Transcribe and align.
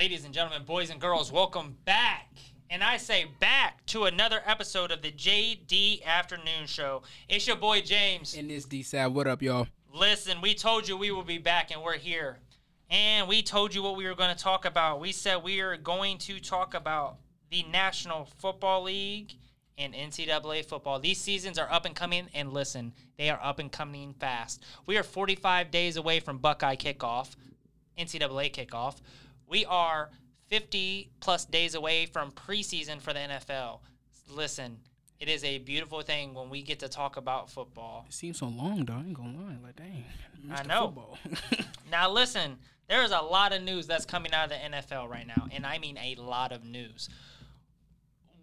Ladies 0.00 0.24
and 0.24 0.32
gentlemen, 0.32 0.62
boys 0.64 0.88
and 0.88 0.98
girls, 0.98 1.30
welcome 1.30 1.76
back. 1.84 2.30
And 2.70 2.82
I 2.82 2.96
say 2.96 3.26
back 3.38 3.84
to 3.88 4.04
another 4.04 4.40
episode 4.46 4.90
of 4.90 5.02
the 5.02 5.12
JD 5.12 6.02
Afternoon 6.06 6.64
Show. 6.64 7.02
It's 7.28 7.46
your 7.46 7.56
boy 7.56 7.82
James. 7.82 8.34
And 8.34 8.48
this 8.48 8.64
D 8.64 8.82
Sab, 8.82 9.14
what 9.14 9.26
up, 9.26 9.42
y'all? 9.42 9.66
Listen, 9.92 10.40
we 10.40 10.54
told 10.54 10.88
you 10.88 10.96
we 10.96 11.10
will 11.10 11.22
be 11.22 11.36
back 11.36 11.70
and 11.70 11.82
we're 11.82 11.98
here. 11.98 12.38
And 12.88 13.28
we 13.28 13.42
told 13.42 13.74
you 13.74 13.82
what 13.82 13.94
we 13.94 14.06
were 14.06 14.14
going 14.14 14.34
to 14.34 14.42
talk 14.42 14.64
about. 14.64 15.00
We 15.00 15.12
said 15.12 15.42
we 15.42 15.60
are 15.60 15.76
going 15.76 16.16
to 16.16 16.40
talk 16.40 16.72
about 16.72 17.16
the 17.50 17.62
National 17.64 18.24
Football 18.38 18.84
League 18.84 19.34
and 19.76 19.92
NCAA 19.92 20.64
football. 20.64 20.98
These 20.98 21.18
seasons 21.18 21.58
are 21.58 21.70
up 21.70 21.84
and 21.84 21.94
coming, 21.94 22.28
and 22.32 22.54
listen, 22.54 22.94
they 23.18 23.28
are 23.28 23.40
up 23.42 23.58
and 23.58 23.70
coming 23.70 24.14
fast. 24.14 24.64
We 24.86 24.96
are 24.96 25.02
45 25.02 25.70
days 25.70 25.98
away 25.98 26.20
from 26.20 26.38
Buckeye 26.38 26.76
kickoff, 26.76 27.36
NCAA 27.98 28.50
kickoff. 28.50 28.96
We 29.50 29.64
are 29.64 30.10
50 30.46 31.10
plus 31.18 31.44
days 31.44 31.74
away 31.74 32.06
from 32.06 32.30
preseason 32.30 33.00
for 33.00 33.12
the 33.12 33.18
NFL. 33.18 33.80
Listen, 34.28 34.78
it 35.18 35.28
is 35.28 35.42
a 35.42 35.58
beautiful 35.58 36.02
thing 36.02 36.34
when 36.34 36.48
we 36.50 36.62
get 36.62 36.78
to 36.78 36.88
talk 36.88 37.16
about 37.16 37.50
football. 37.50 38.06
It 38.08 38.14
seems 38.14 38.38
so 38.38 38.46
long, 38.46 38.84
though. 38.84 38.94
I 38.94 39.00
ain't 39.00 39.14
gonna 39.14 39.36
lie. 39.36 39.56
Like, 39.62 39.76
dang. 39.76 40.04
I 40.52 40.62
know. 40.62 40.86
Football. 40.86 41.18
Now, 41.90 42.08
listen, 42.08 42.56
there 42.88 43.02
is 43.02 43.10
a 43.10 43.18
lot 43.18 43.52
of 43.52 43.62
news 43.62 43.88
that's 43.88 44.04
coming 44.04 44.32
out 44.32 44.44
of 44.44 44.50
the 44.50 44.76
NFL 44.76 45.08
right 45.08 45.26
now, 45.26 45.48
and 45.50 45.66
I 45.66 45.78
mean 45.78 45.98
a 45.98 46.14
lot 46.20 46.52
of 46.52 46.64
news. 46.64 47.08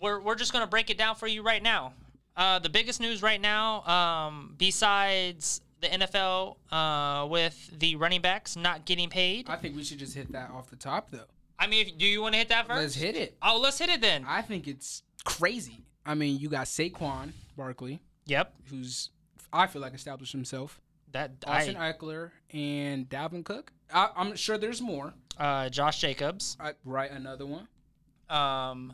We're, 0.01 0.19
we're 0.19 0.35
just 0.35 0.51
going 0.51 0.63
to 0.63 0.69
break 0.69 0.89
it 0.89 0.97
down 0.97 1.15
for 1.15 1.27
you 1.27 1.43
right 1.43 1.63
now. 1.63 1.93
Uh, 2.35 2.59
the 2.59 2.67
biggest 2.67 2.99
news 2.99 3.23
right 3.23 3.39
now, 3.39 3.83
um, 3.85 4.53
besides 4.57 5.61
the 5.81 5.87
NFL 5.87 6.57
uh, 6.71 7.27
with 7.27 7.71
the 7.77 7.95
running 7.95 8.21
backs 8.21 8.55
not 8.55 8.85
getting 8.85 9.09
paid. 9.09 9.49
I 9.49 9.55
think 9.55 9.75
we 9.75 9.83
should 9.83 9.99
just 9.99 10.13
hit 10.15 10.31
that 10.31 10.49
off 10.51 10.69
the 10.69 10.75
top, 10.75 11.11
though. 11.11 11.25
I 11.59 11.67
mean, 11.67 11.87
if, 11.87 11.97
do 11.97 12.05
you 12.05 12.21
want 12.21 12.33
to 12.33 12.39
hit 12.39 12.49
that 12.49 12.67
1st 12.67 12.75
Let's 12.75 12.95
hit 12.95 13.15
it. 13.15 13.37
Oh, 13.41 13.59
let's 13.61 13.79
hit 13.79 13.89
it 13.89 14.01
then. 14.01 14.25
I 14.27 14.41
think 14.41 14.67
it's 14.67 15.03
crazy. 15.23 15.83
I 16.05 16.15
mean, 16.15 16.39
you 16.39 16.49
got 16.49 16.67
Saquon 16.67 17.31
Barkley, 17.57 17.99
yep. 18.25 18.53
who's 18.69 19.09
I 19.51 19.67
feel 19.67 19.81
like 19.81 19.93
established 19.93 20.31
himself. 20.31 20.79
That 21.11 21.31
Austin 21.45 21.77
I, 21.77 21.93
Ekeler 21.93 22.31
and 22.53 23.09
Dalvin 23.09 23.43
Cook. 23.43 23.71
I, 23.93 24.09
I'm 24.15 24.35
sure 24.35 24.57
there's 24.57 24.81
more. 24.81 25.13
uh, 25.37 25.69
Josh 25.69 25.99
Jacobs. 26.01 26.57
I, 26.59 26.73
right, 26.83 27.09
another 27.09 27.45
one. 27.45 27.67
Um, 28.29 28.93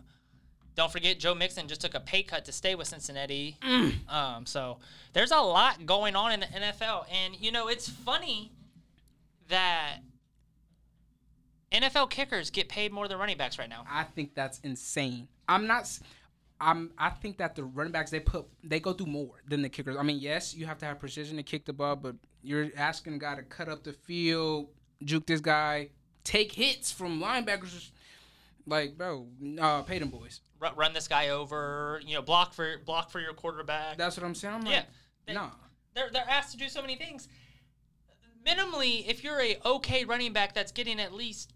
don't 0.75 0.91
forget, 0.91 1.19
Joe 1.19 1.35
Mixon 1.35 1.67
just 1.67 1.81
took 1.81 1.93
a 1.93 1.99
pay 1.99 2.23
cut 2.23 2.45
to 2.45 2.51
stay 2.51 2.75
with 2.75 2.87
Cincinnati. 2.87 3.57
Mm. 3.61 4.11
Um, 4.11 4.45
so 4.45 4.79
there's 5.13 5.31
a 5.31 5.37
lot 5.37 5.85
going 5.85 6.15
on 6.15 6.31
in 6.31 6.39
the 6.39 6.47
NFL, 6.47 7.05
and 7.11 7.35
you 7.39 7.51
know 7.51 7.67
it's 7.67 7.87
funny 7.87 8.51
that 9.49 9.97
NFL 11.71 12.09
kickers 12.09 12.49
get 12.49 12.69
paid 12.69 12.91
more 12.91 13.07
than 13.07 13.17
running 13.17 13.37
backs 13.37 13.57
right 13.57 13.69
now. 13.69 13.83
I 13.89 14.03
think 14.03 14.35
that's 14.35 14.59
insane. 14.59 15.27
I'm 15.47 15.67
not. 15.67 15.89
I'm, 16.61 16.91
I 16.97 17.09
think 17.09 17.37
that 17.37 17.55
the 17.55 17.63
running 17.63 17.91
backs 17.91 18.11
they 18.11 18.19
put 18.19 18.45
they 18.63 18.79
go 18.79 18.93
through 18.93 19.07
more 19.07 19.41
than 19.47 19.61
the 19.61 19.69
kickers. 19.69 19.97
I 19.97 20.03
mean, 20.03 20.19
yes, 20.19 20.55
you 20.55 20.65
have 20.65 20.77
to 20.79 20.85
have 20.85 20.99
precision 20.99 21.37
to 21.37 21.43
kick 21.43 21.65
the 21.65 21.73
ball, 21.73 21.95
but 21.95 22.15
you're 22.41 22.69
asking 22.77 23.15
a 23.15 23.17
guy 23.17 23.35
to 23.35 23.43
cut 23.43 23.69
up 23.69 23.83
the 23.83 23.93
field, 23.93 24.69
juke 25.03 25.25
this 25.25 25.41
guy, 25.41 25.89
take 26.23 26.51
hits 26.53 26.91
from 26.91 27.19
linebackers. 27.19 27.89
Like, 28.65 28.97
bro, 28.97 29.27
uh, 29.59 29.81
pay 29.81 29.99
them 29.99 30.09
boys. 30.09 30.39
Ru- 30.63 30.75
run 30.75 30.93
this 30.93 31.07
guy 31.07 31.29
over, 31.29 32.01
you 32.05 32.15
know, 32.15 32.21
block 32.21 32.53
for 32.53 32.77
block 32.85 33.09
for 33.11 33.19
your 33.19 33.33
quarterback. 33.33 33.97
That's 33.97 34.17
what 34.17 34.25
I'm 34.25 34.35
saying. 34.35 34.53
I'm 34.55 34.65
Yeah. 34.65 34.77
like, 34.77 34.85
They- 35.25 35.33
nah. 35.33 35.51
they're 35.93 36.09
they're 36.09 36.29
asked 36.29 36.51
to 36.51 36.57
do 36.57 36.69
so 36.69 36.81
many 36.81 36.95
things. 36.95 37.27
Minimally, 38.45 39.05
if 39.07 39.23
you're 39.23 39.39
a 39.41 39.57
okay 39.65 40.03
running 40.05 40.33
back 40.33 40.53
that's 40.53 40.71
getting 40.71 40.99
at 40.99 41.13
least 41.13 41.53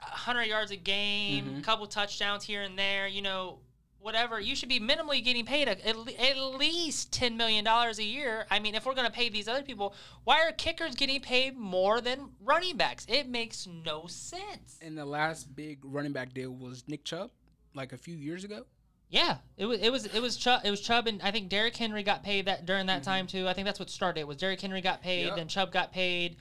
100 0.00 0.44
yards 0.44 0.70
a 0.70 0.76
game, 0.76 1.44
Mhm. 1.60 1.64
couple 1.64 1.86
touchdowns 1.86 2.44
here 2.44 2.62
and 2.62 2.78
there, 2.78 3.06
you 3.06 3.20
know, 3.22 3.60
whatever, 3.98 4.40
you 4.40 4.56
should 4.56 4.68
be 4.68 4.80
minimally 4.80 5.22
getting 5.22 5.44
paid 5.46 5.68
a, 5.68 5.86
at, 5.86 5.96
le- 5.96 6.12
at 6.14 6.36
least 6.58 7.12
10 7.12 7.36
million 7.36 7.64
dollars 7.64 7.98
a 8.00 8.02
year. 8.04 8.46
I 8.50 8.58
mean, 8.58 8.74
if 8.74 8.84
we're 8.86 8.94
going 8.94 9.06
to 9.06 9.12
pay 9.12 9.28
these 9.28 9.46
other 9.46 9.62
people, 9.62 9.94
why 10.24 10.40
are 10.44 10.50
kickers 10.52 10.94
getting 10.96 11.20
paid 11.20 11.56
more 11.56 12.00
than 12.00 12.32
running 12.40 12.76
backs? 12.76 13.04
It 13.08 13.28
makes 13.28 13.66
no 13.66 14.06
sense. 14.08 14.78
And 14.80 14.96
the 14.98 15.04
last 15.04 15.54
big 15.54 15.80
running 15.84 16.12
back 16.12 16.32
deal 16.32 16.50
was 16.50 16.82
Nick 16.88 17.04
Chubb, 17.04 17.30
like 17.74 17.92
a 17.92 17.96
few 17.98 18.14
years 18.16 18.44
ago. 18.44 18.64
Yeah, 19.08 19.36
it 19.58 19.66
was 19.66 19.78
it 19.80 19.90
was 19.90 20.06
it 20.06 20.20
was 20.20 20.36
Chubb, 20.36 20.62
it 20.64 20.70
was 20.70 20.80
Chubb 20.80 21.06
and 21.06 21.20
I 21.22 21.30
think 21.30 21.50
Derrick 21.50 21.76
Henry 21.76 22.02
got 22.02 22.22
paid 22.24 22.46
that 22.46 22.64
during 22.64 22.86
that 22.86 23.02
time 23.02 23.26
too. 23.26 23.46
I 23.46 23.52
think 23.52 23.66
that's 23.66 23.78
what 23.78 23.90
started. 23.90 24.20
it 24.20 24.26
Was 24.26 24.38
Derrick 24.38 24.60
Henry 24.60 24.80
got 24.80 25.02
paid, 25.02 25.26
Yep. 25.26 25.36
then 25.36 25.48
Chubb 25.48 25.70
got 25.72 25.92
paid. 25.92 26.36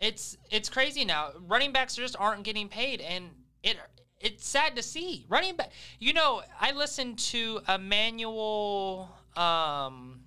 It's 0.00 0.36
it's 0.50 0.68
crazy 0.68 1.04
now. 1.04 1.30
Running 1.46 1.72
backs 1.72 1.94
just 1.94 2.16
aren't 2.18 2.42
getting 2.42 2.68
paid, 2.68 3.00
and 3.00 3.30
it 3.62 3.76
it's 4.20 4.46
sad 4.48 4.74
to 4.76 4.82
see. 4.82 5.26
Running 5.28 5.54
back, 5.54 5.70
you 6.00 6.12
know, 6.12 6.42
I 6.60 6.72
listened 6.72 7.18
to 7.30 7.60
Emmanuel. 7.68 9.10
Um, 9.36 10.20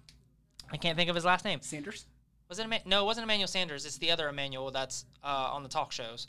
I 0.72 0.78
can't 0.80 0.98
think 0.98 1.10
of 1.10 1.16
his 1.16 1.26
last 1.26 1.44
name. 1.44 1.60
Sanders. 1.62 2.06
Was 2.48 2.60
it 2.60 2.68
Eman- 2.68 2.86
no? 2.86 3.04
It 3.04 3.06
wasn't 3.06 3.26
Emmanuel 3.26 3.48
Sanders. 3.48 3.86
It's 3.86 3.98
the 3.98 4.12
other 4.12 4.30
Emmanuel 4.30 4.72
that's 4.72 5.06
uh, 5.24 5.28
on 5.54 5.64
the 5.64 5.70
talk 5.70 5.92
shows. 5.92 6.28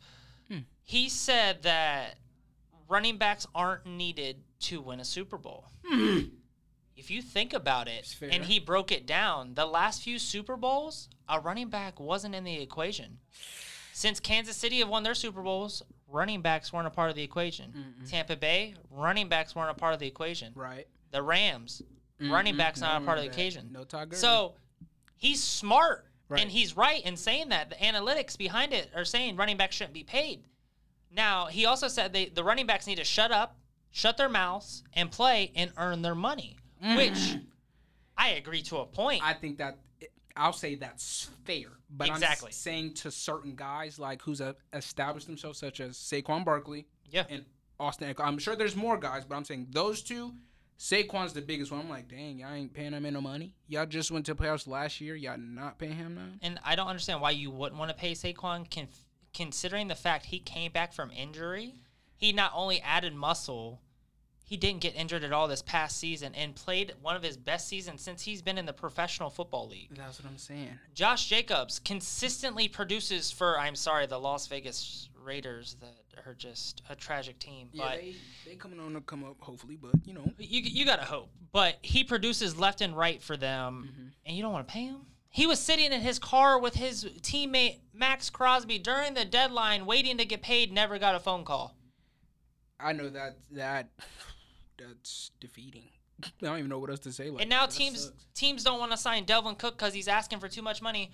He 0.84 1.09
said 1.09 1.62
that 1.62 2.16
running 2.88 3.16
backs 3.19 3.47
aren't 3.54 3.87
needed 3.87 4.43
to 4.60 4.81
win 4.81 5.00
a 5.00 5.04
Super 5.04 5.38
Bowl. 5.38 5.66
If 6.94 7.10
you 7.10 7.22
think 7.22 7.53
about 7.53 7.88
it, 7.88 8.15
and 8.22 8.44
he 8.44 8.59
broke 8.60 8.93
it 8.93 9.06
down, 9.06 9.54
the 9.54 9.66
last 9.66 10.03
few 10.03 10.19
Super 10.19 10.56
Bowls, 10.56 11.09
a 11.28 11.41
running 11.41 11.69
back 11.69 11.98
wasn't 11.98 12.34
in 12.34 12.44
the 12.44 12.60
equation. 12.60 13.19
Since 13.94 14.21
Kansas 14.21 14.56
City 14.56 14.78
have 14.81 14.88
won 14.88 15.03
their 15.03 15.15
Super 15.15 15.42
Bowls, 15.42 15.82
running 16.09 16.42
backs 16.42 16.72
weren't 16.72 16.87
a 16.87 16.91
part 16.91 17.10
of 17.10 17.16
the 17.16 17.22
equation. 17.22 17.94
Tampa 18.09 18.37
Bay, 18.37 18.75
running 18.91 19.28
backs 19.28 19.54
weren't 19.56 19.71
a 19.71 19.75
part 19.75 19.94
of 19.94 20.00
the 20.00 20.06
equation. 20.06 20.53
Right. 20.54 20.87
The 21.10 21.22
Rams, 21.22 21.82
running 22.21 22.54
Mhm. 22.54 22.59
backs 22.59 22.81
not 22.81 22.98
No 22.98 23.03
a 23.03 23.06
part 23.06 23.19
of 23.19 23.25
the 23.25 23.31
equation. 23.31 23.72
No 23.72 23.84
Todd 23.84 24.10
Gurley. 24.10 24.21
So 24.21 24.54
he's 25.16 25.42
smart 25.42 26.06
Right. 26.28 26.41
and 26.41 26.50
he's 26.50 26.76
right 26.76 27.03
in 27.04 27.16
saying 27.16 27.48
that. 27.50 27.69
The 27.71 27.76
analytics 27.76 28.37
behind 28.38 28.72
it 28.72 28.91
are 28.94 29.04
saying 29.04 29.37
running 29.37 29.56
backs 29.56 29.76
shouldn't 29.76 29.92
be 29.94 30.04
paid. 30.04 30.44
Now 31.15 31.47
he 31.47 31.67
also 31.67 31.89
said 31.89 32.12
they, 32.12 32.27
the 32.27 32.45
running 32.45 32.67
backs 32.67 32.87
need 32.87 32.97
to 32.97 33.05
shut 33.05 33.31
up, 33.31 33.56
shut 33.91 34.17
their 34.17 34.28
mouths, 34.28 34.83
and 34.95 35.11
play 35.11 35.53
and 35.55 35.73
earn 35.77 36.03
their 36.03 36.15
money, 36.15 36.56
mm. 36.83 36.97
which 36.97 37.37
I 38.17 38.31
agree 38.31 38.62
to 38.62 38.78
a 38.78 38.87
point. 38.87 39.22
I 39.22 39.34
think 39.34 39.59
that 39.59 39.78
I'll 40.37 40.53
say 40.53 40.77
that's 40.77 41.31
fair, 41.45 41.67
but 41.91 42.09
Exactly. 42.09 42.49
I'm 42.49 42.53
saying 42.53 42.95
to 42.95 43.11
certain 43.11 43.55
guys 43.55 43.99
like 43.99 44.22
who's 44.22 44.41
established 44.72 45.27
themselves, 45.27 45.59
such 45.59 45.81
as 45.81 45.97
Saquon 45.97 46.45
Barkley 46.45 46.87
yeah, 47.11 47.25
and 47.28 47.45
Austin. 47.78 48.15
I'm 48.19 48.39
sure 48.39 48.56
there's 48.56 48.77
more 48.77 48.97
guys, 48.97 49.25
but 49.25 49.37
I'm 49.37 49.45
saying 49.45 49.69
those 49.71 50.03
two. 50.03 50.33
Saquon's 50.78 51.33
the 51.33 51.43
biggest 51.43 51.71
one. 51.71 51.81
I'm 51.81 51.89
like, 51.89 52.09
dang, 52.09 52.41
y'all 52.41 52.53
ain't 52.53 52.75
paying 52.75 52.93
him 52.93 53.05
no 53.12 53.21
money. 53.21 53.55
Y'all 53.69 53.87
just 53.87 54.11
went 54.11 54.27
to 54.27 54.34
playoffs 54.34 54.67
last 54.67 55.01
year. 55.01 55.15
Y'all 55.15 55.39
not 55.39 55.78
paying 55.78 55.95
him 55.95 56.17
now. 56.17 56.22
and 56.43 56.59
I 56.65 56.75
don't 56.75 56.89
understand 56.89 57.21
why 57.21 57.31
you 57.31 57.53
wouldn't 57.53 57.78
want 57.78 57.91
to 57.91 57.97
pay 57.97 58.12
Saquon, 58.12 58.69
con- 58.69 58.89
considering 59.34 59.88
the 59.88 59.94
fact 59.94 60.26
he 60.26 60.38
came 60.38 60.72
back 60.72 60.93
from 60.93 61.10
injury. 61.10 61.75
He 62.16 62.32
not 62.32 62.53
only 62.54 62.81
added 62.81 63.15
muscle, 63.15 63.81
he 64.44 64.56
didn't 64.56 64.81
get 64.81 64.94
injured 64.94 65.25
at 65.25 65.32
all 65.32 65.48
this 65.48 65.62
past 65.62 65.97
season 65.98 66.34
and 66.34 66.54
played 66.54 66.94
one 67.00 67.16
of 67.16 67.22
his 67.22 67.37
best 67.37 67.69
seasons 67.69 68.03
since 68.03 68.22
he's 68.22 68.42
been 68.42 68.59
in 68.59 68.66
the 68.66 68.72
professional 68.72 69.31
football 69.31 69.66
league. 69.66 69.88
That's 69.97 70.22
what 70.22 70.31
I'm 70.31 70.38
saying. 70.38 70.69
Josh 70.94 71.26
Jacobs 71.26 71.78
consistently 71.78 72.69
produces 72.69 73.31
for 73.32 73.59
I'm 73.59 73.75
sorry, 73.75 74.06
the 74.06 74.19
Las 74.19 74.47
Vegas 74.47 75.09
Raiders 75.25 75.76
that 75.81 75.94
are 76.26 76.34
just 76.34 76.82
a 76.91 76.94
tragic 76.94 77.38
team. 77.38 77.69
Yeah, 77.72 77.84
but 77.84 78.00
they 78.00 78.15
they 78.47 78.54
coming 78.56 78.78
on 78.78 78.92
to 78.94 79.00
come 79.00 79.25
up 79.25 79.37
hopefully, 79.41 79.76
but 79.81 79.92
you 80.04 80.12
know, 80.15 80.31
you 80.38 80.60
you 80.62 80.84
gotta 80.84 81.04
hope. 81.04 81.31
But 81.53 81.78
he 81.82 82.04
produces 82.04 82.56
left 82.56 82.81
and 82.82 82.97
right 82.97 83.21
for 83.22 83.37
them, 83.37 83.88
Mm-hmm. 83.91 84.06
and 84.26 84.37
you 84.37 84.42
don't 84.42 84.53
want 84.53 84.66
to 84.69 84.72
pay 84.72 84.84
him. 84.84 85.00
He 85.32 85.47
was 85.47 85.59
sitting 85.59 85.93
in 85.93 86.03
his 86.03 86.19
car 86.19 86.59
with 86.59 86.75
his 86.75 87.04
teammate 87.22 87.78
Maxx 87.94 88.28
Crosby 88.28 88.78
during 88.78 89.15
the 89.15 89.25
deadline, 89.25 89.87
waiting 89.87 90.19
to 90.19 90.26
get 90.26 90.43
paid. 90.43 90.70
Never 90.70 90.98
got 90.98 91.15
a 91.15 91.20
phone 91.20 91.44
call. 91.44 91.75
I 92.78 92.92
know 92.92 93.09
that 93.09 93.39
that 93.53 93.89
that's 94.78 95.30
defeating. 95.41 95.89
I 96.24 96.28
don't 96.42 96.59
even 96.59 96.68
know 96.68 96.78
what 96.78 96.91
else 96.91 97.01
to 97.01 97.12
say. 97.12 97.30
Like, 97.30 97.41
And 97.42 97.51
now 97.51 97.66
that 97.66 97.74
teams 97.74 98.04
sucks. 98.04 98.27
teams 98.34 98.62
don't 98.62 98.78
want 98.78 98.92
to 98.92 98.98
sign 98.98 99.24
Dalvin 99.24 99.59
Cook 99.59 99.78
because 99.78 99.95
he's 99.95 100.07
asking 100.07 100.39
for 100.39 100.48
too 100.48 100.62
much 100.62 100.83
money. 100.83 101.10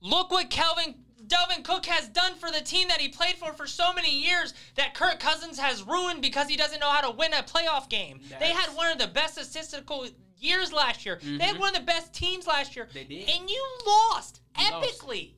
Look 0.00 0.32
what 0.32 0.50
Kelvin 0.50 0.96
Dalvin 1.26 1.62
Cook 1.62 1.86
has 1.86 2.08
done 2.08 2.34
for 2.34 2.50
the 2.50 2.60
team 2.60 2.88
that 2.88 3.00
he 3.00 3.08
played 3.08 3.36
for 3.36 3.52
for 3.52 3.66
so 3.66 3.92
many 3.92 4.10
years 4.20 4.52
that 4.74 4.94
Kirk 4.94 5.20
Cousins 5.20 5.58
has 5.58 5.82
ruined 5.82 6.20
because 6.22 6.48
he 6.48 6.56
doesn't 6.56 6.80
know 6.80 6.90
how 6.90 7.08
to 7.08 7.16
win 7.16 7.32
a 7.32 7.42
playoff 7.42 7.88
game. 7.88 8.20
they 8.40 8.48
had 8.50 8.68
one 8.76 8.90
of 8.90 8.98
the 8.98 9.06
best 9.06 9.34
statistical 9.34 10.06
years 10.44 10.72
last 10.72 11.04
year. 11.06 11.18
They 11.22 11.44
had 11.44 11.56
Mhm. 11.56 11.60
one 11.60 11.68
of 11.70 11.80
the 11.80 11.86
best 11.86 12.12
teams 12.12 12.46
last 12.46 12.76
year. 12.76 12.88
They 12.92 13.04
did. 13.04 13.28
And 13.28 13.48
you 13.50 13.64
lost 13.86 14.40
You 14.58 14.70
lost. 14.70 14.98
epically 15.00 15.32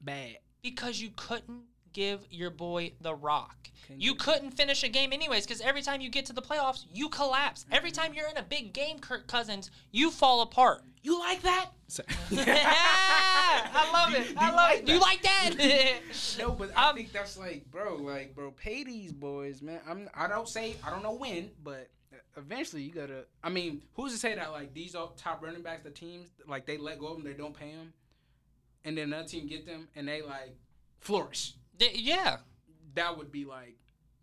bad. 0.00 0.38
because 0.62 1.00
you 1.00 1.10
couldn't 1.16 1.64
give 1.92 2.26
your 2.30 2.50
boy 2.50 2.92
the 3.00 3.14
rock. 3.14 3.68
Can 3.86 4.00
You 4.00 4.12
you- 4.12 4.14
couldn't 4.16 4.52
finish 4.52 4.82
a 4.84 4.88
game 4.88 5.12
anyways 5.12 5.44
because 5.44 5.60
every 5.60 5.82
time 5.82 6.00
you 6.00 6.08
get 6.08 6.24
to 6.26 6.32
the 6.32 6.40
playoffs, 6.40 6.84
you 6.92 7.08
collapse. 7.08 7.66
Every 7.70 7.90
time 7.90 8.14
you're 8.14 8.28
in 8.28 8.36
a 8.36 8.42
big 8.42 8.72
game, 8.72 8.98
Kirk 9.00 9.26
Cousins, 9.26 9.70
you 9.90 10.10
fall 10.10 10.40
apart. 10.40 10.84
You 11.02 11.18
like 11.18 11.42
that? 11.42 11.70
I 12.64 13.90
love 13.92 14.14
it. 14.14 14.24
Do 14.28 14.30
you- 14.32 14.36
I 14.38 14.46
love 14.46 14.54
like 14.56 14.78
it. 14.78 14.86
Do 14.86 14.92
you 14.92 15.00
like 15.00 15.22
that? 15.22 15.98
No, 16.38 16.52
but 16.52 16.70
I 16.76 16.90
Um, 16.90 16.96
think 16.96 17.12
that's 17.12 17.36
like, 17.36 17.70
bro, 17.70 17.96
like, 17.96 18.34
bro, 18.34 18.52
pay 18.52 18.84
these 18.84 19.12
boys, 19.12 19.60
man. 19.62 19.80
I'm, 19.86 20.08
I 20.14 20.28
don't 20.28 20.48
say, 20.48 20.76
I 20.84 20.90
don't 20.90 21.02
know 21.02 21.12
when, 21.14 21.50
but 21.62 21.90
eventually 22.36 22.82
you 22.82 22.92
gotta. 22.92 23.24
I 23.42 23.48
mean, 23.50 23.82
who's 23.94 24.12
to 24.12 24.18
say 24.18 24.34
that 24.34 24.52
like 24.52 24.72
these 24.74 24.94
are 24.94 25.10
top 25.16 25.42
running 25.42 25.62
backs, 25.62 25.82
the 25.84 25.90
teams 25.90 26.28
like 26.46 26.66
they 26.66 26.76
let 26.78 26.98
go 26.98 27.08
of 27.08 27.16
them, 27.16 27.24
they 27.24 27.32
don't 27.36 27.54
pay 27.56 27.72
them, 27.72 27.92
and 28.84 28.96
then 28.96 29.08
another 29.08 29.28
team 29.28 29.46
get 29.46 29.66
them 29.66 29.88
and 29.96 30.06
they 30.08 30.22
like 30.22 30.56
flourish. 31.00 31.54
Yeah. 31.78 32.36
That 32.94 33.16
would 33.16 33.32
be 33.32 33.44
like, 33.44 33.76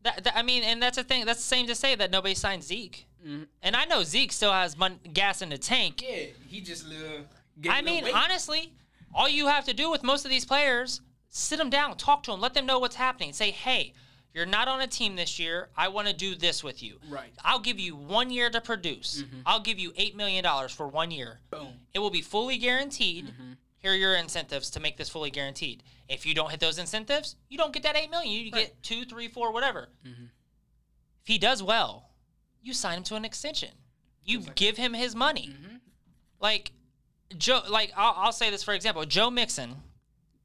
That, 0.04 0.24
that- 0.24 0.38
I 0.38 0.44
mean, 0.44 0.64
and 0.64 0.82
that's 0.82 0.96
the 0.98 1.04
thing. 1.04 1.26
That's 1.26 1.40
the 1.40 1.48
same 1.48 1.68
to 1.68 1.76
say 1.76 1.96
that 1.96 2.12
nobody 2.12 2.36
signed 2.36 2.64
Zeke. 2.64 3.06
Mhm. 3.26 3.48
And 3.64 3.76
I 3.76 3.84
know 3.86 4.04
Zeke 4.04 4.32
still 4.32 4.52
has 4.54 4.78
mon- 4.78 5.00
gas 5.12 5.42
in 5.42 5.50
the 5.50 5.58
tank. 5.58 6.02
yeah, 6.02 6.28
he 6.48 6.62
just 6.62 6.86
little. 6.88 7.26
I 7.70 7.82
mean, 7.82 8.06
honestly, 8.14 8.74
all 9.14 9.28
you 9.28 9.48
have 9.48 9.66
to 9.66 9.74
do 9.74 9.90
with 9.92 10.04
most 10.04 10.24
of 10.24 10.32
these 10.32 10.46
players, 10.46 11.02
sit 11.28 11.58
them 11.58 11.70
down, 11.70 11.98
talk 11.98 12.24
to 12.24 12.32
them, 12.32 12.40
let 12.40 12.54
them 12.54 12.66
know 12.66 12.80
what's 12.80 12.96
happening. 12.96 13.34
Say, 13.34 13.52
hey, 13.52 13.94
you're 14.34 14.46
not 14.46 14.68
on 14.68 14.82
a 14.82 14.88
team 14.88 15.16
this 15.16 15.40
year. 15.40 15.70
I 15.76 15.88
want 15.88 16.08
to 16.08 16.14
do 16.14 16.36
this 16.36 16.64
with 16.64 16.82
you. 16.84 17.00
Right. 17.10 17.34
I'll 17.44 17.60
give 17.60 17.80
you 17.80 17.96
one 17.96 18.30
year 18.30 18.50
to 18.50 18.62
produce. 18.62 19.24
I'll 19.46 19.60
give 19.60 19.80
you 19.80 19.92
$8 19.92 20.16
million 20.16 20.46
for 20.70 20.88
one 20.88 21.12
year. 21.12 21.40
boom. 21.50 21.74
It 21.94 22.00
will 22.00 22.12
be 22.12 22.22
fully 22.22 22.58
guaranteed. 22.58 23.28
Mm-hmm. 23.28 23.54
Here 23.80 23.92
are 23.92 23.96
your 23.96 24.16
incentives 24.16 24.70
to 24.72 24.80
make 24.80 24.98
this 24.98 25.10
fully 25.10 25.32
guaranteed. 25.32 25.84
If 26.08 26.26
you 26.26 26.34
don't 26.36 26.52
hit 26.52 26.60
those 26.60 26.78
incentives, 26.78 27.36
you 27.50 27.58
don't 27.58 27.72
get 27.74 27.84
that 27.84 27.96
eight 27.96 28.12
million. 28.12 28.32
You 28.46 28.52
Right. 28.52 28.66
get 28.66 28.84
two, 28.84 29.06
three, 29.06 29.28
four, 29.30 29.52
whatever. 29.54 29.88
Mhm. 30.06 30.30
If 31.22 31.28
he 31.28 31.38
does 31.38 31.64
well, 31.64 32.10
you 32.62 32.74
sign 32.74 32.98
him 32.98 33.04
to 33.06 33.16
an 33.16 33.24
extension. 33.26 33.70
You 34.24 34.42
like 34.42 34.56
give 34.56 34.78
him 34.78 34.94
his 34.94 35.16
money. 35.16 35.48
Mhm. 35.50 35.80
Like 36.42 36.72
Joe, 37.38 37.62
like 37.70 37.94
I'll, 37.96 38.14
I'll 38.18 38.32
say 38.34 38.50
this 38.50 38.64
for 38.64 38.74
example, 38.74 39.06
Joe 39.06 39.30
Mixon, 39.32 39.82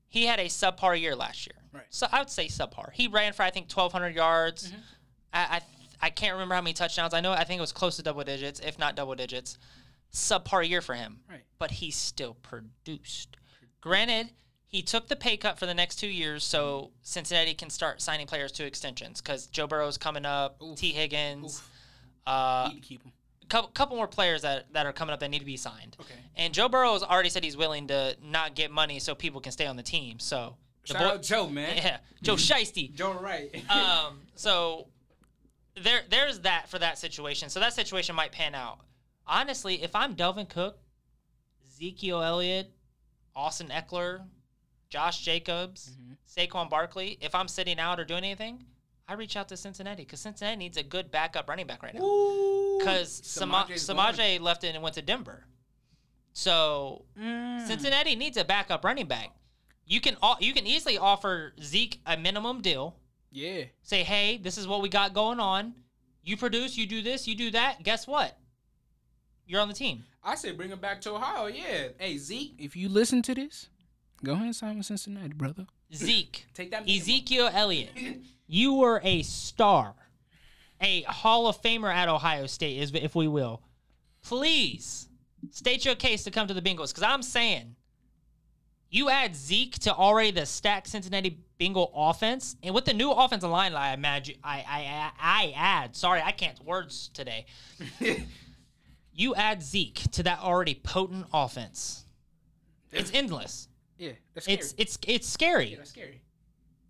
he 0.09 0.27
had 0.27 0.39
a 0.39 0.45
subpar 0.47 0.99
year 1.01 1.17
last 1.17 1.47
year. 1.47 1.57
Right. 1.75 1.85
So 1.91 2.07
I 2.13 2.21
would 2.21 2.31
say 2.31 2.47
subpar. 2.47 2.93
He 2.93 3.09
ran 3.09 3.33
for 3.33 3.43
I 3.43 3.51
think 3.51 3.71
1,200 3.71 4.15
yards. 4.15 4.69
Mm-hmm. 4.69 4.81
I, 5.33 5.41
I 5.57 5.61
I 6.01 6.11
can't 6.11 6.35
remember 6.35 6.55
how 6.55 6.61
many 6.61 6.75
touchdowns. 6.75 7.15
I 7.15 7.21
know 7.21 7.33
I 7.33 7.45
think 7.45 7.59
it 7.59 7.63
was 7.63 7.73
close 7.73 7.97
to 7.97 8.03
double 8.03 8.23
digits, 8.25 8.61
if 8.61 8.79
not 8.79 8.95
double 8.95 9.15
digits. 9.15 9.59
Subpar 10.13 10.69
year 10.69 10.81
for 10.81 10.95
him. 10.95 11.19
Right. 11.29 11.43
But 11.59 11.73
he 11.73 11.91
still 11.91 12.35
produced. 12.35 13.37
Granted, 13.81 14.31
he 14.67 14.83
took 14.83 15.09
the 15.09 15.17
pay 15.17 15.37
cut 15.37 15.59
for 15.59 15.67
the 15.67 15.75
next 15.75 15.97
two 15.97 16.07
years, 16.09 16.45
so 16.45 16.91
Cincinnati 17.03 17.55
can 17.55 17.71
start 17.71 18.01
signing 18.01 18.27
players 18.27 18.53
to 18.53 18.65
extensions 18.67 19.21
because 19.21 19.47
Joe 19.47 19.67
Burrow's 19.67 19.99
coming 19.99 20.25
up, 20.25 20.61
Oof. 20.63 20.79
T. 20.79 20.93
Higgins, 20.93 21.63
uh, 22.27 22.69
Need 22.73 22.83
to 22.83 22.89
keep 22.89 23.03
him. 23.03 23.13
couple, 23.49 23.71
couple 23.71 23.97
more 23.97 24.09
players 24.09 24.43
that, 24.43 24.73
that 24.73 24.87
are 24.87 24.93
coming 24.93 25.13
up 25.13 25.21
that 25.21 25.31
need 25.31 25.41
to 25.41 25.45
be 25.45 25.57
signed. 25.57 25.97
Okay. 26.01 26.15
And 26.37 26.53
Joe 26.55 26.69
Burrow 26.69 26.93
has 26.95 27.03
already 27.03 27.29
said 27.29 27.45
he's 27.45 27.57
willing 27.57 27.87
to 27.89 28.17
not 28.23 28.55
get 28.55 28.71
money 28.71 28.99
so 28.99 29.15
people 29.15 29.41
can 29.41 29.53
stay 29.53 29.67
on 29.67 29.77
the 29.77 29.83
team. 29.83 30.19
So, 30.19 30.57
Shout 30.85 30.99
boy- 30.99 31.05
out 31.07 31.23
Joe, 31.23 31.49
man. 31.49 31.77
yeah, 31.77 31.99
Joe 32.23 32.35
Shiesty. 32.37 32.93
Joe, 32.95 33.15
right? 33.21 33.55
Um, 33.71 34.21
so 34.35 34.87
there, 35.81 36.01
there's 36.11 36.41
that 36.41 36.69
for 36.69 36.79
that 36.79 36.99
situation. 36.99 37.49
So 37.51 37.61
that 37.61 37.73
situation 37.73 38.15
might 38.15 38.33
pan 38.33 38.55
out. 38.55 38.79
Honestly, 39.27 39.83
if 39.83 39.95
I'm 39.95 40.15
Dalvin 40.15 40.49
Cook, 40.49 40.79
Ezekiel 41.67 42.23
Elliott, 42.23 42.71
Austin 43.35 43.69
Ekeler, 43.69 44.23
Josh 44.91 45.21
Jacobs, 45.21 45.91
Saquon 46.29 46.69
Barkley, 46.71 47.19
if 47.21 47.35
I'm 47.35 47.49
sitting 47.49 47.79
out 47.79 47.99
or 47.99 48.05
doing 48.05 48.23
anything, 48.25 48.65
I 49.09 49.15
reach 49.15 49.37
out 49.37 49.49
to 49.49 49.57
Cincinnati 49.57 50.03
because 50.05 50.21
Cincinnati 50.21 50.57
needs 50.57 50.77
a 50.77 50.83
good 50.83 51.11
backup 51.11 51.49
running 51.49 51.67
back 51.67 51.83
right 51.83 51.95
now 51.95 52.01
because 52.79 53.21
Sama- 53.25 53.67
Samaje 53.71 54.41
left 54.41 54.65
it 54.65 54.75
and 54.75 54.83
went 54.83 54.95
to 54.97 55.03
Denver. 55.03 55.45
So 56.33 57.05
Mm. 57.19 57.67
Cincinnati 57.67 58.17
needs 58.17 58.37
a 58.37 58.45
backup 58.45 58.85
running 58.85 59.07
back. 59.07 59.31
You 59.87 60.01
can 60.01 60.17
you 60.41 60.53
can 60.55 60.67
easily 60.67 60.99
offer 60.99 61.53
Zeke 61.63 62.01
a 62.07 62.17
minimum 62.17 62.61
deal. 62.63 62.97
Yeah. 63.31 63.65
Say, 63.83 64.03
hey, 64.03 64.39
this 64.39 64.57
is 64.59 64.67
what 64.67 64.81
we 64.81 64.89
got 64.89 65.13
going 65.13 65.41
on. 65.41 65.75
You 66.23 66.37
produce, 66.37 66.77
you 66.77 66.87
do 66.87 67.03
this, 67.03 67.27
you 67.29 67.35
do 67.35 67.51
that. 67.51 67.83
Guess 67.83 68.07
what? 68.07 68.39
You're 69.47 69.61
on 69.61 69.69
the 69.69 69.75
team. 69.75 70.05
I 70.23 70.37
say 70.37 70.53
bring 70.53 70.71
him 70.71 70.79
back 70.79 71.01
to 71.03 71.13
Ohio. 71.13 71.47
Yeah. 71.47 71.89
Hey 71.99 72.17
Zeke, 72.17 72.55
if 72.59 72.75
you 72.77 72.89
listen 72.89 73.21
to 73.23 73.35
this, 73.35 73.69
go 74.25 74.33
ahead 74.33 74.47
and 74.47 74.57
sign 74.57 74.77
with 74.79 74.87
Cincinnati, 74.87 75.35
brother. 75.35 75.67
Zeke, 75.93 76.47
Take 76.55 76.71
that. 76.71 76.87
minimum. 76.87 77.01
Ezekiel 77.03 77.51
Elliott, 77.53 77.91
you 78.47 78.75
were 78.75 79.01
a 79.05 79.23
star, 79.23 79.95
a 80.81 81.03
Hall 81.03 81.47
of 81.47 81.61
Famer 81.61 81.93
at 81.95 82.09
Ohio 82.09 82.47
State, 82.47 82.79
is 82.79 82.91
if 82.95 83.15
we 83.15 83.29
will. 83.29 83.61
Please 84.23 85.09
state 85.51 85.85
your 85.85 85.95
case 85.95 86.25
to 86.25 86.31
come 86.31 86.47
to 86.49 86.55
the 86.55 86.63
Bengals 86.63 86.89
because 86.89 87.03
I'm 87.03 87.23
saying 87.23 87.77
you 88.95 89.11
add 89.11 89.35
Zeke 89.35 89.79
to 89.81 89.95
already 89.95 90.31
the 90.31 90.47
stacked 90.47 90.89
Cincinnati 90.89 91.39
Bengal 91.59 91.91
offense, 91.95 92.57
and 92.63 92.75
with 92.75 92.85
the 92.85 92.95
new 92.95 93.11
offensive 93.11 93.51
line, 93.51 93.75
I 93.75 93.93
imagine 93.93 94.37
I 94.45 94.65
I 94.69 95.13
I, 95.19 95.53
add. 95.57 95.97
Sorry, 95.97 96.23
I 96.23 96.33
can't 96.33 96.63
words 96.65 97.11
today. 97.13 97.47
You 99.17 99.35
add 99.37 99.63
Zeke 99.63 100.11
to 100.13 100.25
that 100.25 100.41
already 100.41 100.75
potent 100.75 101.27
offense. 101.33 102.05
It's 102.91 103.13
endless. 103.15 103.69
yeah. 103.97 104.13
It's 104.35 104.75
it's 104.77 104.99
it's 105.07 105.29
scary 105.29 105.71
yeah, 105.71 105.77
that's 105.77 105.91
scary. 105.91 106.21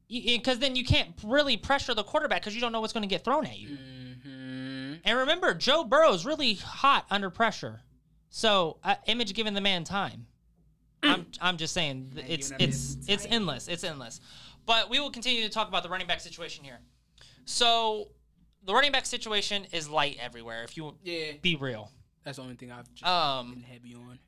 because 0.09 0.59
then 0.59 0.75
you 0.75 0.85
can't 0.85 1.11
really 1.23 1.59
pressure 1.59 1.93
the 1.93 2.03
quarterback 2.03 2.41
because 2.41 2.55
you 2.55 2.63
don't 2.63 2.73
know 2.73 2.81
what's 2.81 2.95
going 2.95 3.03
to 3.03 3.09
get 3.09 3.25
thrown 3.25 3.45
at 3.45 3.59
you. 3.59 3.77
Mm-hmm. 3.77 4.95
And 5.05 5.19
remember, 5.19 5.53
Joe 5.53 5.85
Burrow's 5.85 6.25
really 6.25 6.55
hot 6.55 7.05
under 7.11 7.29
pressure. 7.29 7.83
So, 8.31 8.79
uh, 8.83 8.95
image 9.07 9.35
giving 9.35 9.53
the 9.53 9.61
man 9.61 9.85
time. 9.85 10.27
I'm 11.05 11.27
I'm 11.41 11.57
just 11.57 11.73
saying 11.75 12.11
th- 12.15 12.27
Man 12.27 12.33
it's 12.33 12.53
it's 12.59 12.97
it's 13.09 13.27
endless. 13.27 13.69
It's 13.69 13.85
endless. 13.85 14.21
But 14.67 14.89
we 14.91 14.99
will 15.01 15.11
continue 15.11 15.43
to 15.43 15.49
talk 15.51 15.69
about 15.69 15.83
the 15.83 15.89
running 15.89 16.07
back 16.07 16.21
situation 16.21 16.65
here. 16.65 16.79
So, 17.45 18.09
the 18.65 18.73
running 18.73 18.93
back 18.93 19.05
situation 19.07 19.67
is 19.73 19.89
light 19.89 20.17
everywhere. 20.21 20.63
If 20.65 20.77
you 20.77 20.95
Yeah, 21.03 21.33
be 21.43 21.57
real, 21.57 21.91
that's 22.25 22.37
the 22.39 22.43
only 22.43 22.55
thing 22.55 22.73
I've 22.73 22.91
just 22.95 23.07
um, 23.07 23.53
been 23.55 23.63
heavy 23.63 23.95
on. 23.95 24.19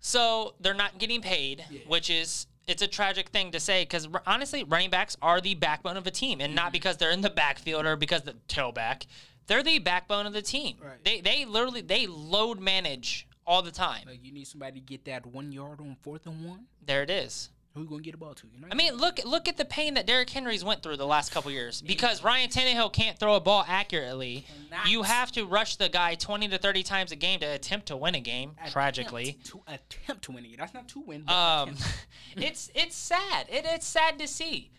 So 0.00 0.54
they're 0.60 0.74
not 0.74 0.98
getting 0.98 1.20
paid, 1.22 1.64
Yeah. 1.70 1.80
which 1.86 2.10
is 2.10 2.46
it's 2.66 2.82
a 2.82 2.86
tragic 2.88 3.28
thing 3.28 3.50
to 3.52 3.60
say 3.60 3.82
because 3.82 4.08
honestly, 4.26 4.64
running 4.64 4.90
backs 4.90 5.16
are 5.20 5.40
the 5.40 5.54
backbone 5.54 5.96
of 5.98 6.06
a 6.06 6.10
team, 6.10 6.40
and 6.40 6.50
Mm-hmm. 6.50 6.56
not 6.56 6.72
because 6.72 6.96
they're 6.96 7.10
in 7.10 7.20
the 7.20 7.30
backfield 7.30 7.84
or 7.86 7.96
because 7.96 8.22
the 8.22 8.34
tailback. 8.48 9.06
They're 9.46 9.62
the 9.62 9.78
backbone 9.78 10.24
of 10.24 10.32
the 10.32 10.40
team. 10.40 10.78
Right. 10.82 11.04
They 11.04 11.20
they 11.20 11.44
literally 11.44 11.82
they 11.82 12.06
load 12.06 12.60
manage 12.60 13.28
all 13.46 13.62
the 13.62 13.70
time. 13.70 14.04
Like 14.06 14.24
you 14.24 14.32
need 14.32 14.46
somebody 14.46 14.80
to 14.80 14.86
get 14.86 15.04
that 15.06 15.26
one 15.26 15.52
yard 15.52 15.80
on 15.80 15.96
fourth 16.02 16.26
and 16.26 16.44
one. 16.46 16.66
There 16.84 17.02
it 17.02 17.10
is. 17.10 17.50
Who 17.74 17.82
you 17.82 17.88
gonna 17.88 18.02
get 18.02 18.12
the 18.12 18.18
ball 18.18 18.34
to? 18.34 18.46
You 18.54 18.60
know? 18.60 18.68
I 18.70 18.76
mean, 18.76 18.94
look 18.94 19.18
look 19.24 19.48
at 19.48 19.56
the 19.56 19.64
pain 19.64 19.94
that 19.94 20.06
Derrick 20.06 20.30
Henry's 20.30 20.64
went 20.64 20.80
through 20.80 20.96
the 20.96 21.06
last 21.06 21.32
couple 21.32 21.50
years 21.50 21.82
because 21.82 22.22
Ryan 22.22 22.48
Tannehill 22.48 22.92
can't 22.92 23.18
throw 23.18 23.34
a 23.34 23.40
ball 23.40 23.64
accurately. 23.66 24.46
You 24.86 25.02
have 25.02 25.32
to 25.32 25.44
rush 25.44 25.74
the 25.74 25.88
guy 25.88 26.14
20 26.14 26.48
to 26.48 26.58
30 26.58 26.84
times 26.84 27.10
a 27.10 27.16
game 27.16 27.40
to 27.40 27.46
attempt 27.46 27.86
to 27.86 27.96
win 27.96 28.14
a 28.14 28.20
game. 28.20 28.52
Attempt 28.58 28.72
Tragically. 28.72 29.38
to 29.44 29.60
attempt 29.66 30.22
to 30.24 30.32
win 30.32 30.44
it. 30.44 30.56
That's 30.56 30.72
not 30.72 30.86
to 30.90 31.00
win. 31.00 31.24
But 31.26 31.32
Um, 31.34 31.74
it's 32.36 32.70
it's 32.76 32.94
sad. 32.94 33.46
It, 33.48 33.64
it's 33.66 33.86
sad 33.86 34.20
to 34.20 34.28
see. 34.28 34.70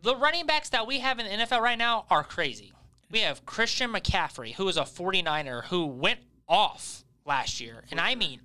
The 0.00 0.16
running 0.16 0.46
backs 0.46 0.70
that 0.70 0.86
we 0.86 1.00
have 1.00 1.18
in 1.18 1.26
the 1.26 1.44
NFL 1.44 1.60
right 1.60 1.78
now 1.78 2.06
are 2.08 2.24
crazy. 2.24 2.72
We 3.10 3.20
have 3.20 3.44
Christian 3.44 3.92
McCaffrey, 3.92 4.54
who 4.54 4.66
is 4.68 4.78
a 4.78 4.82
49er 4.82 5.64
who 5.64 5.86
went 5.86 6.20
off 6.48 7.04
last 7.26 7.60
year, 7.60 7.84
and 7.90 8.00
I 8.00 8.14
mean 8.14 8.40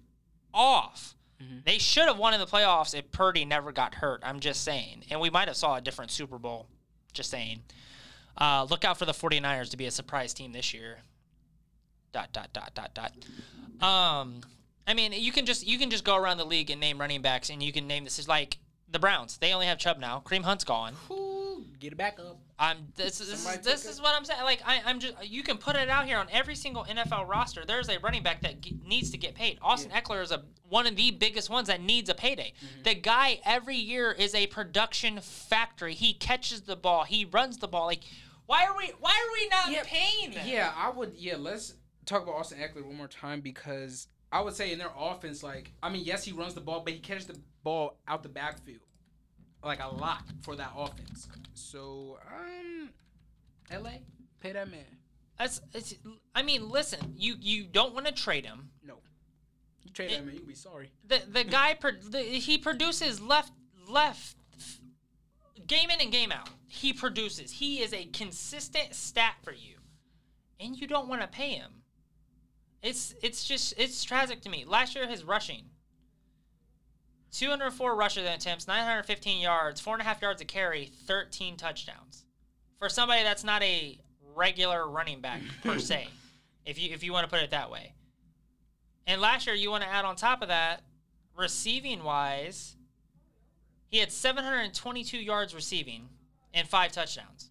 off. 0.54 1.16
They 1.66 1.78
should 1.78 2.08
have 2.08 2.18
won 2.18 2.34
in 2.34 2.42
the 2.42 2.46
playoffs 2.46 2.94
if 2.94 3.12
Purdy 3.12 3.46
never 3.46 3.72
got 3.72 3.96
hurt. 3.96 4.22
I'm 4.26 4.42
just 4.42 4.62
saying, 4.62 5.06
and 5.10 5.22
we 5.22 5.30
might 5.30 5.48
have 5.48 5.56
saw 5.56 5.78
a 5.78 5.82
different 5.82 6.12
Super 6.12 6.38
Bowl. 6.38 6.68
Just 7.14 7.30
saying. 7.30 7.62
Uh, 8.38 8.68
look 8.70 8.84
out 8.84 9.00
for 9.00 9.06
the 9.06 9.14
49ers 9.14 9.70
to 9.70 9.78
be 9.78 9.86
a 9.86 9.92
surprise 9.92 10.34
team 10.34 10.52
this 10.52 10.74
year. 10.74 10.98
Dot 12.12 12.34
dot 12.34 12.52
dot 12.52 12.74
dot 12.76 12.94
dot. 12.94 13.14
Um, 13.82 14.42
I 14.86 14.94
mean, 14.94 15.14
you 15.14 15.32
can 15.32 15.46
just 15.46 15.66
you 15.66 15.78
can 15.78 15.90
just 15.90 16.04
go 16.04 16.18
around 16.18 16.38
the 16.40 16.46
league 16.46 16.70
and 16.72 16.80
name 16.82 17.00
running 17.00 17.22
backs, 17.22 17.50
and 17.50 17.64
you 17.64 17.72
can 17.72 17.88
name 17.88 18.04
this 18.04 18.20
is 18.20 18.28
like 18.28 18.58
the 18.92 19.00
Browns. 19.00 19.38
They 19.38 19.54
only 19.54 19.68
have 19.68 19.78
Chubb 19.78 19.98
now. 19.98 20.22
Kareem 20.26 20.44
Hunt's 20.44 20.66
gone. 20.66 20.96
Ooh, 21.10 21.39
get 21.80 21.94
it 21.94 21.98
back 21.98 22.20
up. 22.20 22.40
I'm 22.58 22.78
this, 22.96 23.22
is- 23.22 23.30
this 23.30 23.48
is 23.50 23.60
this 23.60 23.86
is 23.86 24.02
what 24.02 24.16
I'm 24.16 24.26
saying. 24.26 24.42
Like 24.44 24.62
I, 24.66 24.82
I'm 24.86 25.00
just 25.00 25.16
you 25.24 25.44
can 25.44 25.58
put 25.58 25.76
it 25.76 25.90
out 25.90 26.06
here 26.06 26.18
on 26.18 26.28
every 26.32 26.56
single 26.56 26.84
NFL 26.86 27.28
roster. 27.28 27.64
There's 27.66 27.90
a 27.90 27.98
running 28.00 28.24
back 28.24 28.42
that 28.42 28.62
ge- 28.62 28.74
needs 28.86 29.10
to 29.12 29.18
get 29.18 29.36
paid. 29.36 29.58
Austin 29.62 29.92
Ekeler 29.92 30.22
is 30.22 30.32
a 30.32 30.44
one 30.68 30.86
of 30.86 30.96
the 30.96 31.12
biggest 31.12 31.50
ones 31.50 31.68
that 31.68 31.82
needs 31.82 32.10
a 32.10 32.14
payday. 32.14 32.54
Mm-hmm. 32.58 32.84
The 32.84 32.96
guy 32.96 33.40
every 33.46 33.78
year 33.78 34.12
is 34.12 34.36
a 34.36 34.48
production 34.48 35.20
factory. 35.22 35.94
He 35.94 36.14
catches 36.14 36.62
the 36.62 36.76
ball. 36.76 37.04
He 37.06 37.26
runs 37.26 37.58
the 37.58 37.68
ball. 37.68 37.86
Like 37.86 38.04
why 38.46 38.66
are 38.66 38.76
we 38.76 38.92
why 39.00 39.12
are 39.12 39.32
we 39.34 39.50
not 39.50 39.72
Yeah, 39.72 39.84
paying 39.86 40.32
them? 40.32 40.46
Yeah, 40.48 40.72
I 40.76 40.90
would. 40.90 41.14
Yeah, 41.16 41.36
let's 41.38 41.76
talk 42.06 42.24
about 42.24 42.36
Austin 42.36 42.58
Ekeler 42.60 42.86
one 42.86 42.98
more 42.98 43.08
time 43.08 43.42
because 43.42 44.08
I 44.32 44.42
would 44.42 44.56
say 44.56 44.72
in 44.72 44.80
their 44.80 44.92
offense, 44.98 45.42
like, 45.44 45.72
I 45.82 45.90
mean, 45.90 46.04
yes, 46.04 46.24
he 46.24 46.32
runs 46.34 46.54
the 46.54 46.62
ball, 46.62 46.82
but 46.84 46.94
he 46.94 47.00
catches 47.00 47.26
the 47.28 47.40
ball 47.64 47.98
out 48.08 48.22
the 48.24 48.30
backfield. 48.30 48.82
Like 49.64 49.82
a 49.84 49.88
lot 49.88 50.24
for 50.42 50.56
that 50.56 50.72
offense. 50.76 51.28
So, 51.54 52.20
um, 52.28 52.90
LA, 53.72 53.92
pay 54.40 54.54
that 54.54 54.70
man. 54.70 54.86
That's. 55.38 55.62
It's, 55.74 55.96
I 56.36 56.42
mean, 56.44 56.70
listen. 56.70 57.14
You 57.16 57.36
you 57.40 57.66
don't 57.66 57.94
want 57.94 58.06
to 58.08 58.12
trade 58.14 58.46
him. 58.46 58.70
No, 58.84 58.96
you 59.84 59.92
trade 59.92 60.12
It- 60.12 60.18
that 60.18 60.26
man, 60.26 60.36
you'll 60.36 60.46
be 60.46 60.56
sorry. 60.56 60.92
The 61.08 61.22
the 61.32 61.44
guy 61.44 61.76
pro, 61.76 61.92
the, 61.92 62.20
he 62.20 62.58
produces 62.58 63.22
left 63.22 63.52
left 63.88 64.36
game 65.68 65.90
in 65.90 66.02
and 66.02 66.12
game 66.12 66.32
out. 66.32 66.50
He 66.68 66.94
produces. 66.94 67.52
He 67.52 67.82
is 67.82 67.94
a 67.94 68.06
consistent 68.06 68.94
stat 68.96 69.36
for 69.44 69.54
you, 69.54 69.76
and 70.60 70.76
you 70.80 70.88
don't 70.88 71.08
want 71.08 71.22
to 71.22 71.28
pay 71.28 71.52
him. 71.52 71.72
It's 72.82 73.14
it's 73.22 73.44
just 73.46 73.74
it's 73.78 74.04
tragic 74.04 74.42
to 74.42 74.50
me. 74.50 74.66
Last 74.66 74.96
year 74.96 75.08
his 75.08 75.24
rushing. 75.24 75.64
204 77.32 77.96
rushes 77.96 78.26
and 78.26 78.36
attempts, 78.36 78.68
915 78.68 79.42
yards, 79.42 79.80
four 79.80 79.94
and 79.94 80.02
a 80.02 80.06
half 80.06 80.22
yards 80.22 80.42
a 80.42 80.46
carry, 80.46 80.92
13 81.06 81.58
touchdowns. 81.58 82.26
For 82.80 82.90
somebody 82.90 83.24
that's 83.24 83.44
not 83.44 83.62
a 83.62 84.00
regular 84.36 84.88
running 84.88 85.22
back 85.22 85.42
per 85.64 85.80
se, 85.80 86.08
if 86.66 86.80
you 86.80 86.94
if 86.94 87.04
you 87.04 87.12
want 87.14 87.26
to 87.26 87.30
put 87.30 87.44
it 87.44 87.52
that 87.52 87.70
way. 87.70 87.94
And 89.06 89.22
last 89.22 89.48
year, 89.48 89.56
you 89.56 89.72
want 89.72 89.84
to 89.84 89.90
add 89.90 90.06
on 90.06 90.16
top 90.16 90.42
of 90.42 90.50
that, 90.50 90.84
receiving 91.36 92.04
wise, 92.04 92.76
he 93.88 93.98
had 93.98 94.12
722 94.12 95.18
yards 95.18 95.56
receiving 95.56 96.10
and 96.54 96.68
five 96.68 96.92
touchdowns. 96.92 97.50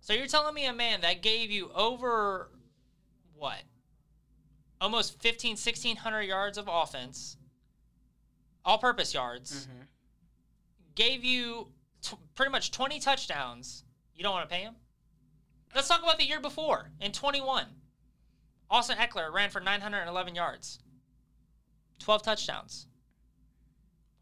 So 0.00 0.12
you're 0.12 0.26
telling 0.26 0.54
me 0.54 0.66
a 0.66 0.74
man 0.74 1.00
that 1.00 1.22
gave 1.22 1.50
you 1.50 1.70
over 1.74 2.50
what? 3.34 3.62
Almost 4.80 5.20
15, 5.22 5.52
1600 5.52 6.22
yards 6.22 6.58
of 6.58 6.68
offense, 6.70 7.37
all 8.68 8.76
purpose 8.78 9.14
yards, 9.14 9.66
Mm-hmm. 9.66 9.82
gave 10.94 11.24
you 11.24 11.68
t- 12.02 12.16
pretty 12.34 12.52
much 12.52 12.70
20 12.70 13.00
touchdowns. 13.00 13.82
You 14.14 14.22
don't 14.22 14.32
want 14.34 14.48
to 14.48 14.54
pay 14.54 14.62
him? 14.62 14.74
Let's 15.74 15.88
talk 15.88 16.02
about 16.02 16.18
the 16.18 16.26
year 16.26 16.40
before 16.40 16.90
in 17.00 17.12
21. 17.12 17.64
Austin 18.70 18.98
Ekeler 18.98 19.32
ran 19.32 19.48
for 19.48 19.60
911 19.60 20.34
yards, 20.34 20.80
12 22.00 22.22
touchdowns. 22.22 22.86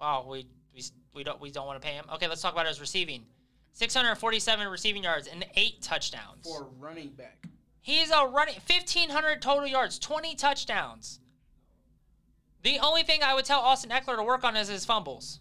Wow, 0.00 0.26
we 0.28 0.46
we, 0.74 0.82
we 1.14 1.24
don't 1.24 1.40
we 1.40 1.50
don't 1.50 1.66
want 1.66 1.80
to 1.80 1.86
pay 1.86 1.94
him. 1.94 2.04
Okay, 2.14 2.28
let's 2.28 2.42
talk 2.42 2.52
about 2.52 2.66
his 2.66 2.80
receiving. 2.80 3.24
647 3.72 4.68
receiving 4.68 5.02
yards 5.02 5.26
and 5.26 5.44
eight 5.56 5.82
touchdowns. 5.82 6.44
For 6.46 6.68
running 6.78 7.08
back. 7.10 7.46
He's 7.80 8.10
a 8.10 8.26
running 8.26 8.54
1500 8.66 9.42
total 9.42 9.66
yards, 9.66 9.98
20 9.98 10.34
touchdowns. 10.36 11.20
The 12.66 12.80
only 12.80 13.04
thing 13.04 13.23
I 13.23 13.32
would 13.32 13.44
tell 13.44 13.61
Austin 13.61 13.90
Ekeler 13.90 14.16
to 14.16 14.25
work 14.25 14.42
on 14.42 14.56
is 14.56 14.66
his 14.66 14.85
fumbles. 14.85 15.38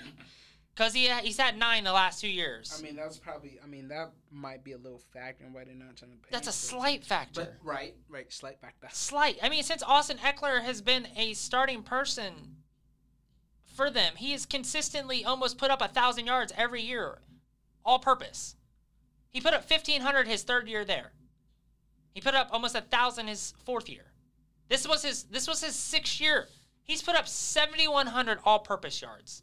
Cuz 0.74 0.94
he 0.94 1.10
he's 1.20 1.36
had 1.36 1.58
9 1.58 1.84
the 1.84 1.92
last 1.92 2.22
2 2.22 2.28
years. 2.28 2.74
I 2.78 2.82
mean, 2.82 2.96
that's 2.96 3.18
probably. 3.18 3.58
I 3.62 3.66
mean, 3.66 3.88
that 3.88 4.12
might 4.30 4.64
be 4.64 4.72
a 4.72 4.78
little 4.78 5.02
factor 5.12 5.44
in 5.44 5.52
why 5.52 5.64
they're 5.64 5.74
not 5.74 5.96
trying 5.96 6.12
to 6.12 6.16
pay. 6.16 6.28
That's 6.30 6.48
a 6.48 6.52
slight 6.52 7.04
factor. 7.04 7.42
But 7.42 7.56
right, 7.62 7.94
right, 8.08 8.32
slight 8.32 8.58
factor. 8.58 8.88
slight. 8.90 9.38
I 9.42 9.50
mean, 9.50 9.64
since 9.64 9.82
Austin 9.82 10.16
Ekeler 10.16 10.62
has 10.62 10.80
been 10.80 11.06
a 11.14 11.34
starting 11.34 11.82
person 11.82 12.56
for 13.66 13.90
them, 13.90 14.14
he 14.16 14.32
has 14.32 14.46
consistently 14.46 15.26
almost 15.26 15.58
put 15.58 15.70
up 15.70 15.82
a 15.82 15.88
thousand 15.88 16.24
yards 16.24 16.54
every 16.56 16.80
year, 16.80 17.18
all 17.84 17.98
purpose. 17.98 18.56
He 19.30 19.42
put 19.42 19.52
up 19.52 19.66
fifteen 19.66 20.00
hundred 20.00 20.26
his 20.26 20.42
third 20.42 20.70
year 20.70 20.86
there. 20.86 21.12
He 22.14 22.22
put 22.22 22.34
up 22.34 22.48
almost 22.50 22.74
a 22.74 22.80
thousand 22.80 23.26
his 23.26 23.52
fourth 23.66 23.90
year. 23.90 24.06
This 24.68 24.86
was 24.86 25.02
his. 25.04 25.24
This 25.24 25.46
was 25.48 25.62
his 25.62 25.74
sixth 25.74 26.20
year. 26.20 26.48
He's 26.82 27.02
put 27.02 27.16
up 27.16 27.26
seventy 27.28 27.88
one 27.88 28.06
hundred 28.06 28.38
all 28.44 28.58
purpose 28.58 29.00
yards. 29.00 29.42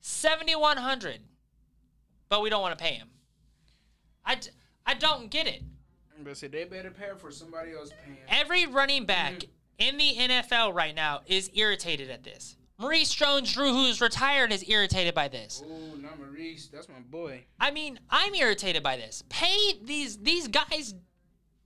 Seventy 0.00 0.54
one 0.54 0.76
hundred, 0.76 1.20
but 2.28 2.42
we 2.42 2.50
don't 2.50 2.62
want 2.62 2.76
to 2.78 2.82
pay 2.82 2.94
him. 2.94 3.08
I, 4.24 4.36
d- 4.36 4.50
I 4.84 4.94
don't 4.94 5.30
get 5.30 5.46
it. 5.46 5.62
But 6.22 6.36
see, 6.36 6.46
they 6.46 6.64
better 6.64 6.90
pay 6.90 7.10
for 7.18 7.30
somebody 7.30 7.72
else 7.72 7.90
paying. 8.04 8.18
Every 8.28 8.66
running 8.66 9.04
back 9.04 9.44
in 9.78 9.96
the 9.98 10.14
NFL 10.16 10.74
right 10.74 10.94
now 10.94 11.20
is 11.26 11.50
irritated 11.54 12.10
at 12.10 12.24
this. 12.24 12.56
Maurice 12.78 13.12
Jones-Drew, 13.12 13.72
who's 13.72 14.00
retired, 14.00 14.52
is 14.52 14.68
irritated 14.68 15.14
by 15.14 15.28
this. 15.28 15.62
Oh, 15.66 15.96
not 15.96 16.18
Maurice. 16.18 16.68
That's 16.68 16.88
my 16.88 17.00
boy. 17.10 17.44
I 17.58 17.70
mean, 17.70 17.98
I'm 18.10 18.34
irritated 18.34 18.82
by 18.82 18.96
this. 18.96 19.22
Pay 19.28 19.74
these 19.82 20.18
these 20.18 20.48
guys. 20.48 20.94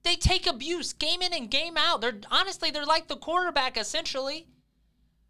They 0.02 0.16
take 0.16 0.46
abuse 0.46 0.92
game 0.92 1.22
in 1.22 1.32
and 1.34 1.50
game 1.50 1.76
out. 1.76 2.00
They're 2.00 2.20
honestly 2.30 2.70
they're 2.70 2.86
like 2.86 3.08
the 3.08 3.16
quarterback 3.16 3.76
essentially. 3.76 4.46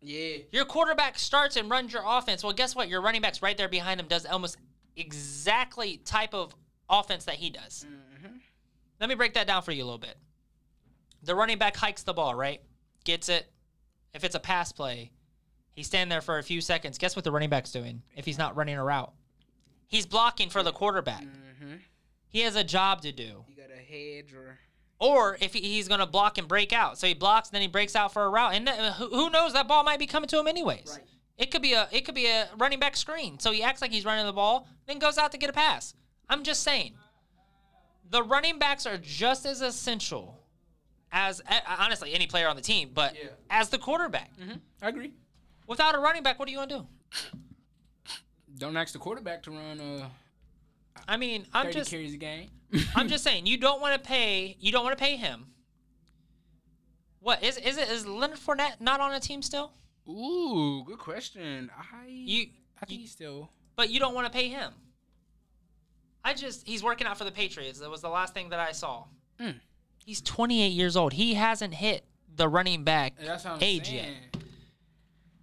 Yeah. 0.00 0.38
Your 0.52 0.64
quarterback 0.64 1.18
starts 1.18 1.56
and 1.56 1.70
runs 1.70 1.92
your 1.92 2.04
offense. 2.06 2.42
Well, 2.42 2.52
guess 2.52 2.74
what? 2.74 2.88
Your 2.88 3.02
running 3.02 3.20
back's 3.20 3.42
right 3.42 3.56
there 3.56 3.68
behind 3.68 4.00
him 4.00 4.06
does 4.06 4.24
almost 4.24 4.56
exactly 4.96 5.98
type 5.98 6.34
of 6.34 6.54
offense 6.88 7.24
that 7.24 7.36
he 7.36 7.50
does. 7.50 7.86
Mm-hmm. 7.88 8.36
Let 9.00 9.08
me 9.08 9.14
break 9.14 9.34
that 9.34 9.46
down 9.46 9.62
for 9.62 9.72
you 9.72 9.82
a 9.82 9.86
little 9.86 9.98
bit. 9.98 10.16
The 11.22 11.34
running 11.34 11.58
back 11.58 11.76
hikes 11.76 12.02
the 12.02 12.14
ball, 12.14 12.34
right? 12.34 12.62
Gets 13.04 13.28
it. 13.28 13.50
If 14.14 14.24
it's 14.24 14.34
a 14.34 14.40
pass 14.40 14.72
play, 14.72 15.12
he's 15.74 15.86
standing 15.86 16.08
there 16.08 16.20
for 16.20 16.38
a 16.38 16.42
few 16.42 16.60
seconds. 16.60 16.98
Guess 16.98 17.14
what 17.14 17.24
the 17.24 17.32
running 17.32 17.50
back's 17.50 17.72
doing 17.72 18.02
if 18.16 18.24
he's 18.24 18.38
not 18.38 18.56
running 18.56 18.76
a 18.76 18.84
route? 18.84 19.12
He's 19.86 20.06
blocking 20.06 20.50
for 20.50 20.62
the 20.62 20.72
quarterback. 20.72 21.22
Mm-hmm. 21.22 21.50
He 22.30 22.40
has 22.40 22.56
a 22.56 22.64
job 22.64 23.02
to 23.02 23.12
do. 23.12 23.44
You 23.49 23.56
got 23.56 23.70
a 23.70 23.76
hedge 23.76 24.32
or. 24.32 24.58
Or 24.99 25.37
if 25.40 25.52
he- 25.54 25.60
he's 25.62 25.88
going 25.88 26.00
to 26.00 26.06
block 26.06 26.37
and 26.38 26.46
break 26.46 26.72
out. 26.72 26.99
So 26.99 27.06
he 27.06 27.14
blocks, 27.14 27.49
and 27.49 27.54
then 27.54 27.62
he 27.62 27.68
breaks 27.68 27.96
out 27.96 28.12
for 28.12 28.25
a 28.25 28.28
route. 28.30 28.54
And 28.54 28.68
uh, 28.68 28.92
who 28.92 29.08
who 29.08 29.30
knows? 29.30 29.52
That 29.54 29.66
ball 29.66 29.82
might 29.82 29.99
be 29.99 30.06
coming 30.06 30.28
to 30.28 30.38
him 30.38 30.46
anyways. 30.46 30.88
Right. 30.99 31.04
It 31.38 31.50
could 31.50 31.62
be 31.62 31.72
a 31.72 31.88
it 31.90 32.04
could 32.04 32.14
be 32.14 32.26
a 32.26 32.49
running 32.58 32.78
back 32.78 32.96
screen. 32.96 33.38
So 33.38 33.50
he 33.50 33.62
acts 33.62 33.80
like 33.80 33.90
he's 33.92 34.04
running 34.04 34.26
the 34.26 34.32
ball, 34.32 34.68
then 34.87 34.99
goes 34.99 35.16
out 35.16 35.32
to 35.32 35.38
get 35.38 35.49
a 35.49 35.54
pass. 35.54 35.94
I'm 36.28 36.42
just 36.44 36.62
saying. 36.62 36.94
The 38.10 38.22
running 38.22 38.58
backs 38.58 38.87
are 38.87 38.99
just 38.99 39.46
as 39.46 39.60
essential 39.62 40.37
as 41.12 41.40
uh, 41.49 41.60
honestly 41.78 42.12
any 42.12 42.26
player 42.26 42.49
on 42.49 42.56
the 42.56 42.62
team, 42.62 42.90
but 42.92 43.14
Yeah. 43.14 43.30
as 43.49 43.68
the 43.70 43.78
quarterback. 43.78 44.30
Mm-hmm. 44.38 44.58
I 44.82 44.88
agree. 44.88 45.12
Without 45.66 45.94
a 45.94 45.99
running 45.99 46.22
back, 46.22 46.38
what 46.38 46.46
are 46.46 46.50
you 46.50 46.58
gonna 46.58 46.68
do? 46.78 46.87
Don't 48.58 48.76
ask 48.76 48.92
the 48.92 48.99
quarterback 48.99 49.42
to 49.44 49.50
run 49.52 49.80
uh, 49.80 50.08
I 51.09 51.16
mean, 51.16 51.47
I'm 51.52 51.73
just 51.73 51.90
carries 51.90 52.14
a 52.14 52.16
game. 52.16 52.49
I'm 52.94 53.09
just 53.14 53.25
saying 53.25 53.47
you 53.47 53.56
don't 53.59 53.80
want 53.80 53.94
to 54.00 54.06
pay 54.09 54.56
you 54.61 54.70
don't 54.73 54.85
want 54.85 54.97
to 54.97 55.02
pay 55.02 55.16
him. 55.16 55.47
What 57.20 57.42
is 57.42 57.56
is 57.59 57.76
it 57.76 57.88
is 57.88 58.06
Leonard 58.06 58.38
Fournette 58.38 58.80
not 58.80 59.00
on 59.00 59.12
a 59.12 59.20
team 59.20 59.42
still? 59.42 59.73
Ooh, 60.09 60.82
good 60.85 60.99
question. 60.99 61.70
I 61.76 62.06
You 62.09 62.47
I 62.80 62.87
think 62.87 63.00
he's 63.02 63.11
still. 63.12 63.50
but 63.76 63.90
you 63.90 64.00
don't 64.00 64.14
want 64.14 64.26
to 64.26 64.32
pay 64.32 64.49
him. 64.49 64.73
I 66.25 66.35
just 66.35 66.66
he's 66.66 66.82
working 66.82 67.06
out 67.06 67.18
for 67.18 67.25
the 67.25 67.32
Patriots. 67.32 67.78
That 67.80 67.90
was 67.90 68.00
the 68.00 68.09
last 68.09 68.35
thing 68.35 68.50
that 68.50 68.61
I 68.61 68.73
saw. 68.73 69.04
Mm. 69.40 69.54
He's 70.04 70.20
28 70.23 70.68
years 70.68 70.97
old. 70.97 71.12
He 71.12 71.35
hasn't 71.35 71.75
hit 71.75 72.04
the 72.35 72.49
running 72.49 72.85
back 72.85 73.14
That's 73.23 73.44
what 73.44 73.54
I'm 73.54 73.62
age 73.62 73.88
saying. 73.88 74.14
yet. 74.35 74.42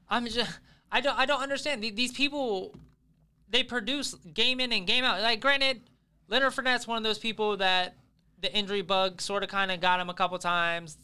I'm 0.09 0.25
just 0.27 0.59
I 0.91 1.01
don't 1.01 1.17
I 1.17 1.25
don't 1.25 1.41
understand 1.41 1.83
these 1.83 2.11
people. 2.13 2.75
They 3.49 3.63
produce 3.63 4.13
game 4.33 4.59
in 4.59 4.71
and 4.73 4.85
game 4.85 5.03
out. 5.03 5.21
Like 5.21 5.39
granted, 5.39 5.81
Leonard 6.27 6.53
Fournette's 6.53 6.87
one 6.87 6.97
of 6.97 7.03
those 7.03 7.19
people 7.19 7.57
that 7.57 7.95
the 8.41 8.53
injury 8.53 8.81
bug 8.81 9.21
sort 9.21 9.43
of 9.43 9.49
kind 9.49 9.71
of 9.71 9.79
got 9.79 9.99
him 9.99 10.09
a 10.09 10.13
couple 10.13 10.37
times, 10.37 10.97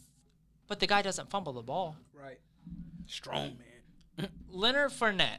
but 0.68 0.80
the 0.80 0.86
guy 0.86 1.02
doesn't 1.02 1.30
fumble 1.30 1.52
the 1.52 1.62
ball. 1.62 1.96
Right. 2.12 2.38
Strong 3.06 3.58
man. 4.18 4.28
Leonard 4.48 4.92
Fournette, 4.92 5.38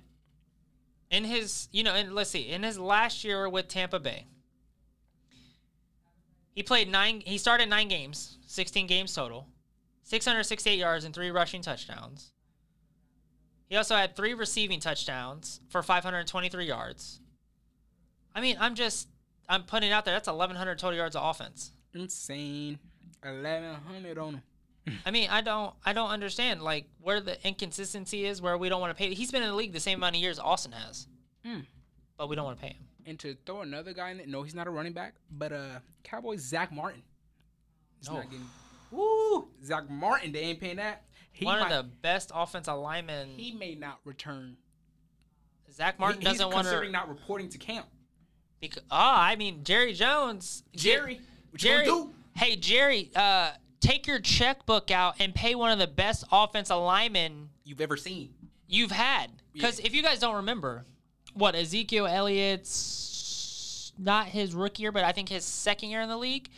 in 1.10 1.24
his, 1.24 1.70
you 1.72 1.84
know, 1.84 1.94
and 1.94 2.14
let's 2.14 2.30
see, 2.32 2.50
in 2.50 2.64
his 2.64 2.78
last 2.78 3.24
year 3.24 3.48
with 3.48 3.68
Tampa 3.68 4.00
Bay, 4.00 4.26
he 6.54 6.64
played 6.64 6.90
nine. 6.90 7.22
He 7.26 7.38
started 7.38 7.70
nine 7.70 7.90
games, 7.90 8.38
sixteen 8.46 8.88
games 8.88 9.14
total, 9.14 9.48
six 10.04 10.26
hundred 10.26 10.46
sixty-eight 10.46 10.80
yards 10.80 11.04
and 11.06 11.14
three 11.14 11.30
rushing 11.30 11.62
touchdowns. 11.62 12.32
He 13.68 13.76
also 13.76 13.96
had 13.96 14.16
three 14.16 14.34
receiving 14.34 14.80
touchdowns 14.80 15.60
for 15.70 15.82
five 15.82 16.04
hundred 16.04 16.28
twenty-three 16.28 16.68
yards. 16.68 17.20
I 18.36 18.42
mean, 18.42 18.58
I'm 18.60 18.76
just, 18.76 19.08
I'm 19.50 19.64
putting 19.64 19.90
it 19.90 19.92
out 19.94 20.06
there. 20.06 20.14
That's 20.14 20.28
eleven 20.28 20.56
hundred 20.56 20.78
total 20.80 20.98
yards 20.98 21.16
of 21.16 21.24
offense. 21.24 21.72
Insane. 21.94 22.78
Eleven 23.24 23.76
hundred 23.88 24.18
on 24.18 24.34
him. 24.36 25.00
I 25.06 25.10
mean, 25.10 25.30
I 25.32 25.42
don't, 25.42 25.74
I 25.84 25.94
don't 25.94 26.12
understand 26.12 26.62
like 26.62 26.86
where 27.02 27.20
the 27.20 27.44
inconsistency 27.48 28.26
is, 28.26 28.40
where 28.40 28.56
we 28.56 28.70
don't 28.70 28.80
want 28.82 28.96
to 28.96 29.04
pay. 29.04 29.14
He's 29.16 29.32
been 29.32 29.42
in 29.42 29.50
the 29.50 29.56
league 29.56 29.74
the 29.74 29.80
same 29.80 29.98
amount 29.98 30.16
of 30.16 30.22
years 30.22 30.38
Austin 30.38 30.74
has, 30.74 31.08
Mm. 31.44 31.66
but 32.18 32.30
we 32.30 32.36
don't 32.36 32.46
want 32.46 32.60
to 32.60 32.62
pay 32.64 32.74
him. 32.74 32.84
And 33.08 33.18
to 33.20 33.36
throw 33.48 33.62
another 33.62 33.94
guy 33.94 34.12
in 34.12 34.18
there, 34.18 34.28
no, 34.28 34.44
he's 34.44 34.54
not 34.54 34.68
a 34.68 34.70
running 34.70 34.94
back, 34.94 35.16
but 35.32 35.52
uh, 35.52 35.80
Cowboys 36.04 36.42
Zach 36.42 36.72
Martin. 36.72 37.02
He's 38.00 38.10
Oh. 38.10 38.14
not 38.16 38.26
getting. 38.30 38.46
Woo, 38.92 39.48
Zach 39.64 39.90
Martin. 39.90 40.32
They 40.32 40.40
ain't 40.42 40.60
paying 40.60 40.76
that. 40.78 41.04
He 41.36 41.44
One 41.46 41.60
might, 41.60 41.72
of 41.74 41.86
the 41.86 41.92
best 42.02 42.32
offensive 42.34 42.78
linemen. 42.78 43.28
He 43.36 43.52
may 43.52 43.76
not 43.76 44.00
return. 44.06 44.56
Zach 45.72 46.00
Martin 46.00 46.22
He- 46.22 46.26
doesn't 46.26 46.46
want 46.46 46.54
to. 46.60 46.64
considering 46.64 46.94
not 46.94 47.10
reporting 47.10 47.50
to 47.50 47.58
camp. 47.58 47.88
Because, 48.62 48.84
oh, 48.90 48.96
I 48.98 49.36
mean 49.36 49.66
Jerry 49.66 49.92
Jones. 49.94 50.64
Jerry, 50.74 51.20
what 51.52 51.60
Jerry. 51.60 51.86
gonna 51.86 52.06
do? 52.06 52.14
Hey 52.38 52.56
Jerry, 52.56 53.12
uh, 53.16 53.52
take 53.82 54.08
your 54.08 54.20
checkbook 54.20 54.92
out 54.92 55.16
and 55.20 55.36
pay 55.36 55.56
one 55.56 55.72
of 55.72 55.78
the 55.80 55.88
best 55.88 56.24
offensive 56.32 56.78
linemen 56.78 57.50
You've 57.66 57.82
ever 57.82 57.98
seen? 57.98 58.34
you've 58.68 58.92
had. 58.92 59.30
Because 59.52 59.80
if 59.80 59.94
you 59.94 60.02
guys 60.02 60.20
don't 60.20 60.36
remember, 60.36 60.86
what 61.34 61.54
Ezekiel 61.54 62.08
Elliott's 62.08 63.92
not 63.98 64.28
his 64.28 64.54
rookie 64.56 64.84
year, 64.84 64.92
but 64.94 65.04
I 65.04 65.12
think 65.12 65.28
his 65.30 65.44
second 65.44 65.90
year 65.90 66.00
in 66.02 66.08
the 66.10 66.18
league, 66.18 66.50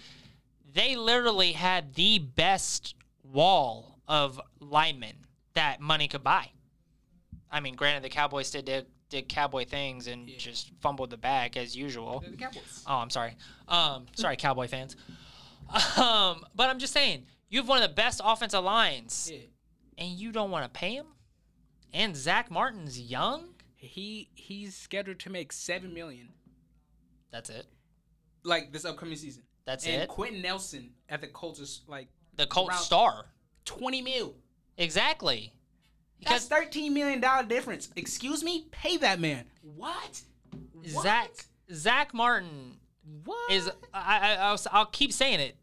they 0.73 0.95
literally 0.95 1.53
had 1.53 1.95
the 1.95 2.19
best 2.19 2.93
wall 3.23 3.96
of 4.07 4.39
linemen 4.59 5.25
that 5.53 5.79
money 5.81 6.07
could 6.07 6.23
buy. 6.23 6.51
I 7.51 7.59
mean, 7.59 7.75
granted, 7.75 8.03
the 8.03 8.09
Cowboys 8.09 8.51
did 8.51 8.65
did, 8.65 8.85
did 9.09 9.29
cowboy 9.29 9.65
things 9.65 10.07
and 10.07 10.29
Yeah. 10.29 10.37
just 10.37 10.71
fumbled 10.81 11.09
the 11.11 11.17
bag 11.17 11.55
as 11.57 11.75
usual. 11.75 12.19
The 12.29 12.35
Cowboys. 12.37 12.83
Oh, 12.85 12.95
I'm 12.97 13.09
sorry. 13.09 13.35
Um, 13.67 14.05
sorry, 14.15 14.35
Cowboy 14.37 14.67
fans. 14.67 14.95
Um, 15.97 16.45
but 16.55 16.69
I'm 16.69 16.79
just 16.79 16.93
saying, 16.93 17.25
you 17.49 17.59
have 17.59 17.67
one 17.67 17.81
of 17.81 17.89
the 17.89 17.93
best 17.93 18.21
offensive 18.23 18.63
lines, 18.63 19.29
Yeah. 19.33 19.39
and 19.97 20.09
you 20.11 20.31
don't 20.31 20.49
want 20.49 20.63
to 20.63 20.69
pay 20.69 20.93
him. 20.93 21.07
And 21.93 22.15
Zach 22.15 22.49
Martin's 22.49 22.99
young. 22.99 23.49
He 23.75 24.29
he's 24.33 24.75
scheduled 24.75 25.19
to 25.19 25.29
make 25.29 25.51
seven 25.51 25.93
million 25.93 26.29
That's 27.31 27.49
it. 27.49 27.65
like 28.43 28.71
this 28.71 28.85
upcoming 28.85 29.17
season. 29.17 29.43
That's 29.65 29.85
and 29.85 30.03
it. 30.03 30.07
Quenton 30.09 30.41
Nelson 30.41 30.91
at 31.09 31.19
the 31.21 31.27
Colts 31.27 31.59
is 31.59 31.81
like 31.87 32.07
The 32.35 32.47
Colts 32.47 32.69
around- 32.71 32.81
star. 32.83 33.25
Twenty 33.67 34.01
mil. 34.01 34.35
Exactly. 34.77 35.53
That's 36.21 36.45
Because 36.45 36.47
thirteen 36.47 36.93
million 36.93 37.19
dollar 37.21 37.43
difference. 37.43 37.89
Excuse 37.95 38.43
me, 38.43 38.67
pay 38.71 38.97
that 38.97 39.19
man. 39.19 39.45
What? 39.61 40.21
What? 40.93 41.03
Zach 41.03 41.29
Zach 41.71 42.13
Martin 42.13 42.77
What 43.25 43.51
is. 43.51 43.69
I, 43.93 44.19
I 44.19 44.35
I'll, 44.35 44.59
I'll 44.71 44.85
keep 44.87 45.11
saying 45.13 45.39
it. 45.39 45.55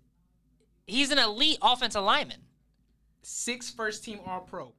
He's 0.87 1.11
an 1.11 1.19
elite 1.19 1.59
offensive 1.63 2.03
lineman. 2.05 2.41
six 3.23 3.71
first 3.71 4.05
team 4.05 4.21
All 4.27 4.41
Pro? 4.41 4.75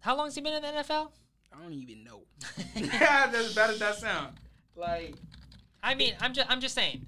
How 0.00 0.16
long 0.16 0.26
has 0.26 0.34
he 0.34 0.40
been 0.40 0.52
in 0.52 0.62
the 0.62 0.68
NFL? 0.68 1.10
I 1.52 1.62
don't 1.62 1.72
even 1.72 2.02
know. 2.02 2.22
as 2.76 3.54
bad 3.54 3.70
as 3.70 3.78
that 3.78 3.94
sound. 3.96 4.36
Like 4.74 5.14
I 5.82 5.94
mean, 5.94 6.14
I'm 6.20 6.32
just 6.34 6.50
I'm 6.50 6.60
just 6.60 6.74
saying. 6.74 7.06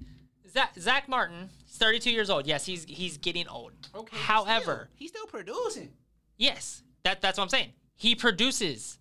Zach, 0.49 0.73
Zach 0.79 1.09
Martin, 1.09 1.49
32 1.77 2.11
years 2.11 2.29
old. 2.29 2.47
Yes, 2.47 2.65
he's 2.65 2.85
he's 2.85 3.17
getting 3.17 3.47
old. 3.47 3.73
okay. 3.95 4.17
However, 4.17 4.89
still, 4.89 4.95
he's 4.95 5.09
still 5.09 5.27
producing. 5.27 5.91
yes, 6.37 6.83
that 7.03 7.21
that's 7.21 7.37
what 7.37 7.43
I'm 7.43 7.49
saying. 7.49 7.73
He 7.95 8.15
produces 8.15 8.99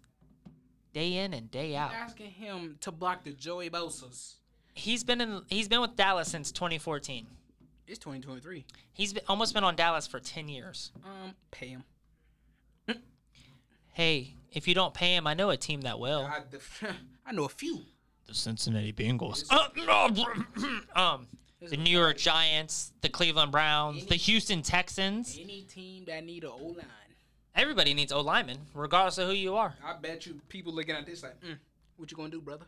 day 0.93 1.17
in 1.17 1.35
and 1.35 1.51
day 1.51 1.77
out. 1.77 1.93
Asking 1.93 2.31
him 2.31 2.77
to 2.81 2.93
block 2.93 3.25
the 3.25 3.33
Joey 3.33 3.71
Bosa's. 3.71 4.37
He's 4.75 5.05
been 5.05 5.21
in 5.21 5.43
he's 5.49 5.69
been 5.69 5.81
with 5.81 5.97
Dallas 5.97 6.29
since 6.29 6.53
2014. 6.53 7.27
It's 7.87 7.99
2023. 7.99 8.65
He's 8.95 9.13
been, 9.13 9.23
almost 9.29 9.53
been 9.53 9.63
on 9.63 9.77
Dallas 9.77 10.07
for 10.07 10.19
10 10.19 10.49
years. 10.49 10.91
Um, 11.05 11.35
pay 11.51 11.69
him. 11.69 11.85
Hey, 13.95 14.35
if 14.53 14.67
you 14.67 14.75
don't 14.75 14.93
pay 14.93 15.15
him, 15.15 15.25
I 15.27 15.35
know 15.35 15.51
a 15.51 15.57
team 15.57 15.83
that 15.83 16.01
will. 16.01 16.29
I, 16.29 16.41
I 17.25 17.33
know 17.33 17.45
a 17.45 17.49
few. 17.49 17.83
The 18.27 18.35
Cincinnati 18.35 18.93
Bengals. 18.93 19.45
um, 20.97 21.29
the 21.71 21.77
New 21.77 21.91
York 21.99 22.17
Giants, 22.19 22.93
the 23.01 23.09
Cleveland 23.09 23.53
Browns, 23.53 24.07
the 24.07 24.17
Houston 24.17 24.63
Texans. 24.63 25.39
Any 25.41 25.63
team 25.63 26.05
that 26.07 26.25
need 26.25 26.45
an 26.45 26.51
O 26.53 26.67
line. 26.67 26.87
Everybody 27.55 27.95
needs 27.95 28.13
O 28.13 28.21
linemen, 28.21 28.59
regardless 28.75 29.19
of 29.19 29.29
who 29.29 29.35
you 29.35 29.57
are. 29.57 29.75
I 29.85 29.95
bet 29.97 30.27
you 30.27 30.41
people 30.49 30.73
looking 30.73 30.95
at 30.97 31.07
this 31.07 31.23
like, 31.23 31.41
mm, 31.41 31.57
what 31.97 32.11
you 32.11 32.17
gonna 32.17 32.29
do, 32.31 32.41
brother? 32.41 32.67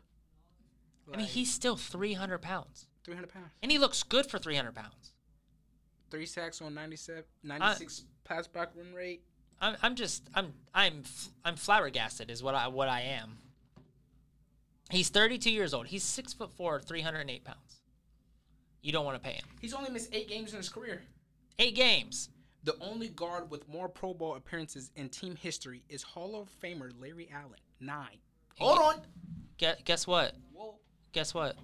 I 1.12 1.16
mean, 1.18 1.26
he's 1.26 1.52
still 1.52 1.76
300 1.76 2.38
pounds, 2.42 2.86
300 3.04 3.28
pounds. 3.32 3.50
and 3.62 3.70
he 3.70 3.78
looks 3.78 4.02
good 4.02 4.26
for 4.26 4.38
300 4.38 4.74
pounds. 4.74 5.12
Three 6.10 6.26
sacks 6.26 6.60
on 6.62 6.74
97, 6.74 7.24
96 7.42 8.04
pass 8.24 8.46
back 8.46 8.70
run 8.76 8.92
rate. 8.94 9.22
I'm, 9.60 9.76
I'm 9.82 9.94
just, 9.94 10.28
I'm, 10.34 10.52
I'm, 10.74 11.00
f- 11.04 11.28
I'm 11.44 11.56
flabbergasted, 11.56 12.30
is 12.30 12.42
what 12.42 12.54
I, 12.54 12.68
what 12.68 12.88
I 12.88 13.00
am. 13.02 13.38
He's 14.90 15.08
32 15.08 15.50
years 15.50 15.74
old. 15.74 15.86
He's 15.88 16.02
six 16.04 16.32
foot 16.32 16.52
four, 16.52 16.80
308 16.80 17.44
pounds. 17.44 17.75
You 18.86 18.92
don't 18.92 19.04
want 19.04 19.20
to 19.20 19.28
pay 19.28 19.34
him. 19.34 19.44
He's 19.60 19.74
only 19.74 19.90
missed 19.90 20.10
eight 20.12 20.28
games 20.28 20.52
in 20.52 20.58
his 20.58 20.68
career. 20.68 21.02
Eight 21.58 21.74
games. 21.74 22.28
The 22.62 22.76
only 22.80 23.08
guard 23.08 23.50
with 23.50 23.68
more 23.68 23.88
Pro 23.88 24.14
Bowl 24.14 24.36
appearances 24.36 24.92
in 24.94 25.08
team 25.08 25.34
history 25.34 25.82
is 25.88 26.04
Hall 26.04 26.40
of 26.40 26.48
Famer 26.62 26.92
Larry 26.96 27.28
Allen. 27.34 27.58
Nine. 27.80 28.18
Hold 28.60 28.78
on. 28.78 29.00
Guess, 29.58 29.78
guess 29.84 30.06
what? 30.06 30.34
Whoa. 30.52 30.76
Guess 31.10 31.34
what? 31.34 31.56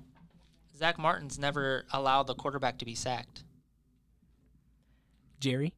Zach 0.76 0.98
Martin's 0.98 1.38
never 1.38 1.84
allowed 1.92 2.24
the 2.24 2.34
quarterback 2.34 2.78
to 2.78 2.84
be 2.84 2.96
sacked. 2.96 3.44
Jerry, 5.38 5.74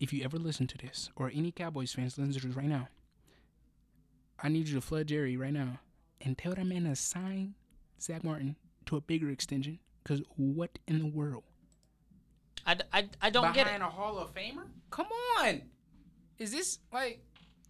if 0.00 0.12
you 0.12 0.24
ever 0.24 0.38
listen 0.38 0.66
to 0.66 0.78
this, 0.78 1.08
or 1.14 1.30
any 1.32 1.52
Cowboys 1.52 1.92
fans 1.92 2.18
listen 2.18 2.32
to 2.32 2.48
this 2.48 2.56
right 2.56 2.66
now, 2.66 2.88
I 4.42 4.48
need 4.48 4.66
you 4.66 4.74
to 4.74 4.80
flood 4.80 5.06
Jerry 5.06 5.36
right 5.36 5.52
now 5.52 5.78
and 6.20 6.36
tell 6.36 6.52
that 6.52 6.66
man 6.66 6.82
to 6.82 6.96
sign 6.96 7.54
Zach 8.00 8.24
Martin 8.24 8.56
to 8.86 8.96
a 8.96 9.00
bigger 9.00 9.30
extension. 9.30 9.78
Because 10.02 10.22
what 10.36 10.78
in 10.88 10.98
the 10.98 11.06
world? 11.06 11.44
I, 12.66 12.76
I, 12.92 13.08
I 13.20 13.30
don't 13.30 13.52
get 13.54 13.62
it. 13.62 13.64
Behind 13.64 13.82
a 13.82 13.86
Hall 13.86 14.18
of 14.18 14.34
Famer? 14.34 14.64
Come 14.90 15.06
on. 15.40 15.62
Is 16.38 16.50
this 16.52 16.78
like? 16.92 17.20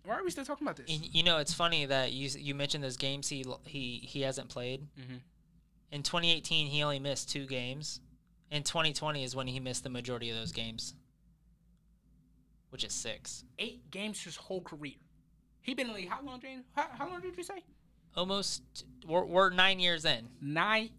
Why 0.04 0.16
are 0.16 0.24
we 0.24 0.30
still 0.30 0.44
talking 0.44 0.66
about 0.66 0.76
this? 0.76 0.90
And, 0.90 1.14
you 1.14 1.22
know, 1.22 1.38
it's 1.38 1.54
funny 1.54 1.86
that 1.86 2.12
you 2.12 2.28
you 2.38 2.54
mentioned 2.54 2.82
those 2.82 2.96
games 2.96 3.28
he 3.28 3.44
he 3.64 4.00
he 4.02 4.22
hasn't 4.22 4.48
played. 4.48 4.86
Mhm. 4.98 5.20
In 5.92 6.02
2018, 6.02 6.66
he 6.68 6.82
only 6.82 6.98
missed 6.98 7.30
two 7.30 7.46
games. 7.46 8.00
In 8.50 8.62
2020 8.62 9.22
is 9.24 9.36
when 9.36 9.46
he 9.46 9.60
missed 9.60 9.84
the 9.84 9.90
majority 9.90 10.28
of 10.30 10.36
those 10.36 10.52
games, 10.52 10.94
which 12.70 12.84
is 12.84 12.92
six. 12.92 13.44
Eight 13.58 13.90
games 13.90 14.22
his 14.22 14.36
whole 14.36 14.60
career. 14.60 14.94
He 15.60 15.74
been 15.74 15.86
in 15.86 15.92
the 15.92 15.98
league 16.00 16.08
how 16.08 16.20
long, 16.22 16.40
James? 16.40 16.64
How, 16.74 16.86
how 16.98 17.08
long 17.08 17.20
did 17.20 17.36
you 17.36 17.42
say? 17.44 17.62
Almost, 18.16 18.84
we're, 19.06 19.24
we're 19.24 19.50
nine 19.50 19.78
years 19.80 20.04
in. 20.04 20.28
Nine. 20.40 20.90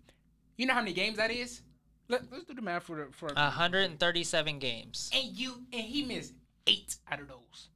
You 0.57 0.65
know 0.65 0.73
how 0.73 0.81
many 0.81 0.93
games 0.93 1.17
that 1.17 1.31
is? 1.31 1.61
Let, 2.09 2.31
let's 2.31 2.43
do 2.45 2.53
the 2.53 2.61
math 2.61 2.83
for 2.83 2.95
the 2.97 3.11
for. 3.11 3.27
137 3.33 4.59
games. 4.59 5.09
and 5.13 5.25
you 5.37 5.53
and 5.71 5.81
he 5.81 6.03
missed 6.03 6.33
eight 6.67 6.95
out 7.11 7.19
of 7.21 7.27
those. 7.27 7.69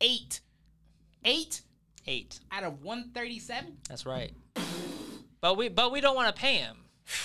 Eight. 0.00 0.40
Eight 1.24 1.62
Eight. 2.06 2.40
out 2.50 2.64
of 2.64 2.82
one 2.82 3.10
thirty 3.14 3.38
seven. 3.38 3.76
That's 3.88 4.06
right. 4.06 4.32
But 5.40 5.56
we 5.56 5.68
but 5.68 5.92
we 5.92 6.00
don't 6.00 6.14
want 6.16 6.34
to 6.34 6.40
pay 6.40 6.56
him. 6.56 6.76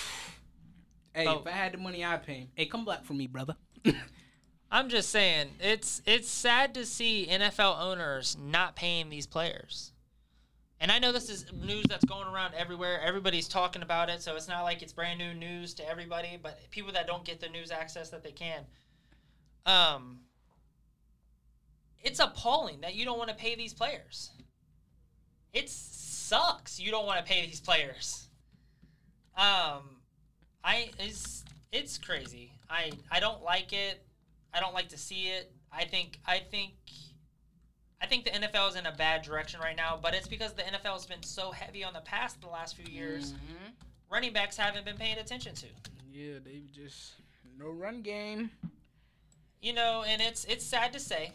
Hey, 1.13 1.27
Oh. 1.27 1.39
if 1.39 1.47
I 1.47 1.51
had 1.51 1.71
the 1.71 1.77
money, 1.77 2.03
I'd 2.03 2.23
pay 2.23 2.39
him. 2.39 2.49
Hey, 2.55 2.65
come 2.65 2.83
black 2.83 3.05
for 3.05 3.13
me, 3.13 3.25
brother. 3.27 3.55
I'm 4.71 4.89
just 4.89 5.11
saying 5.11 5.47
it's 5.61 6.01
it's 6.05 6.27
sad 6.27 6.73
to 6.73 6.85
see 6.85 7.25
NFL 7.31 7.79
owners 7.81 8.35
not 8.37 8.75
paying 8.75 9.09
these 9.09 9.25
players. 9.25 9.93
And 10.79 10.91
I 10.91 10.99
know 10.99 11.11
this 11.11 11.29
is 11.29 11.45
news 11.53 11.85
that's 11.87 12.03
going 12.05 12.27
around 12.27 12.53
everywhere. 12.53 12.99
Everybody's 13.01 13.47
talking 13.47 13.81
about 13.81 14.09
it, 14.09 14.21
so 14.21 14.35
it's 14.35 14.47
not 14.47 14.63
like 14.63 14.81
it's 14.81 14.91
brand 14.91 15.19
new 15.19 15.33
news 15.33 15.73
to 15.75 15.87
everybody, 15.89 16.37
but 16.41 16.59
people 16.69 16.91
that 16.93 17.07
don't 17.07 17.23
get 17.23 17.39
the 17.39 17.49
news 17.49 17.71
access 17.71 18.09
that 18.09 18.23
they 18.23 18.31
can. 18.31 18.63
Um 19.65 20.19
it's 22.03 22.19
appalling 22.19 22.81
that 22.81 22.93
you 22.93 23.03
don't 23.03 23.17
want 23.17 23.29
to 23.29 23.35
pay 23.35 23.55
these 23.55 23.73
players. 23.73 24.29
It 25.53 25.69
sucks 25.69 26.79
you 26.79 26.91
don't 26.91 27.05
want 27.05 27.19
to 27.19 27.25
pay 27.25 27.45
these 27.45 27.61
players. 27.61 28.27
Um 29.37 30.01
I 30.63 30.91
it's 30.99 31.45
it's 31.71 31.97
crazy. 31.97 32.51
I 32.69 32.91
I 33.09 33.19
don't 33.19 33.43
like 33.43 33.71
it. 33.73 34.05
I 34.53 34.59
don't 34.59 34.73
like 34.73 34.89
to 34.89 34.97
see 34.97 35.27
it. 35.27 35.51
I 35.71 35.85
think 35.85 36.19
I 36.25 36.39
think 36.39 36.73
I 38.01 38.07
think 38.07 38.23
the 38.25 38.31
NFL 38.31 38.69
is 38.69 38.75
in 38.75 38.85
a 38.85 38.91
bad 38.91 39.21
direction 39.23 39.59
right 39.61 39.75
now, 39.75 39.97
but 40.01 40.13
it's 40.13 40.27
because 40.27 40.53
the 40.53 40.61
NFL 40.63 40.93
has 40.93 41.05
been 41.05 41.23
so 41.23 41.51
heavy 41.51 41.83
on 41.83 41.93
the 41.93 42.01
past 42.01 42.39
the 42.41 42.47
last 42.47 42.75
few 42.75 42.85
years. 42.93 43.33
Mhm. 43.33 43.73
Running 44.09 44.33
backs 44.33 44.57
haven't 44.57 44.85
been 44.85 44.97
paying 44.97 45.17
attention 45.17 45.55
to. 45.55 45.67
Yeah, 46.11 46.39
they've 46.43 46.71
just 46.71 47.13
no 47.57 47.69
run 47.69 48.01
game. 48.01 48.51
You 49.61 49.73
know, 49.73 50.03
and 50.03 50.21
it's 50.21 50.45
it's 50.45 50.63
sad 50.65 50.93
to 50.93 50.99
say. 50.99 51.31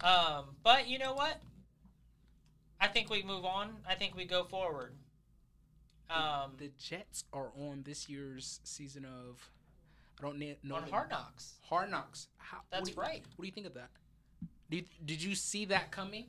Um, 0.00 0.56
but 0.62 0.88
you 0.88 0.98
know 0.98 1.14
what? 1.14 1.40
I 2.80 2.88
think 2.88 3.08
we 3.08 3.22
move 3.22 3.44
on. 3.44 3.76
I 3.88 3.94
think 3.94 4.16
we 4.16 4.24
go 4.24 4.44
forward. 4.44 4.92
Um, 6.10 6.56
The 6.58 6.68
Jets 6.78 7.24
are 7.32 7.52
on 7.56 7.82
this 7.84 8.08
year's 8.08 8.60
season 8.64 9.04
of. 9.04 9.48
I 10.18 10.22
don't 10.22 10.38
know. 10.38 10.74
on 10.76 10.88
Hard 10.90 11.10
Knocks. 11.10 11.54
Hard 11.62 11.90
Knocks. 11.90 12.28
How, 12.36 12.58
That's 12.70 12.88
do 12.90 12.94
you- 12.94 13.00
right. 13.00 13.24
What 13.36 13.42
do 13.44 13.46
you 13.46 13.52
think 13.52 13.66
of 13.66 13.74
that? 13.74 13.90
Did 14.72 14.86
Did 15.04 15.22
you 15.22 15.34
see 15.34 15.66
that 15.66 15.90
coming? 15.90 16.24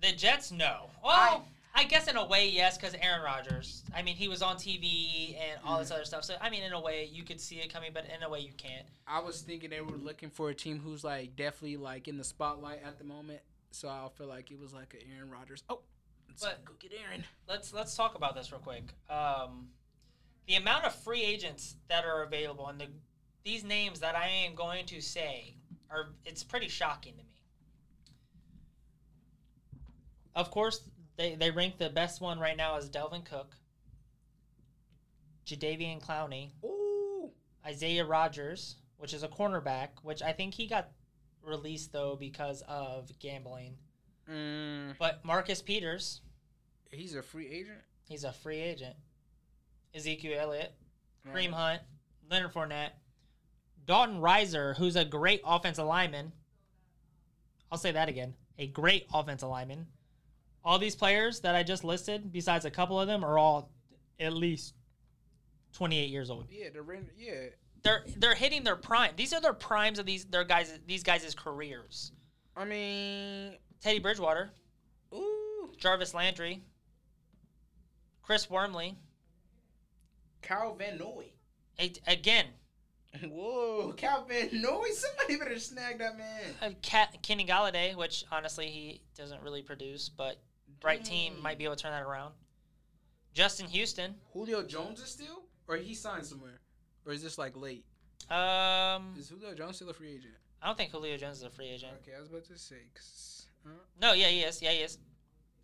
The 0.00 0.12
Jets, 0.12 0.50
no. 0.50 0.88
Well, 1.04 1.46
I, 1.74 1.84
guess 1.84 2.08
in 2.08 2.16
a 2.16 2.26
way, 2.26 2.48
yes, 2.48 2.78
because 2.78 2.94
Aaron 3.00 3.22
Rodgers. 3.22 3.82
I 3.94 4.02
mean, 4.02 4.16
he 4.16 4.28
was 4.28 4.40
on 4.42 4.56
TV 4.56 5.36
and 5.36 5.60
all 5.64 5.78
this 5.78 5.90
other 5.90 6.04
stuff. 6.04 6.24
So, 6.24 6.36
I 6.40 6.48
mean, 6.50 6.62
in 6.62 6.72
a 6.72 6.80
way, 6.80 7.08
you 7.10 7.22
could 7.22 7.40
see 7.40 7.56
it 7.56 7.72
coming, 7.72 7.90
but 7.92 8.04
in 8.14 8.22
a 8.22 8.28
way, 8.28 8.40
you 8.40 8.52
can't. 8.56 8.86
I 9.06 9.20
was 9.20 9.42
thinking 9.42 9.70
they 9.70 9.80
were 9.82 9.96
looking 9.96 10.30
for 10.30 10.48
a 10.50 10.54
team 10.54 10.80
who's 10.80 11.04
like 11.04 11.36
definitely 11.36 11.76
like 11.76 12.08
in 12.08 12.16
the 12.16 12.24
spotlight 12.24 12.80
at 12.84 12.98
the 12.98 13.04
moment. 13.04 13.40
So 13.72 13.88
I 13.88 14.06
feel 14.16 14.26
like 14.26 14.50
it 14.50 14.58
was 14.58 14.72
like 14.72 14.94
an 14.94 15.00
Aaron 15.16 15.30
Rodgers. 15.30 15.62
Oh, 15.68 15.80
let's 16.28 16.42
But- 16.42 16.64
go 16.64 16.72
get 16.78 16.92
Aaron. 17.06 17.24
Let's 17.46 17.74
let's 17.74 17.94
talk 17.94 18.14
about 18.14 18.34
this 18.34 18.52
real 18.52 18.60
quick. 18.60 18.84
Um, 19.10 19.68
the 20.46 20.54
amount 20.54 20.84
of 20.84 20.94
free 20.94 21.22
agents 21.22 21.76
that 21.88 22.04
are 22.06 22.22
available 22.22 22.68
and 22.68 22.80
the 22.80 22.88
these 23.44 23.64
names 23.64 24.00
that 24.00 24.14
I 24.16 24.28
am 24.28 24.54
going 24.54 24.86
to 24.86 25.00
say 25.00 25.54
are 25.90 26.08
it's 26.24 26.42
pretty 26.42 26.68
shocking 26.68 27.12
to 27.12 27.22
me. 27.22 27.35
Of 30.36 30.50
course, 30.52 30.82
they, 31.16 31.34
they 31.34 31.50
rank 31.50 31.78
the 31.78 31.88
best 31.90 32.20
one 32.20 32.38
right 32.38 32.56
now 32.56 32.76
as 32.76 32.88
Dalvin 32.90 33.24
Cook, 33.24 33.56
Jadeveon 35.46 36.04
Clowney, 36.04 36.50
Ooh. 36.64 37.30
Isaiah 37.66 38.04
Rodgers, 38.04 38.76
which 38.98 39.14
is 39.14 39.22
a 39.22 39.28
cornerback, 39.28 39.88
which 40.02 40.22
I 40.22 40.32
think 40.32 40.54
he 40.54 40.66
got 40.66 40.90
released 41.42 41.92
though 41.92 42.16
because 42.16 42.62
of 42.68 43.10
gambling. 43.18 43.76
Mm, 44.30 44.94
But 44.98 45.24
Marcus 45.24 45.62
Peters, 45.62 46.20
he's 46.90 47.14
a 47.14 47.22
free 47.22 47.48
agent. 47.48 47.78
he's 48.08 48.24
a 48.24 48.32
free 48.32 48.58
agent. 48.60 48.96
Ezekiel 49.94 50.38
Elliott, 50.38 50.72
Kareem 51.26 51.52
Hunt, 51.52 51.80
Leonard 52.30 52.52
Fournette, 52.52 52.90
Dalton 53.86 54.20
Risner, 54.20 54.76
who's 54.76 54.96
a 54.96 55.04
great 55.04 55.40
offensive 55.46 55.86
lineman. 55.86 56.32
I'll 57.72 57.78
say 57.78 57.92
that 57.92 58.08
again. 58.10 58.34
A 58.58 58.66
great 58.66 59.06
offensive 59.14 59.48
lineman. 59.48 59.86
All 60.66 60.78
these 60.80 60.96
players 60.96 61.40
that 61.40 61.54
I 61.54 61.62
just 61.62 61.84
listed, 61.84 62.32
besides 62.32 62.64
a 62.64 62.70
couple 62.70 63.00
of 63.00 63.06
them, 63.06 63.24
are 63.24 63.38
all 63.38 63.70
at 64.18 64.32
least 64.32 64.74
28 65.74 66.10
years 66.10 66.28
old. 66.28 66.46
Yeah, 66.50 66.70
the 66.74 66.82
Ren- 66.82 67.08
yeah. 67.16 67.50
They're 67.84 68.04
they're 68.16 68.34
hitting 68.34 68.64
their 68.64 68.74
prime. 68.74 69.12
These 69.16 69.32
are 69.32 69.40
their 69.40 69.52
primes 69.52 70.00
of 70.00 70.06
these 70.06 70.24
their 70.24 70.42
guys 70.42 70.76
these 70.86 71.04
guys' 71.04 71.34
careers. 71.36 72.10
I 72.56 72.64
mean, 72.64 73.52
Teddy 73.80 74.00
Bridgewater, 74.00 74.50
ooh, 75.14 75.70
Jarvis 75.78 76.12
Landry, 76.12 76.64
Chris 78.22 78.50
Wormley. 78.50 78.96
Kyle 80.42 80.74
Van 80.74 80.98
Noy. 80.98 81.26
Again, 82.06 82.46
Whoa, 83.28 83.94
Kyle 83.96 84.24
Van 84.28 84.48
Noy. 84.52 84.88
Somebody 84.92 85.36
better 85.36 85.58
snag 85.60 85.98
that 85.98 86.18
man. 86.18 86.42
uh, 86.62 86.70
Cat, 86.82 87.18
Kenny 87.22 87.46
Golladay, 87.46 87.94
which 87.94 88.24
honestly 88.32 88.66
he 88.66 89.02
doesn't 89.16 89.42
really 89.42 89.62
produce, 89.62 90.08
but 90.08 90.40
right 90.82 91.04
team 91.04 91.34
might 91.42 91.58
be 91.58 91.64
able 91.64 91.76
to 91.76 91.82
turn 91.82 91.92
that 91.92 92.02
around. 92.02 92.32
Justin 93.32 93.66
Houston. 93.68 94.14
Julio 94.32 94.62
Jones 94.62 95.00
is 95.00 95.08
still, 95.10 95.42
or 95.68 95.76
he 95.76 95.94
signed 95.94 96.24
somewhere, 96.24 96.60
or 97.04 97.12
is 97.12 97.22
this 97.22 97.36
like 97.38 97.56
late? 97.56 97.84
Um, 98.30 99.14
Is 99.18 99.28
Julio 99.28 99.54
Jones 99.54 99.76
still 99.76 99.90
a 99.90 99.94
free 99.94 100.14
agent? 100.14 100.34
I 100.62 100.66
don't 100.66 100.76
think 100.76 100.90
Julio 100.90 101.16
Jones 101.16 101.36
is 101.38 101.42
a 101.44 101.50
free 101.50 101.68
agent. 101.68 101.92
Okay, 102.02 102.16
I 102.16 102.20
was 102.20 102.28
about 102.28 102.44
to 102.46 102.58
say. 102.58 102.76
'cause, 102.94 103.46
uh, 103.64 103.68
No, 104.00 104.14
yeah, 104.14 104.28
he 104.28 104.40
is. 104.40 104.60
Yeah, 104.62 104.72
he 104.72 104.78
is. 104.78 104.98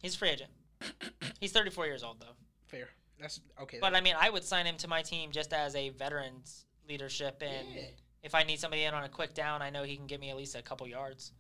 He's 0.01 0.14
a 0.14 0.18
free 0.18 0.29
agent. 0.31 0.51
He's 1.40 1.51
34 1.53 1.87
years 1.87 2.03
old 2.05 2.20
though. 2.20 2.37
fair. 2.66 2.88
That's 3.18 3.40
okay. 3.61 3.79
But 3.81 3.94
I 3.94 4.01
mean, 4.01 4.14
I 4.18 4.31
would 4.31 4.44
sign 4.44 4.66
him 4.66 4.77
to 4.79 4.88
my 4.88 5.03
team 5.03 5.31
just 5.33 5.53
as 5.53 5.75
a 5.77 5.88
veterans 5.90 6.66
leadership, 6.88 7.40
and 7.40 7.68
yeah. 7.72 7.83
if 8.22 8.35
I 8.35 8.42
need 8.42 8.59
somebody 8.61 8.83
in 8.85 8.94
on 8.94 9.05
a 9.05 9.09
quick 9.09 9.33
down, 9.35 9.62
I 9.62 9.70
know 9.70 9.83
he 9.85 9.96
can 9.96 10.07
get 10.07 10.20
me 10.20 10.31
at 10.31 10.37
least 10.37 10.55
a 10.57 10.62
couple 10.62 10.87
yards. 10.88 11.33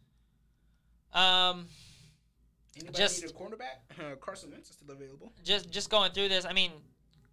Um, 1.12 1.66
Anybody 2.76 2.98
just- 2.98 3.22
need 3.22 3.30
a 3.30 3.34
cornerback? 3.34 4.00
Uh, 4.00 4.16
Carson 4.16 4.50
Wentz 4.50 4.70
is 4.70 4.76
still 4.76 4.90
available. 4.94 5.32
just 5.44 5.70
just 5.70 5.90
going 5.90 6.12
through 6.12 6.28
this, 6.28 6.44
I 6.44 6.52
mean, 6.52 6.72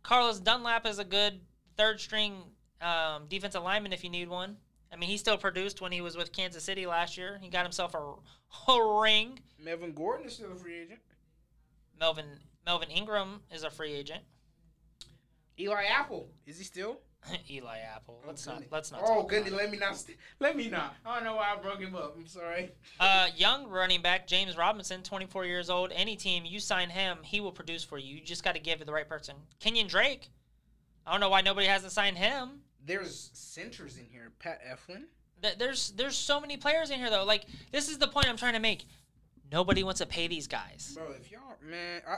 Carlos 0.04 0.40
Dunlap 0.40 0.86
is 0.86 1.00
a 1.00 1.06
good 1.06 1.40
third 1.78 2.00
string 2.00 2.44
um, 2.82 3.26
defensive 3.28 3.64
lineman 3.64 3.94
if 3.94 4.04
you 4.04 4.10
need 4.10 4.28
one. 4.30 4.58
I 4.92 4.96
mean, 4.96 5.10
he 5.10 5.18
still 5.18 5.38
produced 5.38 5.82
when 5.82 5.92
he 5.92 6.02
was 6.02 6.18
with 6.18 6.32
Kansas 6.32 6.64
City 6.64 6.86
last 6.88 7.16
year. 7.18 7.38
He 7.42 7.50
got 7.50 7.64
himself 7.64 7.94
a, 7.94 8.16
a 8.72 9.02
ring. 9.02 9.40
Melvin 9.64 9.94
Gordon 9.94 10.26
is 10.28 10.34
still 10.34 10.52
a 10.52 10.56
free 10.56 10.80
agent. 10.82 11.00
Melvin 12.00 12.26
Melvin 12.66 12.90
Ingram 12.90 13.42
is 13.52 13.64
a 13.64 13.70
free 13.70 13.94
agent. 13.94 14.24
Eli 15.60 15.84
Apple 15.86 16.30
is 16.46 16.58
he 16.58 16.64
still? 16.64 17.00
Eli 17.50 17.78
Apple. 17.96 18.22
Let's 18.26 18.48
Oh, 18.48 18.52
not 18.52 18.58
goodness. 18.60 18.72
let's 18.72 18.92
not. 18.92 19.02
Oh 19.04 19.24
goodness, 19.24 19.54
let 19.54 19.70
me 19.72 19.78
not. 19.78 19.98
St- 19.98 20.18
let 20.40 20.56
me 20.56 20.70
not. 20.70 20.96
I 21.06 21.16
don't 21.16 21.24
know 21.26 21.36
why 21.36 21.54
I 21.56 21.62
broke 21.62 21.80
him 21.80 21.96
up. 21.96 22.16
I'm 22.18 22.28
sorry. 22.28 22.72
Uh, 23.00 23.28
young 23.36 23.68
running 23.68 24.02
back 24.02 24.28
James 24.28 24.58
Robinson, 24.58 25.04
24 25.04 25.46
years 25.46 25.70
old. 25.70 25.92
Any 25.94 26.16
team 26.16 26.46
you 26.46 26.60
sign 26.60 26.90
him, 26.90 27.20
he 27.24 27.42
will 27.42 27.52
produce 27.52 27.84
for 27.84 27.98
you. 27.98 28.16
You 28.16 28.22
just 28.22 28.44
got 28.44 28.56
to 28.56 28.60
give 28.62 28.82
it 28.82 28.86
the 28.86 28.94
right 28.94 29.08
person. 29.08 29.36
Kenyan 29.62 29.88
Drake. 29.88 30.30
I 31.06 31.12
don't 31.12 31.20
know 31.22 31.30
why 31.30 31.42
nobody 31.42 31.68
hasn't 31.68 31.92
signed 31.92 32.18
him. 32.18 32.62
There's 32.86 33.30
centers 33.34 33.98
in 33.98 34.06
here. 34.06 34.32
Pat 34.40 34.62
Elflein. 34.70 35.04
Th- 35.42 35.58
There's 35.58 35.92
there's 35.92 36.16
so 36.18 36.40
many 36.40 36.58
players 36.58 36.90
in 36.90 37.00
here 37.00 37.10
though. 37.10 37.24
Like 37.26 37.46
this 37.72 37.90
is 37.90 37.98
the 37.98 38.08
point 38.08 38.28
I'm 38.30 38.38
trying 38.38 38.54
to 38.54 38.60
make. 38.60 38.86
Nobody 39.52 39.84
wants 39.84 40.00
to 40.00 40.06
pay 40.06 40.28
these 40.28 40.48
guys. 40.48 40.94
Bro, 40.96 41.14
if 41.20 41.32
y'all 41.32 41.42
man, 41.68 42.02
I 42.08 42.18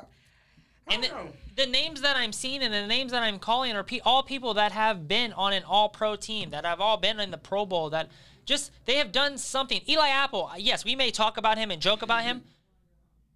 And 0.87 1.03
the, 1.03 1.11
the 1.55 1.65
names 1.67 2.01
that 2.01 2.17
I'm 2.17 2.33
seeing 2.33 2.61
and 2.61 2.73
the 2.73 2.87
names 2.87 3.11
that 3.11 3.23
I'm 3.23 3.39
calling 3.39 3.73
are 3.73 3.83
pe- 3.83 3.99
all 3.99 4.23
people 4.23 4.55
that 4.55 4.71
have 4.71 5.07
been 5.07 5.31
on 5.33 5.53
an 5.53 5.63
all 5.63 5.89
pro 5.89 6.15
team, 6.15 6.49
that 6.49 6.65
have 6.65 6.81
all 6.81 6.97
been 6.97 7.19
in 7.19 7.31
the 7.31 7.37
Pro 7.37 7.65
Bowl, 7.65 7.89
that 7.91 8.09
just, 8.45 8.71
they 8.85 8.95
have 8.95 9.11
done 9.11 9.37
something. 9.37 9.81
Eli 9.87 10.09
Apple, 10.09 10.51
yes, 10.57 10.83
we 10.83 10.95
may 10.95 11.11
talk 11.11 11.37
about 11.37 11.57
him 11.57 11.71
and 11.71 11.81
joke 11.81 12.01
about 12.01 12.23
him. 12.23 12.43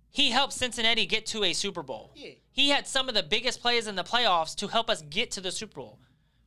He 0.10 0.32
helped 0.32 0.54
Cincinnati 0.54 1.06
get 1.06 1.26
to 1.28 1.44
a 1.44 1.54
Super 1.54 1.84
Bowl. 1.84 2.12
Yeah. 2.16 2.32
He 2.52 2.70
had 2.70 2.88
some 2.88 3.10
of 3.10 3.16
the 3.16 3.24
biggest 3.24 3.62
plays 3.62 3.86
in 3.86 3.96
the 3.96 4.04
playoffs 4.04 4.56
to 4.56 4.68
help 4.68 4.90
us 4.90 5.02
get 5.02 5.30
to 5.32 5.42
the 5.42 5.52
Super 5.52 5.76
Bowl. 5.76 6.00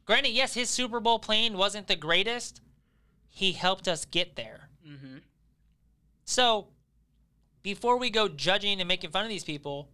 Granted, 0.07 0.31
yes, 0.31 0.55
his 0.55 0.71
Super 0.71 1.01
Bowl 1.01 1.19
playing 1.19 1.55
wasn't 1.55 1.87
the 1.87 1.97
greatest. 1.97 2.63
He 3.29 3.53
helped 3.53 3.87
us 3.87 4.07
get 4.07 4.37
there. 4.37 4.71
Mm-hmm. 4.87 5.19
So, 6.25 6.69
before 7.63 7.99
we 7.99 8.09
go 8.09 8.27
judging 8.27 8.81
and 8.81 8.89
making 8.89 9.11
fun 9.11 9.25
of 9.25 9.29
these 9.29 9.45
people, 9.45 9.91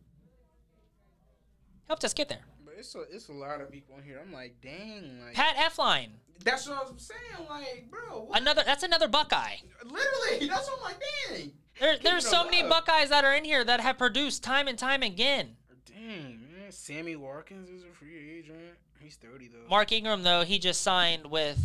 helped 1.87 2.05
us 2.05 2.15
get 2.15 2.29
there. 2.29 2.45
But 2.65 2.75
it's 2.79 2.95
a 2.95 3.03
it's 3.11 3.29
a 3.29 3.33
lot 3.33 3.61
of 3.61 3.71
people 3.71 3.97
in 3.99 4.05
here. 4.05 4.21
I'm 4.25 4.33
like, 4.33 4.57
dang, 4.63 5.21
like 5.25 5.35
Pat 5.35 5.57
Elflein, 5.57 6.09
that's 6.43 6.69
what 6.69 6.87
I'm 6.89 6.99
saying. 6.99 7.49
Like, 7.49 7.91
bro, 7.91 8.27
what? 8.27 8.41
another 8.41 8.63
that's 8.65 8.83
another 8.83 9.09
Buckeye. 9.09 9.57
literally, 9.85 10.49
that's 10.49 10.69
what 10.69 10.79
I'm 10.79 10.85
like, 10.85 11.03
dang. 11.31 11.53
There, 11.81 11.97
there's 12.03 12.27
so 12.27 12.43
a 12.43 12.51
many. 12.51 12.69
Buckeyes 12.69 13.09
that 13.09 13.25
are 13.25 13.35
in 13.35 13.45
here 13.45 13.65
that 13.65 13.81
have 13.81 13.99
produced 13.99 14.45
time 14.45 14.69
and 14.69 14.79
time 14.79 15.03
again. 15.03 15.57
Dang, 15.87 16.41
man. 16.41 16.71
Sammy 16.71 17.17
Watkins 17.17 17.69
is 17.69 17.83
a 17.83 17.93
free 17.93 18.39
agent. 18.39 18.59
He's 19.01 19.17
30 19.17 19.49
though. 19.49 19.69
Mark 19.69 19.93
Ingram, 19.93 20.23
though, 20.23 20.45
he 20.45 20.59
just 20.59 20.83
signed 20.83 21.27
with 21.27 21.59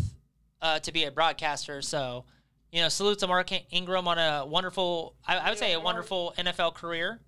uh, 0.62 0.80
to 0.80 0.92
be 0.92 1.06
a 1.06 1.12
broadcaster. 1.12 1.82
So, 1.82 2.26
you 2.72 2.82
know, 2.82 2.90
salute 2.90 3.20
to 3.20 3.28
Mark 3.28 3.50
Ingram 3.72 4.08
on 4.08 4.18
a 4.18 4.46
wonderful, 4.46 5.16
I, 5.28 5.38
I 5.38 5.50
would 5.50 5.60
say, 5.60 5.74
a 5.74 5.80
wonderful 5.80 6.34
NFL 6.38 6.74
career. 6.74 7.20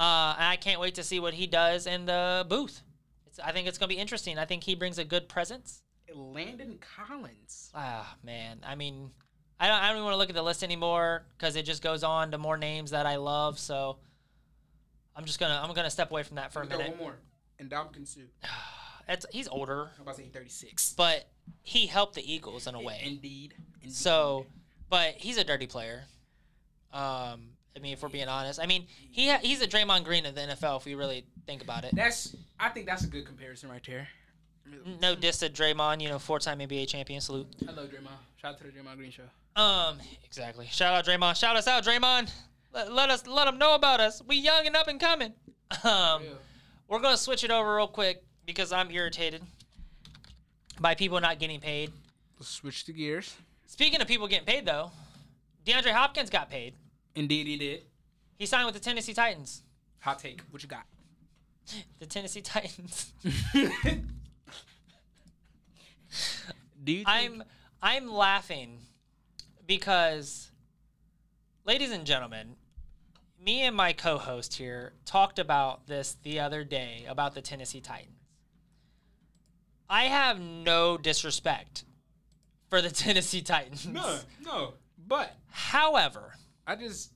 Uh, 0.00 0.34
and 0.38 0.46
I 0.46 0.56
can't 0.56 0.80
wait 0.80 0.94
to 0.94 1.02
see 1.02 1.20
what 1.20 1.34
he 1.34 1.46
does 1.46 1.86
in 1.86 2.06
the 2.06 2.46
booth. 2.48 2.80
It's, 3.26 3.38
I 3.38 3.52
think 3.52 3.68
it's 3.68 3.76
going 3.76 3.90
to 3.90 3.94
be 3.94 4.00
interesting. 4.00 4.38
I 4.38 4.46
think 4.46 4.64
he 4.64 4.74
brings 4.74 4.98
a 4.98 5.04
good 5.04 5.28
presence. 5.28 5.82
Landon 6.14 6.78
Collins. 6.96 7.70
Ah, 7.74 8.16
man. 8.24 8.60
I 8.66 8.76
mean, 8.76 9.10
I 9.60 9.68
don't, 9.68 9.76
I 9.76 9.88
don't 9.88 9.96
even 9.96 10.04
want 10.04 10.14
to 10.14 10.18
look 10.18 10.30
at 10.30 10.34
the 10.34 10.42
list 10.42 10.64
anymore 10.64 11.26
because 11.36 11.54
it 11.54 11.64
just 11.66 11.82
goes 11.82 12.02
on 12.02 12.30
to 12.30 12.38
more 12.38 12.56
names 12.56 12.92
that 12.92 13.04
I 13.04 13.16
love. 13.16 13.58
So 13.58 13.98
I'm 15.14 15.26
just 15.26 15.38
gonna 15.38 15.60
I'm 15.62 15.72
gonna 15.74 15.90
step 15.90 16.10
away 16.10 16.22
from 16.22 16.36
that 16.36 16.50
for 16.50 16.62
a 16.62 16.66
minute. 16.66 16.88
One 16.90 16.98
more. 16.98 17.14
And 17.58 17.70
Ndamukong 17.70 18.08
Suh. 18.08 18.20
It's, 19.08 19.26
he's 19.32 19.48
older, 19.48 19.90
I'm 19.96 20.02
about 20.02 20.14
to 20.16 20.22
say 20.22 20.28
36. 20.28 20.92
but 20.92 21.28
he 21.64 21.86
helped 21.88 22.14
the 22.14 22.32
Eagles 22.32 22.68
in 22.68 22.76
a 22.76 22.80
way. 22.80 23.02
Indeed. 23.04 23.54
Indeed. 23.82 23.92
So, 23.92 24.46
but 24.88 25.14
he's 25.16 25.36
a 25.36 25.42
dirty 25.42 25.66
player. 25.66 26.04
Um, 26.92 27.54
I 27.76 27.78
mean, 27.80 27.92
if 27.92 28.02
we're 28.02 28.08
being 28.08 28.28
honest, 28.28 28.58
I 28.60 28.66
mean, 28.66 28.86
he 29.10 29.28
ha- 29.28 29.38
he's 29.42 29.62
a 29.62 29.66
Draymond 29.68 30.04
Green 30.04 30.26
of 30.26 30.34
the 30.34 30.40
NFL 30.42 30.78
if 30.78 30.84
we 30.84 30.94
really 30.94 31.24
think 31.46 31.62
about 31.62 31.84
it. 31.84 31.94
that's 31.94 32.34
I 32.58 32.68
think 32.68 32.86
that's 32.86 33.04
a 33.04 33.06
good 33.06 33.24
comparison 33.26 33.70
right 33.70 33.82
there. 33.86 34.08
No 35.00 35.14
diss 35.14 35.38
to 35.38 35.48
Draymond, 35.48 36.00
you 36.00 36.08
know, 36.08 36.18
four-time 36.18 36.58
NBA 36.60 36.86
champion. 36.88 37.20
Salute. 37.20 37.46
Hello, 37.66 37.84
Draymond. 37.86 38.08
Shout 38.40 38.52
out 38.54 38.58
to 38.58 38.64
the 38.64 38.70
Draymond 38.70 38.96
Green 38.96 39.10
show. 39.10 39.60
Um, 39.60 39.98
exactly. 40.24 40.66
Shout 40.70 40.94
out 40.94 41.04
Draymond. 41.04 41.36
Shout 41.36 41.56
us 41.56 41.66
out, 41.66 41.84
Draymond. 41.84 42.30
Let, 42.72 42.92
let 42.92 43.10
us 43.10 43.26
let 43.26 43.46
them 43.46 43.58
know 43.58 43.74
about 43.74 44.00
us. 44.00 44.22
We 44.26 44.36
young 44.36 44.66
and 44.66 44.76
up 44.76 44.86
and 44.88 45.00
coming. 45.00 45.32
Um, 45.84 46.22
Yeah. 46.24 46.30
we're 46.88 47.00
gonna 47.00 47.16
switch 47.16 47.42
it 47.44 47.50
over 47.50 47.76
real 47.76 47.88
quick 47.88 48.22
because 48.46 48.72
I'm 48.72 48.90
irritated 48.90 49.42
by 50.80 50.94
people 50.94 51.20
not 51.20 51.38
getting 51.38 51.60
paid. 51.60 51.90
Let's 52.38 52.48
switch 52.50 52.84
the 52.86 52.92
gears. 52.92 53.34
Speaking 53.66 54.00
of 54.00 54.08
people 54.08 54.26
getting 54.28 54.46
paid, 54.46 54.66
though, 54.66 54.90
DeAndre 55.64 55.92
Hopkins 55.92 56.30
got 56.30 56.50
paid. 56.50 56.74
Indeed, 57.14 57.46
he 57.46 57.56
did. 57.56 57.82
He 58.38 58.46
signed 58.46 58.66
with 58.66 58.74
the 58.74 58.80
Tennessee 58.80 59.14
Titans. 59.14 59.62
Hot 60.00 60.18
take. 60.18 60.40
What 60.50 60.62
you 60.62 60.68
got? 60.68 60.84
The 62.00 62.06
Tennessee 62.06 62.40
Titans. 62.40 63.12
Do 66.82 66.92
you? 66.92 67.04
Think, 67.04 67.08
I'm 67.08 67.42
I'm 67.82 68.08
laughing 68.10 68.78
because, 69.66 70.50
ladies 71.64 71.92
and 71.92 72.04
gentlemen, 72.04 72.56
me 73.42 73.62
and 73.62 73.76
my 73.76 73.92
co-host 73.92 74.54
here 74.54 74.92
talked 75.04 75.38
about 75.38 75.86
this 75.86 76.16
the 76.22 76.40
other 76.40 76.64
day 76.64 77.04
about 77.08 77.34
the 77.34 77.42
Tennessee 77.42 77.80
Titans. 77.80 78.16
I 79.88 80.04
have 80.04 80.40
no 80.40 80.96
disrespect 80.96 81.84
for 82.68 82.80
the 82.80 82.90
Tennessee 83.04 83.42
Titans. 83.42 83.86
no, 83.86 84.18
no. 84.44 84.74
But 85.06 85.36
However, 85.50 86.34
I 86.70 86.76
just 86.76 87.10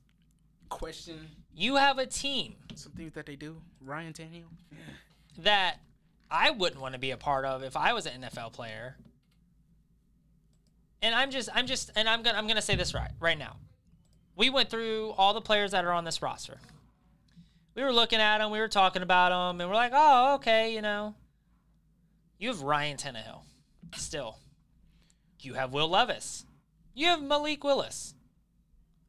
question 0.69 1.29
you 1.55 1.77
have 1.77 1.99
a 1.99 2.07
team 2.07 2.57
some 2.75 2.90
things 2.90 3.12
that 3.12 3.25
they 3.25 3.37
do. 3.37 3.62
Ryan 3.81 4.12
Tannehill. 4.12 4.51
that 5.38 5.77
I 6.29 6.51
wouldn't 6.51 6.81
want 6.81 6.95
to 6.95 6.99
be 6.99 7.12
a 7.12 7.17
part 7.17 7.45
of 7.45 7.62
if 7.62 7.77
I 7.77 7.93
was 7.93 8.07
an 8.07 8.23
NFL 8.23 8.53
player. 8.53 8.97
And 11.03 11.14
I'm 11.14 11.31
just 11.31 11.49
I'm 11.55 11.69
just 11.69 11.93
and 11.95 12.09
I'm 12.09 12.25
gonna 12.25 12.37
I'm 12.37 12.49
gonna 12.49 12.61
say 12.61 12.75
this 12.75 12.95
right 12.95 13.12
right 13.21 13.38
now. 13.38 13.55
We 14.35 14.51
went 14.51 14.71
through 14.71 15.11
all 15.17 15.35
the 15.35 15.40
players 15.40 15.71
that 15.71 15.85
are 15.85 15.93
on 15.93 16.03
this 16.03 16.21
roster. 16.21 16.59
we 17.77 17.85
were 17.85 17.93
looking 17.93 18.19
at 18.19 18.38
them, 18.38 18.51
we 18.51 18.59
were 18.59 18.67
talking 18.67 19.03
about 19.03 19.29
them, 19.29 19.61
and 19.61 19.71
we're 19.71 19.77
like, 19.77 19.93
oh, 19.95 20.35
okay, 20.35 20.75
you 20.75 20.83
know. 20.83 21.14
You 22.38 22.49
have 22.49 22.62
Ryan 22.62 22.97
Tannehill 22.97 23.43
still. 23.95 24.40
You 25.38 25.55
have 25.55 25.73
Will 25.73 25.88
Levis. 25.88 26.45
You 26.93 27.07
have 27.07 27.23
Malik 27.23 27.62
Willis. 27.62 28.14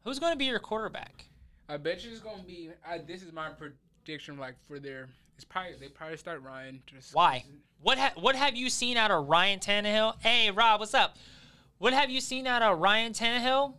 Who's 0.06 0.20
going 0.20 0.32
to 0.32 0.38
be 0.38 0.46
your 0.46 0.60
quarterback? 0.60 1.26
I 1.68 1.78
bet 1.78 2.06
you 2.06 2.12
it's 2.12 2.20
gonna 2.20 2.44
be. 2.44 2.70
I, 2.88 3.00
this 3.00 3.24
is 3.24 3.34
my 3.34 3.50
prediction. 3.50 4.38
Like 4.38 4.54
for 4.68 4.80
their, 4.80 5.10
it's 5.36 5.44
probably 5.44 5.74
they 5.80 5.88
probably 5.88 6.18
start 6.18 6.44
Ryan. 6.44 6.80
Just 6.86 7.16
Why? 7.16 7.44
What 7.82 7.98
ha- 7.98 8.14
what 8.16 8.36
have 8.36 8.56
you 8.56 8.70
seen 8.70 8.98
out 8.98 9.10
of 9.10 9.28
Ryan 9.28 9.60
Tannehill? 9.60 10.22
Hey, 10.22 10.52
Rob, 10.52 10.80
what's 10.80 10.94
up? 10.94 11.18
What 11.80 11.94
have 11.94 12.12
you 12.12 12.22
seen 12.22 12.46
out 12.46 12.62
of 12.62 12.80
Ryan 12.80 13.14
Tannehill 13.14 13.74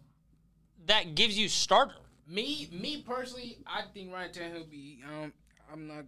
that 0.86 1.14
gives 1.14 1.38
you 1.38 1.48
starter? 1.48 1.94
Me, 2.28 2.68
me 2.72 3.04
personally, 3.06 3.58
I 3.64 3.82
think 3.94 4.12
Ryan 4.12 4.32
Tannehill 4.32 4.68
be. 4.68 4.98
Um, 5.06 5.32
I'm 5.72 5.86
not. 5.86 6.04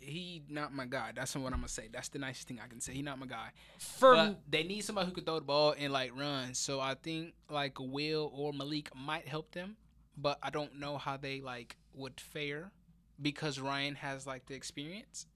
He 0.00 0.42
not 0.48 0.72
my 0.72 0.86
guy. 0.86 1.12
That's 1.14 1.34
what 1.34 1.46
I'm 1.52 1.58
gonna 1.58 1.68
say. 1.68 1.88
That's 1.92 2.08
the 2.08 2.18
nicest 2.18 2.48
thing 2.48 2.60
I 2.62 2.68
can 2.68 2.80
say. 2.80 2.92
He 2.92 3.02
not 3.02 3.18
my 3.18 3.26
guy. 3.26 3.48
For 3.78 4.14
But 4.14 4.40
they 4.48 4.62
need 4.62 4.82
somebody 4.82 5.08
who 5.08 5.12
could 5.14 5.26
throw 5.26 5.36
the 5.36 5.44
ball 5.44 5.74
and 5.78 5.92
like 5.92 6.16
run. 6.16 6.54
So 6.54 6.80
I 6.80 6.94
think 6.94 7.34
like 7.50 7.78
Will 7.78 8.30
or 8.34 8.52
Malik 8.52 8.90
might 8.94 9.26
help 9.26 9.52
them, 9.52 9.76
but 10.16 10.38
I 10.42 10.50
don't 10.50 10.78
know 10.78 10.98
how 10.98 11.16
they 11.16 11.40
like 11.40 11.76
would 11.94 12.20
fare 12.20 12.72
because 13.20 13.58
Ryan 13.58 13.94
has 13.96 14.26
like 14.26 14.46
the 14.46 14.54
experience. 14.54 15.26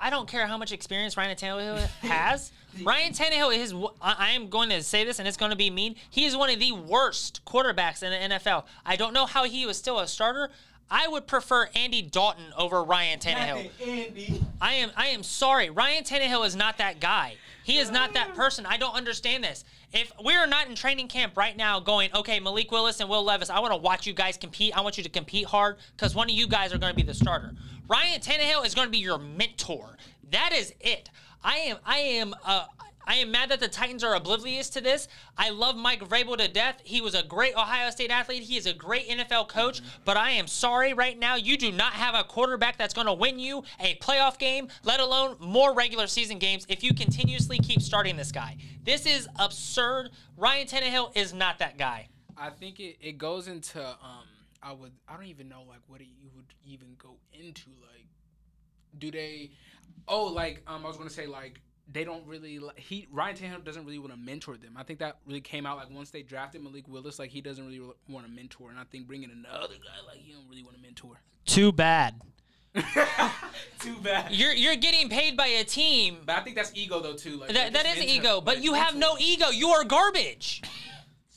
I 0.00 0.10
don't 0.10 0.28
care 0.28 0.46
how 0.46 0.56
much 0.56 0.70
experience 0.70 1.16
Ryan 1.16 1.36
Tannehill 1.36 1.78
has. 2.02 2.52
Ryan 2.84 3.12
Tannehill 3.12 3.56
is. 3.56 3.74
I 4.00 4.28
I 4.28 4.30
am 4.30 4.48
going 4.48 4.68
to 4.70 4.82
say 4.82 5.04
this, 5.04 5.18
and 5.18 5.26
it's 5.26 5.36
going 5.36 5.50
to 5.50 5.56
be 5.56 5.70
mean. 5.70 5.96
He 6.08 6.24
is 6.24 6.36
one 6.36 6.50
of 6.50 6.60
the 6.60 6.72
worst 6.72 7.44
quarterbacks 7.44 8.02
in 8.02 8.30
the 8.30 8.36
NFL. 8.36 8.64
I 8.86 8.96
don't 8.96 9.12
know 9.12 9.26
how 9.26 9.44
he 9.44 9.66
was 9.66 9.76
still 9.76 9.98
a 9.98 10.06
starter. 10.06 10.50
I 10.90 11.08
would 11.08 11.26
prefer 11.26 11.68
Andy 11.74 12.02
Dalton 12.02 12.46
over 12.56 12.82
Ryan 12.82 13.18
Tannehill. 13.18 13.70
Andy. 13.86 14.42
I 14.60 14.74
am 14.74 14.90
I 14.96 15.08
am 15.08 15.22
sorry. 15.22 15.70
Ryan 15.70 16.04
Tannehill 16.04 16.46
is 16.46 16.56
not 16.56 16.78
that 16.78 17.00
guy. 17.00 17.36
He 17.64 17.78
is 17.78 17.90
not 17.90 18.14
that 18.14 18.34
person. 18.34 18.64
I 18.64 18.78
don't 18.78 18.94
understand 18.94 19.44
this. 19.44 19.64
If 19.92 20.12
we 20.24 20.34
are 20.34 20.46
not 20.46 20.68
in 20.68 20.74
training 20.74 21.08
camp 21.08 21.36
right 21.36 21.56
now 21.56 21.80
going, 21.80 22.10
okay, 22.14 22.40
Malik 22.40 22.72
Willis 22.72 23.00
and 23.00 23.10
Will 23.10 23.22
Levis, 23.22 23.50
I 23.50 23.60
want 23.60 23.72
to 23.72 23.76
watch 23.76 24.06
you 24.06 24.14
guys 24.14 24.38
compete. 24.38 24.76
I 24.76 24.80
want 24.80 24.96
you 24.96 25.04
to 25.04 25.10
compete 25.10 25.46
hard 25.46 25.76
because 25.94 26.14
one 26.14 26.30
of 26.30 26.34
you 26.34 26.46
guys 26.48 26.72
are 26.72 26.78
going 26.78 26.92
to 26.92 26.96
be 26.96 27.02
the 27.02 27.14
starter. 27.14 27.52
Ryan 27.88 28.20
Tannehill 28.20 28.64
is 28.64 28.74
going 28.74 28.86
to 28.86 28.92
be 28.92 28.98
your 28.98 29.18
mentor. 29.18 29.96
That 30.30 30.52
is 30.54 30.72
it. 30.80 31.10
I 31.44 31.56
am 31.56 31.76
I 31.84 31.98
am 31.98 32.34
uh 32.44 32.66
I 33.08 33.14
am 33.14 33.30
mad 33.30 33.48
that 33.48 33.58
the 33.58 33.68
Titans 33.68 34.04
are 34.04 34.14
oblivious 34.14 34.68
to 34.70 34.82
this. 34.82 35.08
I 35.38 35.48
love 35.48 35.76
Mike 35.76 36.06
Vrabel 36.06 36.36
to 36.36 36.46
death. 36.46 36.82
He 36.84 37.00
was 37.00 37.14
a 37.14 37.22
great 37.22 37.54
Ohio 37.54 37.90
State 37.90 38.10
athlete. 38.10 38.42
He 38.42 38.58
is 38.58 38.66
a 38.66 38.74
great 38.74 39.08
NFL 39.08 39.48
coach. 39.48 39.80
But 40.04 40.18
I 40.18 40.32
am 40.32 40.46
sorry 40.46 40.92
right 40.92 41.18
now, 41.18 41.34
you 41.34 41.56
do 41.56 41.72
not 41.72 41.94
have 41.94 42.14
a 42.14 42.22
quarterback 42.22 42.76
that's 42.76 42.92
going 42.92 43.06
to 43.06 43.14
win 43.14 43.38
you 43.38 43.64
a 43.80 43.94
playoff 43.96 44.38
game, 44.38 44.68
let 44.84 45.00
alone 45.00 45.36
more 45.40 45.74
regular 45.74 46.06
season 46.06 46.38
games, 46.38 46.66
if 46.68 46.84
you 46.84 46.92
continuously 46.92 47.58
keep 47.58 47.80
starting 47.80 48.14
this 48.14 48.30
guy. 48.30 48.58
This 48.84 49.06
is 49.06 49.26
absurd. 49.36 50.10
Ryan 50.36 50.66
Tannehill 50.66 51.16
is 51.16 51.32
not 51.32 51.58
that 51.60 51.78
guy. 51.78 52.08
I 52.36 52.50
think 52.50 52.78
it, 52.78 52.98
it 53.00 53.16
goes 53.16 53.48
into 53.48 53.80
um 53.82 54.26
I 54.62 54.72
would 54.72 54.92
I 55.08 55.14
don't 55.14 55.26
even 55.26 55.48
know 55.48 55.62
like 55.66 55.80
what 55.86 56.00
it, 56.00 56.08
you 56.20 56.28
would 56.36 56.52
even 56.64 56.88
go 56.98 57.16
into 57.32 57.70
like 57.80 58.06
do 58.98 59.10
they 59.10 59.50
oh 60.06 60.26
like 60.26 60.62
um 60.66 60.84
I 60.84 60.88
was 60.88 60.96
gonna 60.96 61.10
say 61.10 61.26
like 61.26 61.60
they 61.90 62.04
don't 62.04 62.26
really 62.26 62.60
he 62.76 63.06
Ryan 63.10 63.36
Tannehill 63.36 63.64
doesn't 63.64 63.84
really 63.86 63.98
want 63.98 64.12
to 64.12 64.18
mentor 64.18 64.56
them. 64.56 64.74
I 64.76 64.82
think 64.82 64.98
that 64.98 65.18
really 65.26 65.40
came 65.40 65.64
out 65.66 65.76
like 65.78 65.90
once 65.90 66.10
they 66.10 66.22
drafted 66.22 66.62
Malik 66.62 66.86
Willis 66.88 67.18
like 67.18 67.30
he 67.30 67.40
doesn't 67.40 67.64
really 67.66 67.80
want 68.08 68.26
to 68.26 68.30
mentor 68.32 68.70
and 68.70 68.78
I 68.78 68.84
think 68.84 69.06
bringing 69.06 69.30
another 69.30 69.74
guy 69.74 70.06
like 70.06 70.18
he 70.18 70.32
don't 70.32 70.48
really 70.50 70.62
want 70.62 70.76
to 70.76 70.82
mentor. 70.82 71.20
Too 71.46 71.72
bad. 71.72 72.20
Too 73.80 73.96
bad. 74.02 74.32
You're 74.32 74.52
you're 74.52 74.76
getting 74.76 75.08
paid 75.08 75.36
by 75.36 75.46
a 75.46 75.64
team. 75.64 76.18
But 76.26 76.36
I 76.36 76.40
think 76.40 76.56
that's 76.56 76.72
ego 76.74 77.00
though 77.00 77.14
too. 77.14 77.36
Like 77.38 77.52
That, 77.52 77.72
that 77.72 77.86
it's 77.86 78.00
is 78.00 78.06
mentor- 78.06 78.14
ego, 78.16 78.40
but 78.40 78.56
it's 78.56 78.64
you 78.64 78.74
have 78.74 78.94
no 78.96 79.16
ego. 79.18 79.48
You 79.50 79.68
are 79.70 79.84
garbage. 79.84 80.62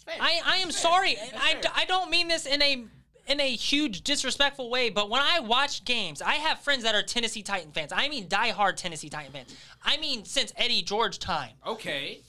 I, 0.07 0.41
I 0.45 0.57
am 0.57 0.69
It's 0.69 0.77
sorry. 0.79 1.15
fair. 1.15 1.23
and 1.25 1.33
It's 1.35 1.43
I, 1.43 1.51
fair. 1.53 1.61
d- 1.61 1.67
I 1.73 1.85
don't 1.85 2.09
mean 2.09 2.27
this 2.27 2.45
in 2.45 2.61
a 2.61 2.83
in 3.31 3.39
a 3.39 3.49
huge 3.49 4.01
disrespectful 4.01 4.69
way, 4.69 4.89
but 4.89 5.09
when 5.09 5.21
I 5.21 5.39
watch 5.39 5.85
games, 5.85 6.21
I 6.21 6.33
have 6.33 6.59
friends 6.59 6.83
that 6.83 6.95
are 6.95 7.01
Tennessee 7.01 7.41
Titan 7.41 7.71
fans. 7.71 7.93
I 7.95 8.09
mean 8.09 8.27
diehard 8.27 8.75
Tennessee 8.75 9.09
Titan 9.09 9.31
fans. 9.31 9.55
I 9.81 9.97
mean 9.97 10.25
since 10.25 10.51
Eddie 10.57 10.81
George 10.81 11.17
time. 11.17 11.53
Okay. 11.65 12.19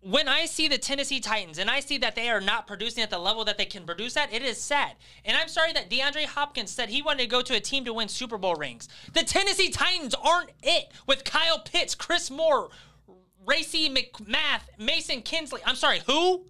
When 0.00 0.26
I 0.26 0.46
see 0.46 0.66
the 0.66 0.78
Tennessee 0.78 1.20
Titans 1.20 1.58
and 1.58 1.70
I 1.70 1.80
see 1.80 1.98
that 1.98 2.14
they 2.14 2.30
are 2.30 2.40
not 2.40 2.66
producing 2.66 3.02
at 3.02 3.10
the 3.10 3.18
level 3.18 3.44
that 3.44 3.58
they 3.58 3.64
can 3.66 3.84
produce 3.84 4.16
at, 4.16 4.32
it 4.32 4.42
is 4.42 4.58
sad. 4.58 4.92
And 5.26 5.36
I'm 5.36 5.48
sorry 5.48 5.72
that 5.74 5.90
DeAndre 5.90 6.24
Hopkins 6.24 6.70
said 6.70 6.88
he 6.88 7.02
wanted 7.02 7.22
to 7.22 7.28
go 7.28 7.42
to 7.42 7.56
a 7.56 7.60
team 7.60 7.84
to 7.84 7.92
win 7.92 8.08
Super 8.08 8.38
Bowl 8.38 8.54
rings. 8.54 8.88
The 9.12 9.24
Tennessee 9.24 9.70
Titans 9.70 10.14
aren't 10.14 10.50
it 10.62 10.90
with 11.06 11.24
Kyle 11.24 11.58
Pitts, 11.58 11.94
Chris 11.94 12.30
Moore, 12.30 12.70
Racey 13.46 13.90
McMath, 13.90 14.62
Mason 14.78 15.20
Kinsey. 15.20 15.58
I'm 15.66 15.76
sorry, 15.76 16.00
who? 16.06 16.46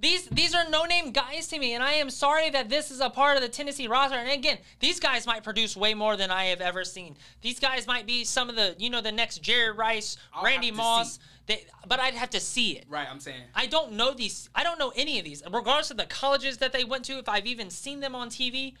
These 0.00 0.26
these 0.26 0.54
are 0.54 0.68
no 0.70 0.84
name 0.84 1.10
guys 1.10 1.48
to 1.48 1.58
me, 1.58 1.74
and 1.74 1.82
I 1.82 1.94
am 1.94 2.08
sorry 2.08 2.50
that 2.50 2.68
this 2.68 2.92
is 2.92 3.00
a 3.00 3.10
part 3.10 3.36
of 3.36 3.42
the 3.42 3.48
Tennessee 3.48 3.88
roster. 3.88 4.16
And 4.16 4.30
again, 4.30 4.58
these 4.78 5.00
guys 5.00 5.26
might 5.26 5.42
produce 5.42 5.76
way 5.76 5.92
more 5.92 6.16
than 6.16 6.30
I 6.30 6.44
have 6.46 6.60
ever 6.60 6.84
seen. 6.84 7.16
These 7.42 7.58
guys 7.58 7.86
might 7.86 8.06
be 8.06 8.24
some 8.24 8.48
of 8.48 8.54
the 8.54 8.76
you 8.78 8.90
know 8.90 9.00
the 9.00 9.10
next 9.10 9.42
Jerry 9.42 9.72
Rice, 9.72 10.16
I'll 10.32 10.44
Randy 10.44 10.70
Moss. 10.70 11.18
They, 11.46 11.64
but 11.86 11.98
I'd 11.98 12.14
have 12.14 12.30
to 12.30 12.40
see 12.40 12.76
it. 12.76 12.84
Right, 12.88 13.08
I'm 13.10 13.20
saying. 13.20 13.42
I 13.54 13.66
don't 13.66 13.92
know 13.92 14.12
these. 14.12 14.48
I 14.54 14.62
don't 14.62 14.78
know 14.78 14.92
any 14.94 15.18
of 15.18 15.24
these, 15.24 15.42
regardless 15.50 15.90
of 15.90 15.96
the 15.96 16.06
colleges 16.06 16.58
that 16.58 16.72
they 16.72 16.84
went 16.84 17.04
to. 17.06 17.18
If 17.18 17.28
I've 17.28 17.46
even 17.46 17.70
seen 17.70 17.98
them 18.00 18.14
on 18.14 18.28
TV, 18.28 18.74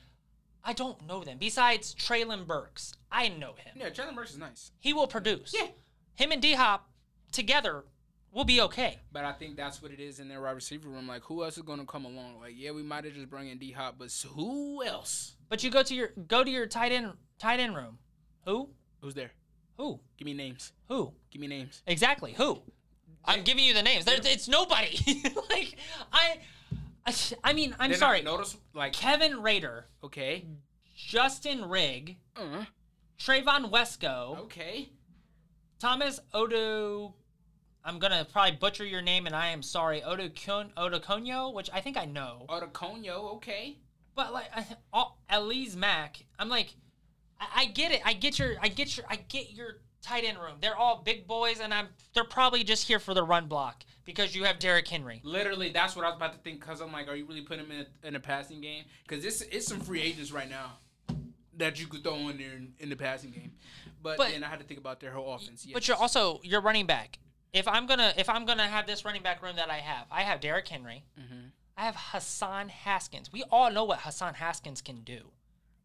I 0.62 0.72
don't 0.72 1.04
know 1.06 1.24
them. 1.24 1.38
Besides 1.40 1.94
Treylon 1.94 2.46
Burks, 2.46 2.92
I 3.10 3.28
know 3.28 3.54
him. 3.54 3.74
Yeah, 3.74 3.90
Chandler 3.90 4.14
Burks 4.14 4.32
is 4.32 4.38
nice. 4.38 4.70
He 4.78 4.92
will 4.92 5.06
produce. 5.08 5.52
Yeah. 5.58 5.68
Him 6.14 6.30
and 6.30 6.42
D 6.42 6.54
Hop 6.54 6.88
together 7.32 7.84
will 8.32 8.44
be 8.44 8.60
okay. 8.62 8.98
But 9.12 9.24
I 9.24 9.32
think 9.32 9.56
that's 9.56 9.82
what 9.82 9.90
it 9.90 10.00
is 10.00 10.20
in 10.20 10.28
their 10.28 10.40
wide 10.40 10.52
receiver 10.52 10.88
room. 10.88 11.06
Like, 11.06 11.22
who 11.22 11.44
else 11.44 11.56
is 11.56 11.62
going 11.62 11.80
to 11.80 11.86
come 11.86 12.04
along? 12.04 12.40
Like, 12.40 12.54
yeah, 12.56 12.70
we 12.70 12.82
might 12.82 13.04
have 13.04 13.14
just 13.14 13.30
brought 13.30 13.46
in 13.46 13.58
D 13.58 13.72
Hop, 13.72 13.96
but 13.98 14.12
who 14.34 14.84
else? 14.84 15.34
But 15.48 15.64
you 15.64 15.70
go 15.70 15.82
to 15.82 15.94
your 15.94 16.10
go 16.26 16.44
to 16.44 16.50
your 16.50 16.66
tight 16.66 16.92
end 16.92 17.12
tight 17.38 17.60
end 17.60 17.74
room. 17.76 17.98
Who? 18.44 18.70
Who's 19.00 19.14
there? 19.14 19.30
Who? 19.76 20.00
Give 20.16 20.26
me 20.26 20.34
names. 20.34 20.72
Who? 20.88 21.12
Give 21.30 21.40
me 21.40 21.46
names. 21.46 21.82
Exactly. 21.86 22.32
Who? 22.32 22.62
I'm 23.24 23.42
giving 23.42 23.64
you 23.64 23.74
the 23.74 23.82
names. 23.82 24.04
There, 24.04 24.18
it's 24.20 24.48
nobody. 24.48 24.98
like 25.50 25.76
I, 26.12 26.38
I, 27.06 27.14
I 27.44 27.52
mean, 27.52 27.74
I'm 27.78 27.90
They're 27.90 27.98
sorry. 27.98 28.22
Not 28.22 28.32
notice 28.32 28.56
like 28.74 28.92
Kevin 28.92 29.42
Rader, 29.42 29.86
okay, 30.02 30.46
Justin 30.96 31.68
Rigg, 31.68 32.16
uh, 32.36 32.64
Trevon 33.18 33.70
Wesco, 33.70 34.38
okay. 34.40 34.90
Thomas 35.78 36.20
Odo. 36.34 37.14
I'm 37.88 37.98
gonna 37.98 38.26
probably 38.30 38.52
butcher 38.52 38.84
your 38.84 39.00
name, 39.00 39.24
and 39.24 39.34
I 39.34 39.48
am 39.48 39.62
sorry. 39.62 40.02
Odo 40.02 40.28
Odoconio, 40.28 41.54
which 41.54 41.70
I 41.72 41.80
think 41.80 41.96
I 41.96 42.04
know, 42.04 42.44
Otoconio, 42.50 43.36
okay. 43.36 43.78
but 44.14 44.34
like 44.34 44.50
I, 44.92 45.06
Elise 45.30 45.74
Mack. 45.74 46.18
I'm 46.38 46.50
like, 46.50 46.74
I, 47.40 47.46
I 47.56 47.64
get 47.64 47.90
it. 47.90 48.02
I 48.04 48.12
get 48.12 48.38
your. 48.38 48.56
I 48.60 48.68
get 48.68 48.94
your. 48.94 49.06
I 49.08 49.16
get 49.16 49.52
your 49.52 49.78
tight 50.02 50.24
end 50.24 50.36
room. 50.36 50.56
They're 50.60 50.76
all 50.76 51.00
big 51.02 51.26
boys, 51.26 51.60
and 51.60 51.72
I'm. 51.72 51.86
They're 52.12 52.24
probably 52.24 52.62
just 52.62 52.86
here 52.86 52.98
for 52.98 53.14
the 53.14 53.22
run 53.22 53.46
block 53.46 53.84
because 54.04 54.34
you 54.36 54.44
have 54.44 54.58
Derrick 54.58 54.86
Henry. 54.86 55.22
Literally, 55.24 55.70
that's 55.70 55.96
what 55.96 56.04
I 56.04 56.08
was 56.08 56.16
about 56.16 56.34
to 56.34 56.38
think. 56.40 56.60
Cause 56.60 56.82
I'm 56.82 56.92
like, 56.92 57.08
are 57.08 57.16
you 57.16 57.24
really 57.24 57.40
putting 57.40 57.64
him 57.64 57.72
in 57.72 57.86
a, 58.04 58.06
in 58.08 58.16
a 58.16 58.20
passing 58.20 58.60
game? 58.60 58.84
Cause 59.06 59.24
it's 59.24 59.40
it's 59.40 59.66
some 59.66 59.80
free 59.80 60.02
agents 60.02 60.30
right 60.30 60.50
now 60.50 60.76
that 61.56 61.80
you 61.80 61.86
could 61.86 62.02
throw 62.02 62.28
in 62.28 62.36
there 62.36 62.52
in, 62.52 62.74
in 62.78 62.90
the 62.90 62.96
passing 62.96 63.30
game. 63.30 63.52
But, 64.02 64.18
But- 64.18 64.30
then 64.30 64.44
I 64.44 64.48
had 64.48 64.58
to 64.60 64.64
think 64.66 64.78
about 64.78 65.00
their 65.00 65.10
whole 65.10 65.34
offense. 65.34 65.64
Yes. 65.64 65.72
But 65.72 65.88
you're 65.88 65.96
also 65.96 66.40
you're 66.42 66.60
running 66.60 66.84
back. 66.84 67.18
If 67.52 67.66
I'm 67.66 67.86
gonna 67.86 68.12
if 68.16 68.28
I'm 68.28 68.44
gonna 68.44 68.66
have 68.68 68.86
this 68.86 69.04
running 69.04 69.22
back 69.22 69.42
room 69.42 69.56
that 69.56 69.70
I 69.70 69.78
have, 69.78 70.06
I 70.10 70.22
have 70.22 70.40
Derrick 70.40 70.68
Henry. 70.68 71.04
Mhm. 71.18 71.50
I 71.76 71.84
have 71.84 71.96
Hassan 71.96 72.68
Haskins. 72.68 73.32
We 73.32 73.44
all 73.44 73.70
know 73.70 73.84
what 73.84 74.00
Hassan 74.00 74.34
Haskins 74.34 74.80
can 74.82 75.02
do. 75.02 75.30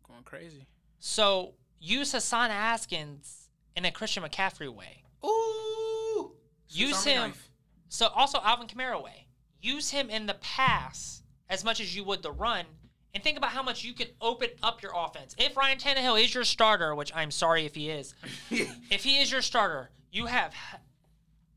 going 0.08 0.24
crazy. 0.24 0.68
So 1.00 1.54
use 1.80 2.12
Hassan 2.12 2.50
Haskins 2.50 3.50
in 3.76 3.86
a 3.86 3.92
Christian 3.92 4.24
McCaffrey 4.24 4.70
way. 4.74 5.04
Ooh. 5.26 6.36
Use 6.70 7.04
him. 7.04 7.22
knife. 7.30 7.50
So 7.90 8.08
also 8.08 8.40
Alvin 8.42 8.68
Kamara 8.68 9.02
way. 9.04 9.28
Use 9.62 9.92
him 9.92 10.10
in 10.10 10.26
the 10.26 10.34
pass 10.36 11.24
as 11.50 11.64
much 11.64 11.80
as 11.80 11.96
you 11.96 12.04
would 12.04 12.22
the 12.24 12.32
run, 12.32 12.66
and 13.14 13.24
think 13.24 13.38
about 13.38 13.52
how 13.52 13.62
much 13.64 13.84
you 13.84 13.94
can 13.94 14.08
open 14.22 14.50
up 14.64 14.82
your 14.82 14.92
offense. 14.96 15.36
If 15.38 15.56
Ryan 15.56 15.78
Tannehill 15.78 16.22
is 16.24 16.34
your 16.34 16.44
starter, 16.44 16.96
which 16.96 17.14
I'm 17.16 17.32
sorry 17.32 17.66
if 17.66 17.76
he 17.76 17.90
is, 17.90 18.14
if 18.50 19.04
he 19.04 19.20
is 19.22 19.32
your 19.32 19.42
starter, 19.42 19.92
you 20.12 20.26
have 20.26 20.54
Ha- 20.54 20.80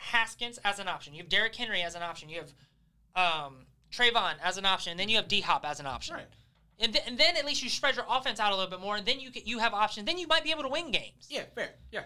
Haskins 0.07 0.59
as 0.65 0.79
an 0.79 0.89
option. 0.89 1.15
You 1.15 1.23
have 1.23 1.29
Derrick 1.29 1.55
Henry 1.55 1.83
as 1.83 1.95
an 1.95 2.03
option. 2.03 2.29
You 2.29 2.41
have 2.41 3.45
um, 3.47 3.57
Trayvon 3.93 4.35
as 4.43 4.57
an 4.57 4.67
option, 4.67 4.93
and 4.93 5.01
then 5.01 5.09
you 5.09 5.17
have 5.17 5.29
D 5.29 5.41
Hop 5.41 5.65
as 5.65 5.81
an 5.81 5.87
option. 5.87 6.15
Right. 6.15 6.27
And, 6.79 6.93
th- 6.93 7.05
and 7.07 7.19
then 7.19 7.37
at 7.37 7.45
least 7.47 7.63
you 7.63 7.71
spread 7.71 7.97
your 7.97 8.05
offense 8.09 8.39
out 8.39 8.53
a 8.53 8.55
little 8.55 8.71
bit 8.71 8.81
more, 8.81 8.97
and 8.97 9.07
then 9.07 9.19
you 9.19 9.31
can, 9.31 9.43
you 9.47 9.59
have 9.59 9.73
options. 9.73 10.07
Then 10.07 10.19
you 10.19 10.27
might 10.27 10.45
be 10.45 10.51
able 10.51 10.63
to 10.63 10.69
win 10.69 10.91
games. 10.91 11.27
Yeah, 11.29 11.45
fair. 11.55 11.71
Yeah, 11.91 12.03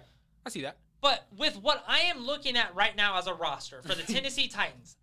I 0.46 0.50
see 0.50 0.62
that. 0.62 0.76
But 1.00 1.26
with 1.36 1.56
what 1.60 1.82
I 1.88 2.00
am 2.00 2.24
looking 2.24 2.56
at 2.56 2.74
right 2.74 2.94
now 2.94 3.18
as 3.18 3.26
a 3.26 3.34
roster 3.34 3.82
for 3.82 3.94
the 3.94 4.02
Tennessee 4.12 4.48
Titans, 4.48 4.96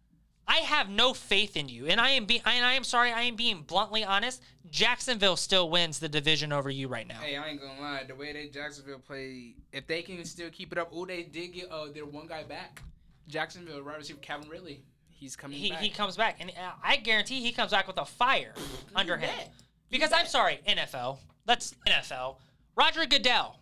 I 0.50 0.58
have 0.58 0.90
no 0.90 1.14
faith 1.14 1.58
in 1.58 1.68
you, 1.68 1.88
and 1.88 2.00
I 2.00 2.12
am 2.12 2.26
being 2.26 2.42
and 2.46 2.66
I 2.66 2.74
am 2.74 2.84
sorry. 2.86 3.12
I 3.12 3.24
am 3.24 3.36
being 3.36 3.64
bluntly 3.64 4.04
honest. 4.06 4.42
Jacksonville 4.70 5.36
still 5.36 5.70
wins 5.70 6.00
the 6.00 6.08
division 6.10 6.54
over 6.54 6.70
you 6.70 6.88
right 6.88 7.08
now. 7.08 7.20
Hey, 7.20 7.36
I 7.36 7.50
ain't 7.50 7.62
gonna 7.62 7.80
lie. 7.82 8.04
The 8.08 8.16
way 8.16 8.32
they 8.34 8.48
Jacksonville 8.48 9.00
play, 9.00 9.56
if 9.74 9.88
they 9.88 10.02
can 10.02 10.24
still 10.26 10.50
keep 10.50 10.72
it 10.72 10.78
up, 10.78 10.90
oh, 10.94 11.06
they 11.06 11.24
did 11.24 11.54
get 11.54 11.70
uh 11.72 11.88
their 11.94 12.06
one 12.06 12.28
guy 12.28 12.44
back. 12.44 12.82
Jacksonville 13.28 13.82
right 13.82 13.98
receiver 13.98 14.20
Calvin 14.22 14.50
Ridley. 14.50 14.84
He's 15.10 15.36
coming 15.36 15.58
He 15.58 15.70
back. 15.72 15.80
he 15.80 15.90
comes 15.90 16.16
back, 16.16 16.38
and 16.40 16.50
uh, 16.52 16.72
I 16.84 16.98
guarantee 16.98 17.42
he 17.42 17.52
comes 17.52 17.72
back 17.72 17.88
with 17.88 17.98
a 17.98 18.06
fire 18.06 18.54
under 18.96 19.18
him. 19.18 19.30
bet. 19.36 19.52
Because 19.90 20.14
I'm 20.14 20.28
sorry, 20.28 20.60
NFL. 20.68 21.18
Let's 21.46 21.74
NFL. 21.88 22.36
Roger 22.76 23.06
Goodell. 23.06 23.60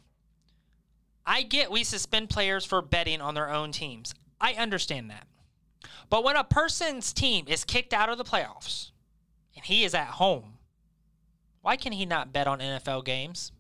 I 1.26 1.42
get 1.44 1.72
we 1.72 1.84
suspend 1.84 2.30
players 2.30 2.66
for 2.66 2.82
betting 2.82 3.22
on 3.22 3.34
their 3.34 3.50
own 3.50 3.72
teams. 3.72 4.14
I 4.40 4.54
understand 4.54 5.10
that. 5.10 5.26
But 6.10 6.24
when 6.24 6.36
a 6.36 6.44
person's 6.44 7.14
team 7.14 7.46
is 7.48 7.64
kicked 7.64 7.94
out 7.94 8.10
of 8.10 8.18
the 8.18 8.24
playoffs 8.24 8.92
and 9.56 9.66
he 9.66 9.84
is 9.84 9.94
at 9.94 10.08
home, 10.08 10.54
why 11.62 11.76
can 11.76 11.92
he 11.92 12.06
not 12.06 12.32
bet 12.34 12.48
on 12.48 12.60
NFL 12.60 13.06
games? 13.06 13.52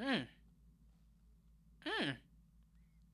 Mm. 0.00 0.26
Mm. 1.86 2.16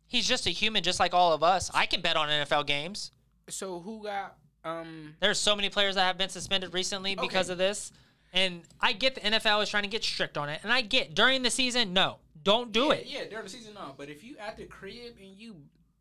He's 0.07 0.29
just 0.29 0.47
a 0.47 0.51
human 0.51 0.83
just 0.83 1.01
like 1.01 1.15
all 1.15 1.33
of 1.33 1.43
us. 1.43 1.71
I 1.75 1.87
can 1.87 2.01
bet 2.01 2.17
on 2.17 2.29
NFL 2.29 2.67
games. 2.67 3.11
So 3.49 3.81
who 3.81 4.03
got 4.05 4.37
um? 4.65 5.15
There's 5.21 5.39
so 5.39 5.57
many 5.57 5.69
players 5.71 5.95
that 5.97 6.03
have 6.03 6.19
been 6.19 6.29
suspended 6.29 6.73
recently 6.75 7.15
because 7.15 7.47
Okay. 7.49 7.53
of 7.53 7.59
this. 7.59 7.93
And 8.33 8.63
I 8.81 8.93
get 8.93 9.15
the 9.15 9.21
NFL 9.21 9.63
is 9.63 9.69
trying 9.69 9.85
to 9.85 9.89
get 9.89 10.03
strict 10.03 10.37
on 10.37 10.49
it. 10.49 10.61
And 10.65 10.73
I 10.73 10.81
get 10.81 11.15
during 11.15 11.43
the 11.43 11.51
season, 11.51 11.93
no, 11.93 12.17
don't 12.43 12.73
do 12.73 12.87
yeah, 12.87 12.93
it. 12.95 13.07
Yeah, 13.07 13.25
during 13.31 13.45
the 13.45 13.51
season, 13.51 13.75
no. 13.75 13.95
But 13.97 14.09
if 14.11 14.25
you 14.25 14.37
at 14.39 14.57
the 14.57 14.65
crib 14.65 15.15
and 15.21 15.37
you, 15.37 15.55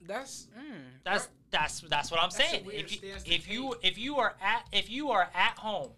that's 0.08 0.48
mm, 0.58 0.82
That's 1.04 1.30
that's 1.52 1.82
that's 1.82 2.12
what 2.12 2.20
I'm 2.20 2.30
That's 2.30 2.50
saying. 2.50 2.66
If 2.72 2.92
you, 3.04 3.10
if 3.26 3.50
you 3.50 3.76
take. 3.82 3.92
if 3.92 3.98
you 3.98 4.18
are 4.18 4.36
at 4.42 4.68
if 4.72 4.90
you 4.90 5.12
are 5.12 5.30
at 5.34 5.58
home, 5.58 5.92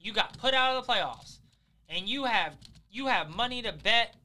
you 0.00 0.12
got 0.12 0.38
put 0.38 0.54
out 0.54 0.76
of 0.76 0.86
the 0.86 0.92
playoffs, 0.92 1.38
and 1.88 2.08
you 2.08 2.24
have 2.24 2.56
you 2.90 3.06
have 3.06 3.30
money 3.34 3.62
to 3.62 3.72
bet. 3.72 4.16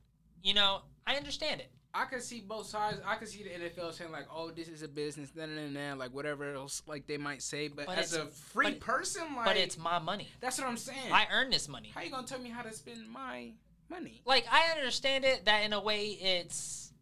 You 0.43 0.53
know, 0.53 0.81
I 1.05 1.15
understand 1.15 1.61
it. 1.61 1.71
I 1.93 2.05
can 2.05 2.21
see 2.21 2.41
both 2.41 2.67
sides. 2.67 2.99
I 3.05 3.15
can 3.15 3.25
see 3.25 3.41
the 3.43 3.49
NFL 3.49 3.91
saying 3.93 4.11
like, 4.11 4.27
"Oh, 4.31 4.51
this 4.51 4.67
is 4.67 4.83
a 4.83 4.87
business," 4.87 5.31
then 5.31 5.49
and 5.57 5.75
then, 5.75 5.97
like 5.97 6.13
whatever 6.13 6.53
else 6.53 6.83
like 6.85 7.07
they 7.07 7.17
might 7.17 7.41
say. 7.41 7.69
But, 7.69 7.87
But 7.87 7.97
as 7.97 8.13
a 8.13 8.25
free 8.27 8.75
person, 8.75 9.23
like, 9.35 9.45
But 9.45 9.57
it's 9.57 9.79
my 9.79 9.97
money. 9.97 10.27
that's 10.39 10.59
what 10.59 10.67
I'm 10.67 10.77
saying. 10.77 11.11
I 11.11 11.25
earn 11.31 11.49
this 11.49 11.67
money. 11.67 11.91
How 11.95 12.01
you 12.01 12.11
gonna 12.11 12.27
tell 12.27 12.39
me 12.39 12.49
how 12.49 12.61
to 12.61 12.71
spend 12.71 13.09
my 13.09 13.51
money? 13.89 14.21
Like 14.25 14.45
I 14.51 14.77
understand 14.77 15.25
it 15.25 15.45
that 15.45 15.63
in 15.63 15.73
a 15.73 15.81
way 15.81 16.09
it's 16.09 16.93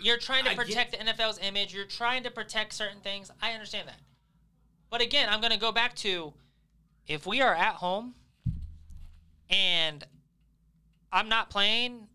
you're 0.00 0.18
trying 0.18 0.44
to 0.44 0.50
I 0.50 0.54
get- 0.54 0.66
protect 0.66 0.92
the 0.92 0.98
NFL's 0.98 1.38
image. 1.40 1.74
You're 1.74 1.84
trying 1.84 2.22
to 2.24 2.30
protect 2.30 2.72
certain 2.72 3.00
things. 3.00 3.30
I 3.40 3.52
understand 3.52 3.88
that. 3.88 3.98
But 4.90 5.00
again, 5.00 5.28
I'm 5.28 5.40
going 5.40 5.52
to 5.52 5.58
go 5.58 5.72
back 5.72 5.94
to 5.96 6.32
if 7.06 7.26
we 7.26 7.40
are 7.40 7.54
at 7.54 7.74
home 7.76 8.14
and 9.50 10.04
I'm 11.12 11.28
not 11.28 11.50
playing, 11.50 12.08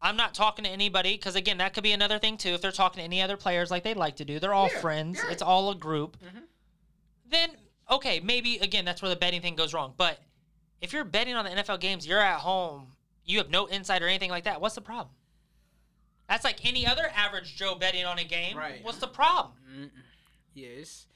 I'm 0.00 0.16
not 0.16 0.34
talking 0.34 0.64
to 0.64 0.70
anybody 0.70 1.14
because 1.16 1.36
again, 1.36 1.58
that 1.58 1.74
could 1.74 1.82
be 1.82 1.92
another 1.92 2.18
thing 2.18 2.36
too. 2.36 2.50
If 2.50 2.60
they're 2.62 2.72
talking 2.72 2.98
to 3.00 3.04
any 3.04 3.20
other 3.22 3.36
players 3.36 3.70
like 3.70 3.82
they 3.84 3.94
like 3.94 4.16
to 4.16 4.24
do, 4.24 4.38
they're 4.38 4.54
all 4.54 4.70
Yeah, 4.72 4.80
friends. 4.80 5.20
yeah. 5.24 5.30
It's 5.32 5.42
all 5.42 5.70
a 5.70 5.74
group. 5.74 6.16
Mhm. 6.24 6.42
Then 7.26 7.50
okay, 7.90 8.20
maybe 8.20 8.58
again 8.58 8.84
that's 8.84 9.02
where 9.02 9.08
the 9.10 9.16
betting 9.16 9.42
thing 9.42 9.56
goes 9.56 9.74
wrong. 9.74 9.94
But 9.96 10.18
if 10.80 10.92
you're 10.92 11.04
betting 11.04 11.34
on 11.34 11.44
the 11.44 11.50
NFL 11.50 11.78
games, 11.80 12.06
you're 12.06 12.20
at 12.20 12.40
home, 12.40 12.92
you 13.24 13.38
have 13.38 13.50
no 13.50 13.68
insight 13.68 14.02
or 14.02 14.06
anything 14.08 14.30
like 14.30 14.44
that. 14.44 14.60
What's 14.60 14.74
the 14.76 14.80
problem? 14.80 15.14
That's 16.28 16.44
like 16.44 16.64
any 16.66 16.86
other 16.86 17.10
average 17.14 17.56
Joe 17.56 17.74
betting 17.74 18.04
on 18.04 18.18
a 18.18 18.24
game. 18.24 18.56
Right. 18.56 18.80
What's 18.82 18.98
the 18.98 19.06
problem? 19.08 19.54
Mm-mm. 19.74 19.90
Yeah, 20.54 20.68
it's 20.68 21.06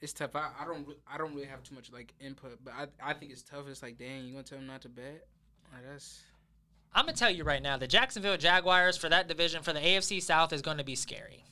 it's 0.00 0.12
tough. 0.12 0.36
I, 0.36 0.50
I 0.60 0.64
don't 0.64 0.86
I 1.12 1.18
don't 1.18 1.34
really 1.34 1.46
have 1.46 1.62
too 1.62 1.74
much 1.74 1.90
like 1.92 2.14
input, 2.20 2.58
but 2.62 2.72
I 2.74 2.86
I 3.02 3.14
think 3.14 3.32
it's 3.32 3.42
tough. 3.42 3.66
It's 3.68 3.82
like, 3.82 3.98
dang, 3.98 4.24
you 4.24 4.32
gonna 4.32 4.44
tell 4.44 4.58
him 4.58 4.66
not 4.66 4.82
to 4.82 4.88
bet? 4.88 5.26
Like 5.72 5.82
that's 5.90 6.22
I'm 6.94 7.06
gonna 7.06 7.16
tell 7.16 7.30
you 7.30 7.42
right 7.42 7.62
now, 7.62 7.76
the 7.76 7.88
Jacksonville 7.88 8.36
Jaguars 8.36 8.96
for 8.96 9.08
that 9.08 9.26
division 9.26 9.62
for 9.62 9.72
the 9.72 9.80
AFC 9.80 10.22
South 10.22 10.52
is 10.52 10.62
going 10.62 10.76
to 10.76 10.84
be 10.84 10.94
scary. 10.94 11.42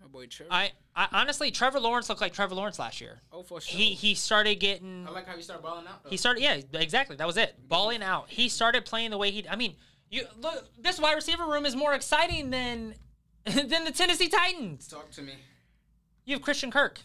my 0.00 0.08
boy 0.08 0.26
Trevor. 0.26 0.52
I, 0.52 0.72
I 0.94 1.08
honestly, 1.12 1.50
Trevor 1.50 1.80
Lawrence 1.80 2.10
looked 2.10 2.20
like 2.20 2.34
Trevor 2.34 2.54
Lawrence 2.54 2.78
last 2.78 3.00
year. 3.00 3.22
oh 3.32 3.42
for 3.42 3.62
sure. 3.62 3.78
He 3.78 3.94
he 3.94 4.14
started 4.14 4.56
getting 4.56 5.06
I 5.08 5.10
like 5.12 5.26
how 5.26 5.36
he 5.36 5.42
started 5.42 5.62
balling 5.62 5.86
out. 5.86 6.04
Though. 6.04 6.10
he 6.10 6.18
started 6.18 6.42
yeah 6.42 6.60
exactly 6.74 7.16
that 7.16 7.26
was 7.26 7.38
it 7.38 7.54
balling 7.66 8.02
out. 8.02 8.26
He 8.28 8.50
started 8.50 8.84
playing 8.84 9.10
the 9.10 9.18
way 9.18 9.30
he. 9.30 9.48
I 9.48 9.56
mean, 9.56 9.76
you 10.12 10.24
look 10.40 10.68
this 10.80 11.00
wide 11.00 11.14
receiver 11.14 11.44
room 11.46 11.66
is 11.66 11.74
more 11.74 11.94
exciting 11.94 12.50
than 12.50 12.94
than 13.44 13.84
the 13.84 13.90
Tennessee 13.90 14.28
Titans. 14.28 14.86
Talk 14.86 15.10
to 15.12 15.22
me. 15.22 15.32
You 16.24 16.36
have 16.36 16.42
Christian 16.42 16.70
Kirk. 16.70 17.00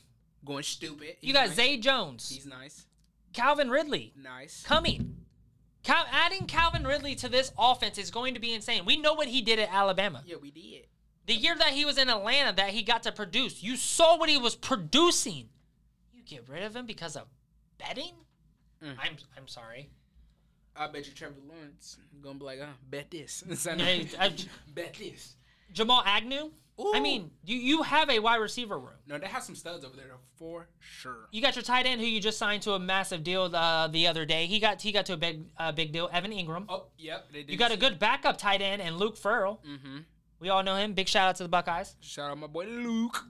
Going 0.45 0.61
stupid. 0.63 1.15
You 1.21 1.33
got 1.33 1.47
nice. 1.47 1.55
Zay 1.55 1.77
Jones, 1.77 2.29
He's 2.29 2.45
nice. 2.45 2.85
Calvin 3.33 3.69
Ridley 3.71 4.13
Nice. 4.15 4.63
coming. 4.63 5.15
Cal- 5.83 6.05
adding 6.11 6.45
Calvin 6.45 6.85
Ridley 6.85 7.15
to 7.15 7.27
this 7.29 7.51
offense 7.57 7.97
is 7.97 8.11
going 8.11 8.33
to 8.35 8.39
be 8.39 8.53
insane. 8.53 8.85
We 8.85 8.97
know 8.97 9.13
what 9.13 9.27
he 9.27 9.41
did 9.41 9.57
at 9.59 9.69
Alabama. 9.71 10.21
Yeah, 10.25 10.35
we 10.41 10.51
did. 10.51 10.85
The 11.25 11.33
year 11.33 11.55
that 11.57 11.69
he 11.69 11.85
was 11.85 11.97
in 11.97 12.09
Atlanta, 12.09 12.53
that 12.55 12.69
he 12.69 12.83
got 12.83 13.03
to 13.03 13.11
produce, 13.11 13.61
you 13.63 13.75
saw 13.75 14.17
what 14.17 14.29
he 14.29 14.37
was 14.37 14.55
producing. 14.55 15.49
You 16.13 16.21
get 16.25 16.47
rid 16.47 16.63
of 16.63 16.75
him 16.75 16.85
because 16.85 17.15
of 17.15 17.23
betting? 17.77 18.13
Mm. 18.83 18.95
I'm 18.99 19.17
I'm 19.37 19.47
sorry. 19.47 19.89
I 20.77 20.87
bet 20.87 21.07
you 21.07 21.13
Trevor 21.13 21.35
Lawrence 21.47 21.97
gonna 22.21 22.39
be 22.39 22.45
like, 22.45 22.59
uh, 22.61 22.65
bet 22.89 23.09
this. 23.11 23.43
I- 23.67 24.05
bet 24.73 24.95
this. 24.99 25.35
Jamal 25.71 26.03
Agnew. 26.05 26.51
I 26.93 26.99
mean, 26.99 27.31
you 27.43 27.57
you 27.57 27.81
have 27.81 28.07
a 28.11 28.19
wide 28.19 28.35
receiver 28.35 28.77
room. 28.77 28.93
No, 29.07 29.17
they 29.17 29.25
have 29.25 29.41
some 29.41 29.55
studs 29.55 29.83
over 29.83 29.95
there 29.95 30.11
for 30.37 30.67
sure. 30.79 31.27
You 31.31 31.41
got 31.41 31.55
your 31.55 31.63
tight 31.63 31.87
end 31.87 31.99
who 31.99 32.05
you 32.05 32.21
just 32.21 32.37
signed 32.37 32.61
to 32.63 32.73
a 32.73 32.79
massive 32.79 33.23
deal 33.23 33.49
uh, 33.55 33.87
the 33.87 34.05
other 34.05 34.25
day. 34.25 34.45
He 34.45 34.59
got 34.59 34.79
he 34.79 34.91
got 34.91 35.07
to 35.07 35.13
a 35.13 35.17
big 35.17 35.45
uh, 35.57 35.71
big 35.71 35.91
deal. 35.91 36.07
Evan 36.13 36.31
Engram. 36.31 36.65
Oh, 36.69 36.85
yep. 36.99 37.25
They 37.33 37.41
did. 37.41 37.51
You 37.51 37.57
got 37.57 37.71
a 37.71 37.77
good 37.77 37.97
backup 37.97 38.37
tight 38.37 38.61
end 38.61 38.79
and 38.83 38.97
Luke 38.97 39.17
Farrell. 39.17 39.59
Mm-hmm. 39.67 39.97
We 40.39 40.49
all 40.49 40.61
know 40.61 40.75
him. 40.75 40.93
Big 40.93 41.07
shout 41.07 41.27
out 41.29 41.35
to 41.37 41.43
the 41.43 41.49
Buckeyes. 41.49 41.95
Shout 41.99 42.29
out 42.29 42.37
my 42.37 42.45
boy 42.45 42.65
Luke. 42.65 43.25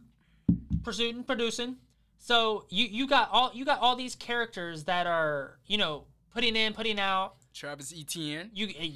pursuing, 0.83 1.23
producing. 1.23 1.77
So 2.17 2.65
you 2.69 2.85
you 2.85 3.07
got 3.07 3.29
all 3.31 3.51
you 3.53 3.63
got 3.63 3.79
all 3.79 3.95
these 3.95 4.15
characters 4.15 4.83
that 4.85 5.07
are 5.07 5.57
you 5.65 5.77
know 5.77 6.03
putting 6.33 6.55
in, 6.55 6.73
putting 6.73 6.99
out. 6.99 7.35
Travis 7.53 7.93
Etienne. 7.97 8.51
You 8.53 8.69
eh, 8.77 8.91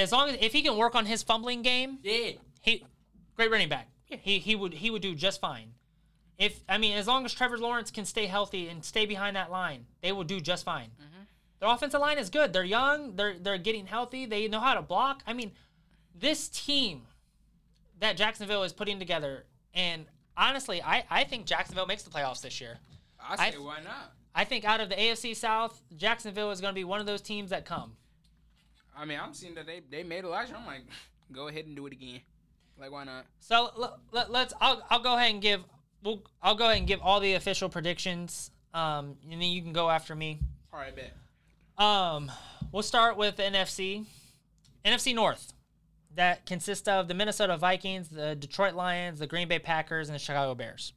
as 0.00 0.12
long 0.12 0.28
as 0.30 0.36
if 0.40 0.52
he 0.52 0.62
can 0.62 0.76
work 0.76 0.94
on 0.94 1.06
his 1.06 1.22
fumbling 1.22 1.62
game, 1.62 1.98
Yeah. 2.02 2.32
he 2.60 2.84
great 3.36 3.50
running 3.50 3.68
back. 3.68 3.88
He 4.06 4.38
he 4.38 4.54
would 4.54 4.74
he 4.74 4.90
would 4.90 5.02
do 5.02 5.14
just 5.14 5.40
fine. 5.40 5.72
If 6.38 6.60
I 6.68 6.78
mean 6.78 6.96
as 6.96 7.06
long 7.06 7.24
as 7.24 7.32
Trevor 7.34 7.58
Lawrence 7.58 7.90
can 7.90 8.04
stay 8.04 8.26
healthy 8.26 8.68
and 8.68 8.84
stay 8.84 9.06
behind 9.06 9.34
that 9.36 9.50
line, 9.50 9.86
they 10.02 10.12
will 10.12 10.24
do 10.24 10.40
just 10.40 10.64
fine. 10.64 10.90
Mm-hmm. 11.00 11.22
Their 11.60 11.68
offensive 11.70 12.00
line 12.00 12.18
is 12.18 12.30
good. 12.30 12.52
They're 12.52 12.64
young. 12.64 13.16
They're 13.16 13.38
they're 13.38 13.58
getting 13.58 13.86
healthy. 13.86 14.26
They 14.26 14.46
know 14.48 14.60
how 14.60 14.74
to 14.74 14.82
block. 14.82 15.22
I 15.26 15.32
mean, 15.32 15.52
this 16.14 16.48
team 16.48 17.02
that 18.00 18.16
Jacksonville 18.16 18.62
is 18.64 18.72
putting 18.72 18.98
together, 18.98 19.44
and 19.72 20.04
honestly, 20.36 20.82
I, 20.82 21.04
I 21.10 21.24
think 21.24 21.46
Jacksonville 21.46 21.86
makes 21.86 22.02
the 22.02 22.10
playoffs 22.10 22.42
this 22.42 22.60
year. 22.60 22.78
I 23.20 23.32
I 23.32 23.36
say 23.36 23.50
th- 23.52 23.62
why 23.62 23.78
not? 23.82 24.12
I 24.34 24.44
think 24.44 24.64
out 24.64 24.80
of 24.80 24.88
the 24.88 24.96
AFC 24.96 25.36
South, 25.36 25.80
Jacksonville 25.96 26.50
is 26.50 26.60
going 26.60 26.72
to 26.72 26.74
be 26.74 26.84
one 26.84 27.00
of 27.00 27.06
those 27.06 27.20
teams 27.20 27.50
that 27.50 27.64
come. 27.64 27.96
I 28.96 29.04
mean, 29.04 29.18
I'm 29.20 29.34
seeing 29.34 29.54
that 29.54 29.66
they 29.66 29.80
they 29.90 30.02
made 30.02 30.24
Elijah. 30.24 30.56
I'm 30.56 30.66
like, 30.66 30.82
go 31.32 31.48
ahead 31.48 31.66
and 31.66 31.74
do 31.76 31.86
it 31.86 31.92
again. 31.92 32.20
Like, 32.78 32.90
why 32.90 33.04
not? 33.04 33.26
So 33.40 33.70
l- 33.76 34.00
l- 34.14 34.26
let's. 34.28 34.52
I'll, 34.60 34.82
I'll 34.90 35.02
go 35.02 35.16
ahead 35.16 35.32
and 35.32 35.42
give. 35.42 35.62
We'll, 36.02 36.22
I'll 36.42 36.54
go 36.54 36.66
ahead 36.66 36.78
and 36.78 36.86
give 36.86 37.00
all 37.00 37.20
the 37.20 37.34
official 37.34 37.68
predictions. 37.68 38.50
Um, 38.72 39.16
and 39.30 39.40
then 39.40 39.48
you 39.50 39.62
can 39.62 39.72
go 39.72 39.88
after 39.88 40.14
me. 40.14 40.40
All 40.72 40.80
right, 40.80 40.94
bet. 40.94 41.12
Um, 41.84 42.30
we'll 42.72 42.82
start 42.82 43.16
with 43.16 43.36
the 43.36 43.44
NFC. 43.44 44.04
NFC 44.84 45.14
North. 45.14 45.52
That 46.16 46.46
consists 46.46 46.86
of 46.86 47.08
the 47.08 47.14
Minnesota 47.14 47.56
Vikings, 47.56 48.08
the 48.08 48.36
Detroit 48.36 48.74
Lions, 48.74 49.18
the 49.18 49.26
Green 49.26 49.48
Bay 49.48 49.58
Packers, 49.58 50.08
and 50.08 50.14
the 50.14 50.18
Chicago 50.20 50.54
Bears. 50.54 50.92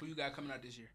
Who 0.00 0.06
you 0.06 0.14
got 0.14 0.34
coming 0.34 0.50
out 0.50 0.62
this 0.62 0.78
year? 0.78 0.88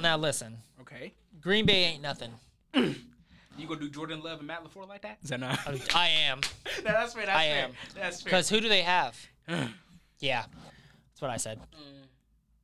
Now 0.00 0.16
listen, 0.16 0.58
Okay. 0.80 1.12
Green 1.40 1.66
Bay 1.66 1.84
ain't 1.84 2.02
nothing. 2.02 2.32
You 3.58 3.66
gonna 3.66 3.80
do 3.80 3.90
Jordan 3.90 4.22
Love 4.22 4.38
and 4.38 4.46
Matt 4.46 4.64
LaFleur 4.64 4.88
like 4.88 5.02
that? 5.02 5.18
Is 5.22 5.28
that 5.28 5.40
not? 5.40 5.58
I 5.94 6.08
am. 6.08 6.40
no, 6.78 6.82
that's 6.92 7.12
fair. 7.12 7.26
That's 7.26 7.38
I 7.38 7.42
fair. 7.44 7.64
am. 7.64 7.72
That's 7.94 8.22
fair. 8.22 8.30
Because 8.30 8.48
who 8.48 8.58
do 8.60 8.68
they 8.70 8.80
have? 8.82 9.18
Yeah, 10.20 10.44
that's 11.10 11.20
what 11.20 11.30
I 11.30 11.36
said. 11.38 11.58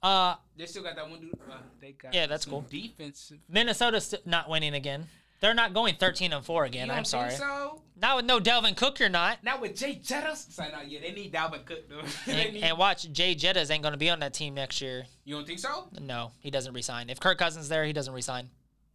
Uh, 0.03 0.37
they 0.57 0.67
still 0.67 0.83
got 0.83 0.95
that 0.97 1.09
one 1.11 1.21
dude. 1.21 1.33
Uh, 1.51 1.55
they 1.81 1.93
got 1.93 2.15
Yeah, 2.15 2.27
that's 2.27 2.45
cool. 2.47 2.65
Defensive. 2.71 3.39
Minnesota's 3.49 4.07
st- 4.07 4.27
not 4.27 4.49
winning 4.51 4.75
again. 4.75 5.07
They're 5.41 5.55
not 5.55 5.75
going 5.75 5.97
13 5.97 6.33
and 6.33 6.45
4 6.45 6.65
again. 6.65 6.91
I'm 6.91 7.05
sorry. 7.05 7.29
think 7.31 7.41
so? 7.41 7.83
Not 7.99 8.17
with 8.17 8.25
no 8.27 8.41
Dalvin 8.41 8.77
Cook, 8.77 8.99
you're 8.99 9.09
not. 9.09 9.43
Not 9.43 9.61
with 9.61 9.75
Jay 9.77 9.99
Jettas. 10.03 10.51
So, 10.53 10.63
no, 10.65 10.81
yeah, 10.87 11.01
they 11.01 11.13
need 11.13 11.33
Dalvin 11.33 11.65
Cook 11.65 11.89
though. 11.89 12.03
They 12.27 12.45
And, 12.47 12.55
need- 12.55 12.63
and 12.63 12.79
watch, 12.79 13.11
Jay 13.13 13.35
Jettas 13.35 13.71
ain't 13.71 13.83
going 13.83 13.93
to 13.93 13.99
be 13.99 14.11
on 14.11 14.21
that 14.21 14.35
team 14.35 14.55
next 14.55 14.81
year. 14.81 15.07
you 15.25 15.35
don't 15.35 15.47
think 15.47 15.59
so? 15.59 15.89
No, 16.01 16.33
he 16.41 16.51
doesn't 16.51 16.73
resign. 16.75 17.09
If 17.11 17.21
Kirk 17.21 17.39
Cousins 17.39 17.69
there, 17.69 17.85
he 17.85 17.93
doesn't 17.93 18.13
resign. 18.15 18.51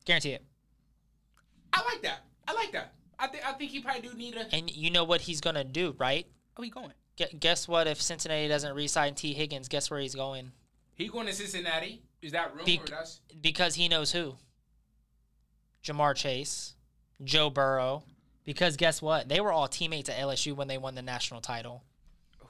Guarantee 0.06 0.32
it. 0.32 0.44
I 1.74 1.84
like 1.86 2.02
that. 2.04 2.20
I 2.48 2.54
like 2.54 2.72
that. 2.74 2.94
I 3.18 3.28
think 3.28 3.48
I 3.48 3.54
think 3.54 3.72
he 3.72 3.80
probably 3.82 4.02
do 4.08 4.14
need 4.16 4.36
a. 4.36 4.54
And 4.54 4.70
you 4.76 4.90
know 4.90 5.04
what 5.04 5.22
he's 5.22 5.42
going 5.42 5.56
to 5.56 5.64
do, 5.64 5.96
right? 6.00 6.26
Oh, 6.58 6.62
he 6.64 6.70
going. 6.70 6.92
Gu- 7.18 7.38
guess 7.40 7.68
what? 7.68 7.88
If 7.88 8.02
Cincinnati 8.02 8.48
doesn't 8.48 8.74
resign 8.76 9.14
T. 9.16 9.34
Higgins, 9.34 9.68
guess 9.68 9.90
where 9.92 10.00
he's 10.00 10.16
going? 10.16 10.52
He 10.96 11.08
going 11.08 11.28
to 11.28 11.34
Cincinnati? 11.34 12.02
Is 12.22 12.32
that 12.34 12.52
rumor? 12.54 12.66
Be- 12.66 12.80
or 12.80 12.88
that's 12.88 13.22
because 13.42 13.76
he 13.76 13.88
knows 13.88 14.12
who. 14.12 14.36
Ja'Marr 15.84 16.16
Chase, 16.16 16.76
Joe 17.24 17.50
Burrow. 17.50 18.04
Because 18.44 18.76
guess 18.76 19.02
what? 19.02 19.30
They 19.30 19.40
were 19.40 19.52
all 19.52 19.68
teammates 19.68 20.10
at 20.10 20.18
LSU 20.18 20.56
when 20.56 20.68
they 20.68 20.78
won 20.78 20.96
the 20.96 21.02
national 21.02 21.42
title. 21.42 21.84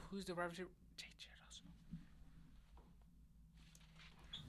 who's 0.10 0.24
the 0.26 0.34
wide 0.34 0.50
receiver? 0.50 0.70
J.J. 0.98 1.28
Russell. 1.46 1.64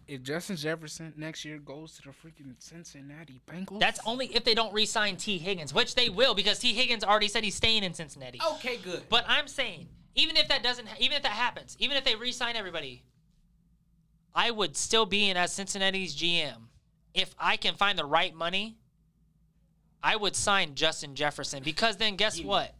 If 0.06 0.22
Justin 0.22 0.56
Jefferson 0.56 1.12
next 1.16 1.44
year 1.44 1.58
goes 1.58 1.94
to 1.96 2.02
the 2.02 2.10
freaking 2.10 2.54
Cincinnati 2.58 3.40
Bengals, 3.50 3.80
That's 3.80 3.98
only 4.06 4.26
if 4.26 4.44
they 4.44 4.54
don't 4.54 4.72
re-sign 4.72 5.16
T. 5.16 5.38
Higgins, 5.38 5.74
which 5.74 5.94
they 5.94 6.08
will 6.08 6.34
because 6.34 6.58
T. 6.60 6.72
Higgins 6.74 7.02
already 7.04 7.28
said 7.28 7.42
he's 7.44 7.54
staying 7.56 7.82
in 7.82 7.94
Cincinnati. 7.94 8.40
okay. 8.54 8.76
Good. 8.76 9.02
But 9.08 9.24
I'm 9.26 9.48
saying, 9.48 9.88
even 10.14 10.36
if 10.36 10.48
that 10.48 10.62
doesn't, 10.62 10.86
even 11.00 11.16
if 11.16 11.22
that 11.24 11.32
happens, 11.32 11.76
even 11.80 11.96
if 11.96 12.04
they 12.04 12.14
re-sign 12.14 12.54
everybody, 12.56 13.02
I 14.34 14.50
would 14.50 14.76
still 14.76 15.06
be 15.06 15.28
in 15.28 15.36
as 15.36 15.52
Cincinnati's 15.52 16.14
GM. 16.16 16.68
If 17.14 17.34
I 17.38 17.56
can 17.56 17.74
find 17.74 17.98
the 17.98 18.04
right 18.04 18.34
money, 18.34 18.76
I 20.02 20.16
would 20.16 20.34
sign 20.34 20.74
Justin 20.74 21.14
Jefferson 21.14 21.62
because 21.62 21.96
then 21.96 22.16
guess 22.16 22.38
Yeah. 22.38 22.46
what? 22.46 22.74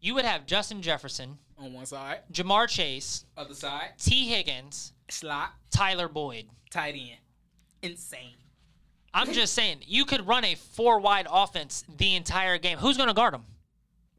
You 0.00 0.14
would 0.14 0.24
have 0.24 0.46
Justin 0.46 0.82
Jefferson, 0.82 1.38
on 1.58 1.72
one 1.72 1.86
side, 1.86 2.20
Ja'Marr 2.32 2.68
Chase, 2.68 3.24
other 3.36 3.54
side, 3.54 3.92
T. 3.98 4.28
Higgins, 4.28 4.92
slot, 5.08 5.52
Tyler 5.70 6.08
Boyd. 6.08 6.48
tight 6.70 6.94
end, 6.96 7.20
insane. 7.82 8.34
I'm 9.14 9.32
just 9.32 9.54
saying, 9.54 9.78
you 9.86 10.04
could 10.04 10.26
run 10.26 10.44
a 10.44 10.56
four 10.56 10.98
wide 10.98 11.28
offense 11.30 11.84
the 11.88 12.16
entire 12.16 12.58
game. 12.58 12.78
Who's 12.78 12.96
going 12.96 13.06
to 13.08 13.14
guard 13.14 13.32
them? 13.32 13.44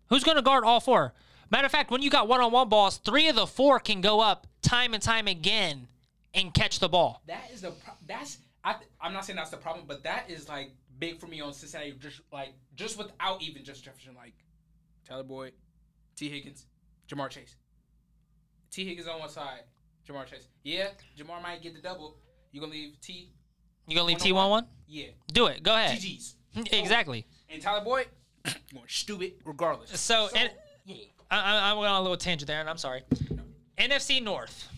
Who's 0.08 0.24
going 0.24 0.38
to 0.38 0.42
guard 0.42 0.64
all 0.64 0.80
four? 0.80 1.14
Matter 1.52 1.66
of 1.66 1.72
fact, 1.72 1.92
when 1.92 2.02
you 2.02 2.10
got 2.10 2.28
one 2.30 2.40
on 2.42 2.52
one 2.54 2.70
balls, 2.70 2.98
three 2.98 3.28
of 3.28 3.36
the 3.36 3.46
four 3.46 3.80
can 3.80 4.00
go 4.02 4.22
up 4.22 4.48
time 4.62 4.94
and 4.94 5.04
time 5.04 5.28
again 5.28 5.90
and 6.34 6.54
catch 6.54 6.80
the 6.80 6.88
ball. 6.88 7.22
That 7.28 7.52
is 7.54 7.62
the 7.62 7.72
pro- 7.72 7.94
that's 8.08 8.38
I 8.66 8.74
th- 8.74 8.90
I'm 9.00 9.14
not 9.14 9.24
saying 9.26 9.38
that's 9.38 9.52
the 9.52 9.58
problem, 9.58 9.86
but 9.88 10.04
that 10.04 10.30
is 10.30 10.50
like 10.50 10.72
big 11.00 11.20
for 11.20 11.28
me 11.28 11.40
on 11.40 11.54
Cincinnati. 11.54 11.94
Just 12.00 12.20
like 12.34 12.54
just 12.76 12.98
without 12.98 13.42
even 13.42 13.64
just 13.64 13.84
Jefferson, 13.84 14.16
like 14.16 14.34
Tyler 15.08 15.24
Boyd, 15.24 15.54
T 16.18 16.28
Higgins, 16.30 16.66
Ja'Marr 17.08 17.30
Chase. 17.30 17.56
T 18.72 18.84
Higgins 18.86 19.08
on 19.08 19.20
one 19.20 19.30
side, 19.30 19.62
Ja'Marr 20.10 20.26
Chase. 20.26 20.48
Yeah, 20.64 20.88
Ja'Marr 21.18 21.42
might 21.42 21.62
get 21.62 21.76
the 21.76 21.82
double. 21.82 22.18
You 22.52 22.60
gonna 22.60 22.74
leave 22.74 23.00
T? 23.02 23.32
You 23.88 23.96
going 23.96 24.18
to 24.18 24.26
leave 24.26 24.34
T1 24.34 24.36
One-on-one? 24.36 24.66
Yeah, 24.88 25.08
Do 25.32 25.46
it. 25.48 25.62
Go 25.62 25.76
ahead. 25.76 25.98
GG's. 26.00 26.36
Exactly. 26.72 27.26
And 27.50 27.62
Tyler 27.62 27.84
Boyd, 27.84 28.08
going 28.46 28.86
stupid 28.88 29.34
regardless. 29.44 30.00
So, 30.00 30.30
and 30.36 30.50
yeah, 30.86 30.96
I, 31.30 31.40
I, 31.40 31.70
I 31.70 31.74
went 31.74 31.92
on 31.92 32.00
a 32.00 32.02
little 32.02 32.18
tangent 32.18 32.48
there, 32.48 32.62
and 32.62 32.70
I'm 32.70 32.78
sorry. 32.78 33.04
NFC 33.78 34.24
North. 34.24 34.70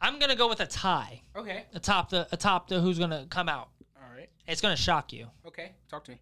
I'm 0.00 0.18
going 0.18 0.30
to 0.30 0.36
go 0.36 0.48
with 0.48 0.60
a 0.60 0.66
tie 0.66 1.22
okay, 1.36 1.64
atop 1.74 2.10
the 2.10 2.28
atop 2.32 2.68
the 2.68 2.80
who's 2.80 2.98
going 2.98 3.10
to 3.10 3.26
come 3.30 3.48
out. 3.48 3.68
all 3.96 4.14
right, 4.14 4.28
It's 4.46 4.60
going 4.60 4.76
to 4.76 4.80
shock 4.82 5.12
you. 5.12 5.28
okay. 5.46 5.72
Talk 5.88 6.04
to 6.04 6.10
me. 6.12 6.18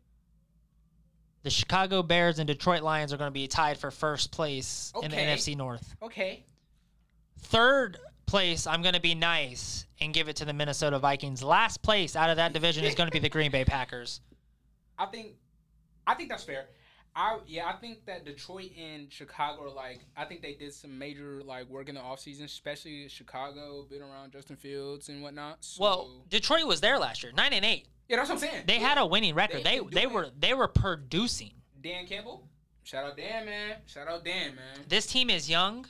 The 1.43 1.51
Chicago 1.51 2.03
Bears 2.05 2.39
and 2.39 2.47
Detroit 2.47 2.83
Lions 2.83 3.13
are 3.13 3.17
going 3.17 3.27
to 3.29 3.33
be 3.33 3.49
tied 3.49 3.77
for 3.79 3.91
first 3.91 4.31
place 4.31 4.93
in 5.03 5.11
the 5.11 5.17
Okay. 5.17 5.27
NFC 5.35 5.57
North. 5.57 5.97
Okay, 6.03 6.45
Third 7.41 7.99
place, 8.27 8.67
I'm 8.69 8.83
going 8.83 8.95
to 8.95 9.01
be 9.01 9.15
nice 9.17 9.85
and 10.01 10.15
give 10.15 10.29
it 10.29 10.37
to 10.37 10.45
the 10.45 10.53
Minnesota 10.53 10.99
Vikings. 11.01 11.43
Last 11.43 11.83
place 11.83 12.15
out 12.15 12.31
of 12.31 12.37
that 12.37 12.53
division 12.53 12.85
is 12.85 12.95
going 12.95 13.09
to 13.09 13.13
be 13.13 13.19
the 13.19 13.29
Green 13.29 13.51
Bay 13.51 13.65
Packers. 13.65 14.21
I 14.99 15.07
think, 15.07 15.33
I 16.07 16.15
think 16.15 16.29
that's 16.29 16.45
fair. 16.45 16.67
I 17.15 17.39
yeah, 17.47 17.69
I 17.69 17.73
think 17.75 18.07
that 18.07 18.25
Detroit 18.25 18.71
and 18.79 19.13
Chicago 19.13 19.65
are 19.65 19.71
like 19.71 20.01
I 20.17 20.25
think 20.25 20.41
they 20.43 20.55
did 20.55 20.73
some 20.73 20.99
major 20.99 21.43
like 21.45 21.69
work 21.69 21.89
in 21.89 21.95
the 21.95 22.01
offseason, 22.01 22.45
especially 22.45 23.07
Chicago, 23.09 23.85
been 23.91 24.01
around 24.03 24.33
Justin 24.33 24.57
Fields 24.57 25.09
and 25.11 25.23
whatnot. 25.23 25.59
So, 25.61 25.83
Well, 25.83 26.25
Detroit 26.31 26.67
was 26.67 26.81
there 26.81 26.99
last 26.99 27.23
year, 27.23 27.33
nine 27.37 27.53
and 27.53 27.65
eight. 27.65 27.87
yeah, 28.09 28.17
that's 28.17 28.31
what 28.31 28.37
I'm 28.37 28.41
saying. 28.51 28.65
They 28.67 28.79
had 28.79 28.97
a 28.99 29.05
winning 29.07 29.35
record. 29.35 29.63
They 29.63 29.81
They 29.81 30.01
they 30.01 30.07
were 30.07 30.29
they 30.39 30.55
were 30.55 30.69
producing. 30.69 31.53
Dan 31.83 32.07
Campbell. 32.07 32.49
Shout 32.85 33.05
out 33.05 33.17
Dan, 33.17 33.45
man. 33.47 33.77
Shout 33.87 34.09
out 34.09 34.25
Dan, 34.25 34.55
man. 34.57 34.85
This 34.89 35.07
team 35.07 35.29
is 35.31 35.49
young. 35.51 35.87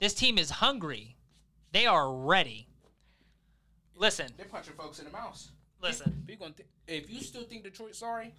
This 0.00 0.14
team 0.14 0.36
is 0.36 0.50
hungry. 0.50 1.16
They 1.72 1.86
are 1.86 2.12
ready. 2.12 2.66
Listen, 3.94 4.28
They're 4.36 4.46
punching 4.46 4.74
folks 4.74 4.98
in 4.98 5.04
the 5.06 5.10
mouth. 5.12 5.42
listen. 5.80 6.22
If 6.24 6.30
you 6.30 6.36
gonna 6.36 6.52
th- 6.52 6.68
if 6.86 7.10
you 7.10 7.20
still 7.20 7.44
think 7.44 7.62
Detroit's 7.64 7.98
sorry, 7.98 8.34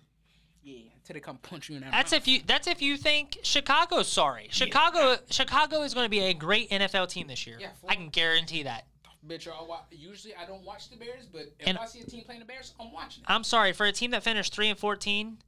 yeah, 0.67 0.81
until 0.95 1.13
they 1.13 1.19
come 1.19 1.37
punch 1.37 1.69
you 1.69 1.75
in 1.75 1.81
that 1.81 1.91
That's 1.91 2.11
mouth. 2.11 2.21
if 2.21 2.27
you 2.27 2.41
that's 2.45 2.67
if 2.67 2.81
you 2.81 2.97
think 2.97 3.37
Chicago's 3.43 4.07
sorry. 4.07 4.47
Chicago 4.51 5.17
Chicago 5.29 5.81
is 5.83 5.93
going 5.93 6.05
to 6.05 6.09
be 6.09 6.19
a 6.19 6.33
great 6.33 6.69
NFL 6.69 7.09
team 7.09 7.27
this 7.27 7.47
year. 7.47 7.57
Yeah, 7.59 7.69
I 7.87 7.95
can 7.95 8.09
guarantee 8.09 8.63
that. 8.63 8.85
Bitch, 9.25 9.47
wa- 9.67 9.79
usually 9.91 10.35
I 10.35 10.45
don't 10.45 10.63
watch 10.63 10.89
the 10.89 10.95
Bears, 10.97 11.25
but 11.31 11.41
if 11.59 11.67
And- 11.67 11.77
I 11.77 11.85
see 11.85 11.99
a 12.01 12.05
team 12.05 12.23
playing 12.23 12.39
the 12.39 12.45
Bears, 12.45 12.73
I'm 12.79 12.91
watching 12.93 13.23
it. 13.23 13.31
I'm 13.31 13.43
sorry 13.43 13.73
for 13.73 13.85
a 13.85 13.91
team 13.91 14.11
that 14.11 14.23
finished 14.23 14.53
3 14.53 14.69
and 14.69 14.79
14. 14.79 15.39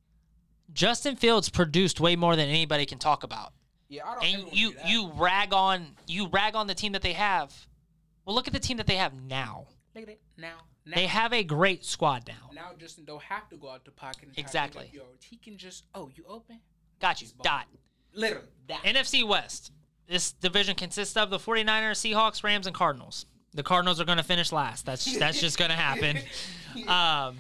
Justin 0.74 1.16
Fields 1.16 1.50
produced 1.50 2.00
way 2.00 2.16
more 2.16 2.36
than 2.36 2.48
anybody 2.50 2.86
can 2.86 3.00
talk 3.00 3.24
about. 3.24 3.54
Yeah, 3.88 4.06
I 4.06 4.14
don't. 4.16 4.24
And 4.26 4.54
you 4.58 4.74
do 4.74 4.78
you 4.88 5.12
rag 5.16 5.54
on 5.54 5.96
you 6.08 6.28
rag 6.28 6.56
on 6.56 6.68
the 6.68 6.76
team 6.76 6.92
that 6.94 7.02
they 7.02 7.14
have. 7.14 7.68
Well, 8.26 8.36
look 8.36 8.48
at 8.48 8.54
the 8.54 8.60
team 8.60 8.78
that 8.78 8.88
they 8.88 8.98
have 8.98 9.14
now. 9.14 9.66
look 9.96 10.04
at 10.04 10.10
it 10.10 10.22
now. 10.38 10.60
Now, 10.90 10.96
They 10.96 11.06
have 11.08 11.34
a 11.34 11.44
great 11.44 11.86
squad 11.86 12.28
now. 12.28 12.50
now 12.54 12.72
Justin 12.80 13.06
don't 13.06 13.22
have 13.24 13.48
to 13.50 13.58
go 13.58 13.70
out 13.70 13.86
the 13.86 13.92
pocket. 13.92 14.34
To 14.34 14.40
Exactly. 14.40 14.92
He 15.22 15.38
can 15.38 15.58
just 15.58 15.86
oh 15.96 16.10
you 16.16 16.24
open. 16.28 16.60
Got 17.00 17.22
you. 17.22 17.28
Dot. 17.44 17.66
Literally 18.14 18.48
that. 18.68 18.82
NFC 18.84 19.26
West. 19.28 19.72
This 20.08 20.32
division 20.32 20.76
consists 20.76 21.16
of 21.16 21.30
the 21.30 21.38
49ers, 21.38 21.98
Seahawks, 22.14 22.44
Rams, 22.44 22.66
and 22.66 22.76
Cardinals. 22.76 23.28
The 23.54 23.62
Cardinals 23.64 24.02
are 24.02 24.06
going 24.06 24.18
to 24.18 24.24
finish 24.24 24.52
last. 24.52 24.86
That's 24.86 25.18
that's 25.18 25.40
just 25.40 25.58
going 25.58 25.70
to 25.72 25.78
happen. 25.78 26.18
Um, 26.88 27.38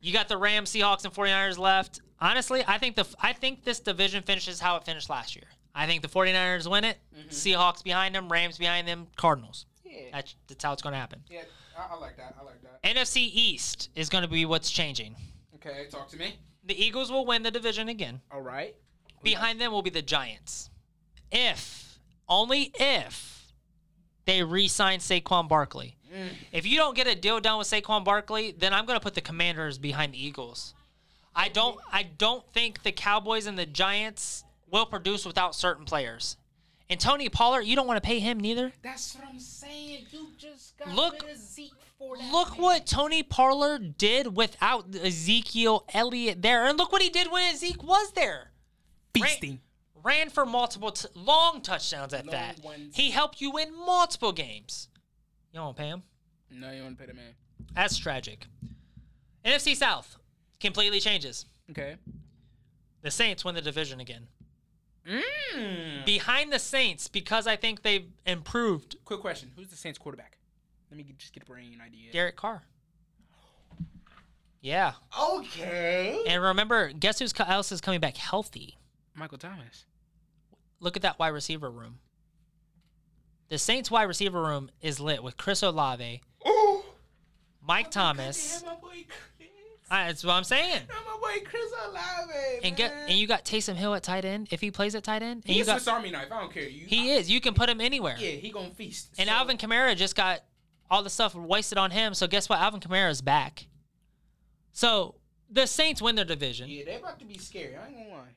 you 0.00 0.12
got 0.12 0.28
the 0.28 0.36
Rams, 0.36 0.70
Seahawks, 0.70 1.04
and 1.04 1.12
49ers 1.12 1.58
left. 1.58 2.00
Honestly, 2.20 2.62
I 2.68 2.78
think 2.78 2.94
the 2.94 3.04
I 3.20 3.32
think 3.32 3.64
this 3.64 3.80
division 3.80 4.22
finishes 4.22 4.60
how 4.60 4.76
it 4.76 4.84
finished 4.84 5.10
last 5.10 5.34
year. 5.34 5.46
I 5.74 5.86
think 5.86 6.02
the 6.02 6.08
49ers 6.08 6.70
win 6.70 6.84
it. 6.84 6.98
Seahawks 7.30 7.82
behind 7.82 8.14
them, 8.14 8.30
Rams 8.30 8.58
behind 8.58 8.86
them, 8.86 9.08
Cardinals. 9.16 9.66
yeah, 9.84 10.02
That's, 10.12 10.34
that's 10.48 10.62
how 10.64 10.72
it's 10.72 10.82
going 10.82 10.92
to 10.92 10.98
happen. 10.98 11.22
yeah. 11.28 11.42
I, 11.80 11.94
I 11.94 11.98
like 11.98 12.16
that. 12.16 12.34
I 12.40 12.44
like 12.44 12.62
that. 12.62 12.82
NFC 12.82 13.30
East 13.32 13.90
is 13.94 14.08
going 14.08 14.22
to 14.22 14.28
be 14.28 14.44
what's 14.44 14.70
changing. 14.70 15.16
Okay, 15.56 15.86
talk 15.90 16.08
to 16.10 16.16
me. 16.18 16.36
The 16.64 16.82
Eagles 16.82 17.10
will 17.10 17.26
win 17.26 17.42
the 17.42 17.50
division 17.50 17.88
again. 17.88 18.20
All 18.30 18.42
right. 18.42 18.74
Behind 19.22 19.60
them 19.60 19.72
will 19.72 19.82
be 19.82 19.90
the 19.90 20.02
Giants. 20.02 20.70
If, 21.30 21.98
only 22.28 22.72
if, 22.78 23.52
they 24.24 24.42
re 24.42 24.68
sign 24.68 24.98
Saquon 24.98 25.48
Barkley. 25.48 25.96
Mm. 26.14 26.28
If 26.52 26.66
you 26.66 26.76
don't 26.76 26.96
get 26.96 27.06
a 27.06 27.14
deal 27.14 27.40
done 27.40 27.58
with 27.58 27.68
Saquon 27.68 28.04
Barkley, 28.04 28.52
then 28.52 28.72
I'm 28.72 28.86
going 28.86 28.98
to 28.98 29.02
put 29.02 29.14
the 29.14 29.20
Commanders 29.20 29.78
behind 29.78 30.14
the 30.14 30.24
Eagles. 30.24 30.74
I 31.34 31.48
don't 31.48 31.78
I 31.92 32.02
don't 32.02 32.44
think 32.52 32.82
the 32.82 32.92
Cowboys 32.92 33.46
and 33.46 33.58
the 33.58 33.66
Giants 33.66 34.44
will 34.70 34.86
produce 34.86 35.24
without 35.24 35.54
certain 35.54 35.84
players. 35.84 36.36
And 36.90 36.98
Tony 36.98 37.28
Pollard, 37.28 37.62
you 37.62 37.76
don't 37.76 37.86
want 37.86 38.02
to 38.02 38.06
pay 38.06 38.18
him 38.18 38.38
neither. 38.40 38.72
That's 38.82 39.14
what 39.14 39.24
I'm 39.28 39.38
saying. 39.38 40.06
You 40.10 40.28
just 40.36 40.76
got 40.76 40.88
Look- 40.88 41.22
rid 41.22 41.30
of 41.32 41.38
Zeke 41.38 41.72
for 41.96 42.16
that. 42.18 42.32
Look 42.32 42.50
man. 42.52 42.60
what 42.62 42.86
Tony 42.86 43.22
Pollard 43.22 43.96
did 43.96 44.36
without 44.36 44.92
Ezekiel 44.96 45.84
Elliott 45.94 46.42
there. 46.42 46.66
And 46.66 46.76
look 46.76 46.90
what 46.90 47.00
he 47.00 47.08
did 47.08 47.30
when 47.30 47.56
Zeke 47.56 47.82
was 47.82 48.10
there. 48.12 48.50
feasting. 49.14 49.60
ran 50.02 50.30
for 50.30 50.46
multiple 50.46 50.90
t- 50.92 51.08
long 51.14 51.60
touchdowns 51.60 52.14
at 52.14 52.24
Long 52.24 52.32
that. 52.32 52.60
ones. 52.64 52.96
He 52.96 53.10
helped 53.10 53.40
you 53.42 53.50
win 53.50 53.72
multiple 53.76 54.32
games. 54.32 54.88
You 55.52 55.60
don't 55.60 55.76
pay 55.76 55.88
him? 55.88 56.02
No, 56.50 56.70
you 56.72 56.82
want 56.82 56.96
to 56.96 57.04
pay 57.04 57.06
the 57.06 57.14
man. 57.14 57.34
That's 57.74 57.98
tragic. 57.98 58.46
NFC 59.44 59.76
South 59.76 60.16
completely 60.58 61.00
changes. 61.00 61.44
Okay. 61.70 61.96
The 63.02 63.10
Saints 63.10 63.44
win 63.44 63.54
the 63.54 63.60
division 63.60 64.00
again. 64.00 64.26
Mm. 65.08 66.04
Behind 66.04 66.52
the 66.52 66.58
Saints, 66.58 67.08
because 67.08 67.46
I 67.46 67.56
think 67.56 67.82
they've 67.82 68.06
improved 68.26 68.96
Quick 69.04 69.20
question: 69.20 69.50
Who's 69.56 69.68
the 69.68 69.76
Saints 69.76 69.98
quarterback? 69.98 70.38
Let 70.90 70.98
me 70.98 71.06
just 71.18 71.32
get 71.32 71.42
a 71.44 71.46
brain 71.46 71.78
idea. 71.84 72.12
Derek 72.12 72.36
Carr. 72.36 72.62
Yeah. 74.60 74.92
Okay. 75.18 76.22
And 76.26 76.42
remember, 76.42 76.92
guess 76.92 77.18
who's 77.18 77.32
else 77.38 77.72
is 77.72 77.80
coming 77.80 78.00
back 78.00 78.16
healthy? 78.16 78.76
Michael 79.14 79.38
Thomas. 79.38 79.86
Look 80.80 80.96
at 80.96 81.02
that 81.02 81.18
wide 81.18 81.28
receiver 81.28 81.70
room. 81.70 82.00
The 83.48 83.58
Saints 83.58 83.90
wide 83.90 84.04
receiver 84.04 84.40
room 84.42 84.70
is 84.80 85.00
lit 85.00 85.22
with 85.22 85.36
Chris 85.36 85.62
Olave, 85.62 86.20
Oh. 86.44 86.84
Mike 87.62 87.90
Thomas. 87.90 88.62
My 89.90 89.96
boy 89.96 90.04
Chris. 90.04 90.04
Ah, 90.04 90.06
That's 90.06 90.24
what 90.24 90.32
I'm 90.34 90.44
saying. 90.44 90.82
my 90.88 91.16
boy 91.20 91.44
Chris 91.44 91.72
Olave. 91.86 92.60
And 92.64 92.76
get 92.76 92.92
and 93.08 93.18
you 93.18 93.26
got 93.26 93.44
Taysom 93.44 93.74
Hill 93.74 93.94
at 93.94 94.02
tight 94.02 94.24
end 94.24 94.48
if 94.50 94.60
he 94.60 94.70
plays 94.70 94.94
at 94.94 95.04
tight 95.04 95.22
end. 95.22 95.42
And 95.44 95.54
He's 95.54 95.56
you 95.58 95.62
a 95.64 95.66
got 95.66 95.72
Swiss 95.82 95.88
Army 95.88 96.10
knife. 96.10 96.28
I 96.30 96.40
don't 96.40 96.52
care. 96.52 96.62
You. 96.68 96.86
he 96.86 97.12
is. 97.12 97.30
You 97.30 97.40
can 97.40 97.54
put 97.54 97.68
him 97.68 97.80
anywhere. 97.80 98.16
Yeah, 98.18 98.30
he 98.30 98.50
gonna 98.50 98.70
feast. 98.70 99.10
And 99.18 99.28
So- 99.28 99.34
Alvin 99.34 99.56
Kamara 99.58 99.96
just 99.96 100.14
got 100.16 100.40
all 100.90 101.02
the 101.02 101.10
stuff 101.10 101.34
wasted 101.34 101.78
on 101.78 101.90
him. 101.90 102.14
So 102.14 102.26
guess 102.26 102.48
what? 102.48 102.58
Alvin 102.60 102.80
Kamara 102.80 103.10
is 103.10 103.20
back. 103.20 103.66
So 104.72 105.16
the 105.50 105.66
Saints 105.66 106.00
win 106.00 106.14
their 106.14 106.24
division. 106.24 106.68
Yeah, 106.68 106.84
they're 106.84 106.98
about 106.98 107.18
to 107.20 107.24
be 107.26 107.38
scary. 107.38 107.76
I 107.76 107.86
ain't 107.88 107.96
gonna 107.96 108.08
lie. 108.10 108.34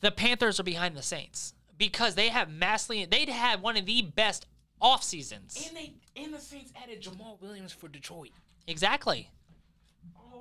The 0.00 0.10
Panthers 0.10 0.60
are 0.60 0.64
behind 0.64 0.96
the 0.96 1.02
Saints 1.02 1.54
because 1.78 2.14
they 2.14 2.28
have 2.28 2.50
massively. 2.50 3.04
They'd 3.04 3.28
have 3.28 3.60
one 3.62 3.76
of 3.76 3.86
the 3.86 4.02
best 4.02 4.46
off 4.80 5.02
seasons. 5.02 5.66
And 5.68 5.76
they 5.76 5.94
and 6.16 6.32
the 6.32 6.40
Saints 6.40 6.72
added 6.82 7.02
Jamaal 7.02 7.40
Williams 7.40 7.72
for 7.72 7.88
Detroit. 7.88 8.30
Exactly. 8.66 9.30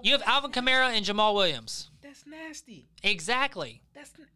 You 0.03 0.11
have 0.13 0.23
Alvin 0.25 0.51
Kamara 0.51 0.95
and 0.95 1.05
Jamaal 1.05 1.33
Williams. 1.33 1.89
That's 2.01 2.25
nasty. 2.25 2.87
Exactly. 3.03 3.81
That's 3.93 4.11
n- 4.19 4.27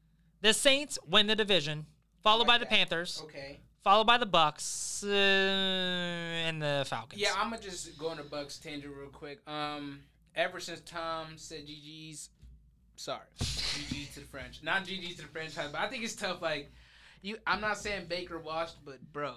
The 0.41 0.53
Saints 0.53 0.97
win 1.07 1.28
the 1.28 1.36
division, 1.36 1.86
followed 2.24 2.47
by 2.47 2.57
the 2.57 2.66
that. 2.66 2.70
Panthers, 2.72 3.22
okay. 3.26 3.60
followed 3.84 4.05
by 4.05 4.18
the 4.18 4.26
Bucks 4.26 5.03
uh, 5.03 5.07
and 5.07 6.62
the 6.62 6.86
Falcons. 6.88 7.22
Yeah, 7.22 7.34
I'm 7.38 7.49
gonna 7.51 7.62
just 7.62 7.97
go 7.97 8.07
on 8.10 8.18
the 8.18 8.24
Bucks 8.24 8.57
tangent 8.57 8.93
real 8.95 9.10
quick. 9.10 9.39
Um, 9.47 9.99
ever 10.36 10.60
since 10.60 10.82
Tom 10.82 11.34
said 11.38 11.68
GG's, 11.68 12.30
sorry, 12.95 13.20
GG 13.39 14.14
to 14.16 14.20
the 14.22 14.26
French, 14.26 14.62
not 14.64 14.86
GG 14.86 15.16
to 15.18 15.22
the 15.24 15.28
French, 15.28 15.55
but 15.55 15.76
I 15.76 15.88
think 15.88 16.03
it's 16.03 16.16
tough. 16.16 16.41
Like, 16.41 16.72
you, 17.22 17.38
I'm 17.45 17.62
not 17.62 17.78
saying 17.78 18.05
Baker 18.07 18.39
washed, 18.39 18.78
but 18.86 18.99
bro, 19.14 19.34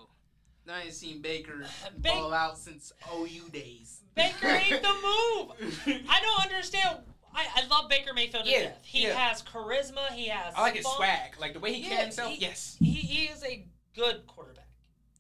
I 0.71 0.83
ain't 0.83 0.93
seen 0.95 1.21
Baker 1.23 1.65
Ba- 1.99 2.09
ball 2.11 2.33
out 2.33 2.59
since 2.59 2.93
OU 3.15 3.49
days. 3.53 4.01
Baker 4.15 4.47
ain't 4.49 4.83
the 4.83 4.89
move. 4.89 6.05
I 6.09 6.21
don't 6.21 6.43
understand. 6.53 6.99
I, 7.35 7.47
I 7.57 7.67
love 7.69 7.89
Baker 7.89 8.13
Mayfield 8.15 8.45
to 8.45 8.51
Yeah, 8.51 8.61
death. 8.65 8.81
He 8.85 9.05
yeah. 9.05 9.15
has 9.15 9.43
charisma. 9.43 10.09
He 10.13 10.29
has. 10.29 10.53
I 10.55 10.61
like 10.63 10.75
his 10.77 10.85
fun. 10.85 10.97
swag, 10.97 11.35
like 11.41 11.55
the 11.55 11.61
way 11.61 11.73
he 11.73 11.83
Yeah, 11.85 11.89
carries 11.89 12.05
himself. 12.05 12.33
he- 12.33 12.43
yes. 12.43 12.77
He, 12.79 12.91
he 12.93 13.25
is 13.25 13.43
a 13.45 13.67
good 13.97 14.27
quarterback. 14.27 14.69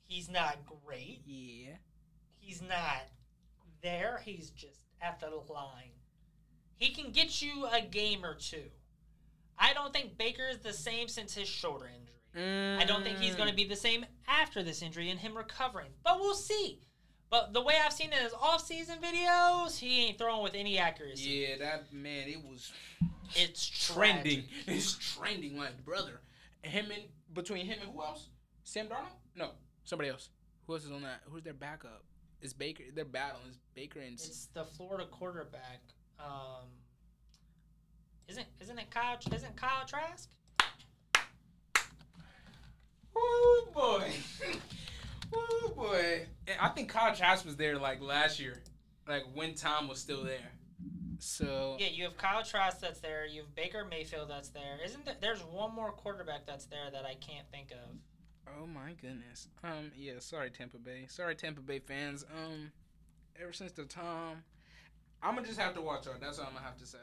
He's 0.06 0.28
not 0.30 0.58
great. 0.84 1.22
Yeah. 1.24 1.70
He's 2.38 2.60
not 2.60 3.02
there. 3.82 4.20
He's 4.24 4.50
just 4.50 4.80
at 5.00 5.20
the 5.20 5.28
line. 5.52 5.90
He 6.76 6.90
can 6.90 7.12
get 7.12 7.40
you 7.40 7.66
a 7.72 7.80
game 7.80 8.24
or 8.24 8.34
two. 8.34 8.64
I 9.58 9.72
don't 9.72 9.92
think 9.92 10.18
Baker 10.18 10.48
is 10.50 10.58
the 10.58 10.72
same 10.72 11.08
since 11.08 11.34
his 11.34 11.48
shoulder 11.48 11.86
injury. 12.34 12.76
I 12.80 12.84
don't 12.84 13.02
think 13.04 13.18
he's 13.18 13.34
going 13.34 13.48
to 13.48 13.54
be 13.54 13.64
the 13.64 13.76
same 13.76 14.04
after 14.28 14.62
this 14.62 14.82
injury 14.82 15.10
and 15.10 15.18
him 15.18 15.36
recovering. 15.36 15.88
But 16.04 16.20
we'll 16.20 16.34
see. 16.34 16.80
But 17.30 17.52
the 17.54 17.62
way 17.62 17.74
I've 17.84 17.92
seen 17.92 18.12
in 18.12 18.22
his 18.22 18.34
off-season 18.34 18.98
videos, 19.02 19.78
he 19.78 20.06
ain't 20.06 20.18
throwing 20.18 20.42
with 20.42 20.54
any 20.54 20.78
accuracy. 20.78 21.46
Yeah, 21.48 21.56
that 21.58 21.92
man, 21.92 22.28
it 22.28 22.42
was 22.44 22.72
It's 23.34 23.66
trending. 23.66 24.44
tragic. 24.44 24.50
It's 24.66 24.92
trending 25.16 25.56
like 25.56 25.82
brother. 25.84 26.20
Him 26.62 26.90
and 26.92 27.02
between 27.32 27.64
him 27.66 27.78
and 27.82 27.90
who 27.90 28.02
else? 28.02 28.28
Sam 28.64 28.86
Darnold? 28.86 29.16
No, 29.34 29.50
somebody 29.84 30.10
else. 30.10 30.28
Who 30.66 30.74
else 30.74 30.84
is 30.84 30.90
on 30.92 31.02
that? 31.02 31.22
Who's 31.24 31.42
their 31.42 31.54
backup? 31.54 32.04
It's 32.42 32.52
Baker. 32.52 32.84
They're 32.94 33.04
battling. 33.04 33.48
It's 33.48 33.58
Baker 33.74 34.00
and. 34.00 34.12
It's 34.14 34.48
the 34.52 34.64
Florida 34.64 35.06
quarterback. 35.10 35.80
Um, 36.20 36.66
isn't 38.28 38.46
isn't 38.60 38.78
it 38.78 38.90
Kyle? 38.90 39.18
Isn't 39.34 39.56
Kyle 39.56 39.86
Trask? 39.86 40.28
Oh 43.16 43.68
boy. 43.74 44.10
oh 45.34 45.72
boy. 45.76 46.26
And 46.46 46.56
I 46.60 46.68
think 46.68 46.88
Kyle 46.88 47.14
Trask 47.14 47.44
was 47.44 47.56
there 47.56 47.78
like 47.78 48.00
last 48.00 48.40
year, 48.40 48.62
like 49.08 49.24
when 49.34 49.54
Tom 49.54 49.88
was 49.88 49.98
still 49.98 50.24
there. 50.24 50.52
So 51.18 51.76
Yeah, 51.78 51.88
you 51.88 52.04
have 52.04 52.16
Kyle 52.16 52.42
Trask 52.42 52.80
that's 52.80 53.00
there. 53.00 53.26
You 53.26 53.42
have 53.42 53.54
Baker 53.54 53.86
Mayfield 53.88 54.28
that's 54.28 54.48
there. 54.48 54.78
Isn't 54.84 55.04
there? 55.04 55.14
There's 55.20 55.40
one 55.44 55.74
more 55.74 55.92
quarterback 55.92 56.46
that's 56.46 56.64
there 56.66 56.90
that 56.92 57.04
I 57.04 57.14
can't 57.14 57.46
think 57.52 57.70
of. 57.70 57.96
Oh 58.60 58.66
my 58.66 58.92
goodness. 59.00 59.48
Um. 59.62 59.92
Yeah. 59.96 60.14
Sorry, 60.18 60.50
Tampa 60.50 60.78
Bay. 60.78 61.06
Sorry, 61.08 61.34
Tampa 61.34 61.60
Bay 61.60 61.78
fans. 61.78 62.24
Um. 62.36 62.72
Ever 63.40 63.52
since 63.52 63.72
the 63.72 63.84
Tom, 63.84 64.42
I'm 65.22 65.36
gonna 65.36 65.46
just 65.46 65.58
have 65.60 65.74
to 65.74 65.80
watch 65.80 66.06
out. 66.06 66.20
That's 66.20 66.38
all 66.38 66.46
I'm 66.46 66.54
gonna 66.54 66.66
have 66.66 66.76
to 66.78 66.86
say. 66.86 66.98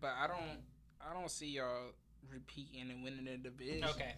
But 0.00 0.12
I 0.20 0.26
don't. 0.26 0.58
I 1.00 1.12
don't 1.14 1.30
see 1.30 1.46
y'all 1.46 1.92
repeating 2.30 2.90
and 2.90 3.04
winning 3.04 3.24
the 3.24 3.36
division. 3.36 3.84
Okay. 3.84 4.14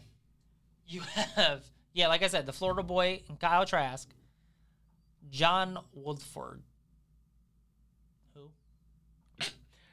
You 0.88 1.00
have 1.00 1.62
yeah, 1.92 2.08
like 2.08 2.22
I 2.22 2.28
said, 2.28 2.46
the 2.46 2.52
Florida 2.52 2.82
boy 2.82 3.22
and 3.28 3.40
Kyle 3.40 3.66
Trask, 3.66 4.08
John 5.30 5.78
Woodford. 5.92 6.62
Who? 8.34 8.50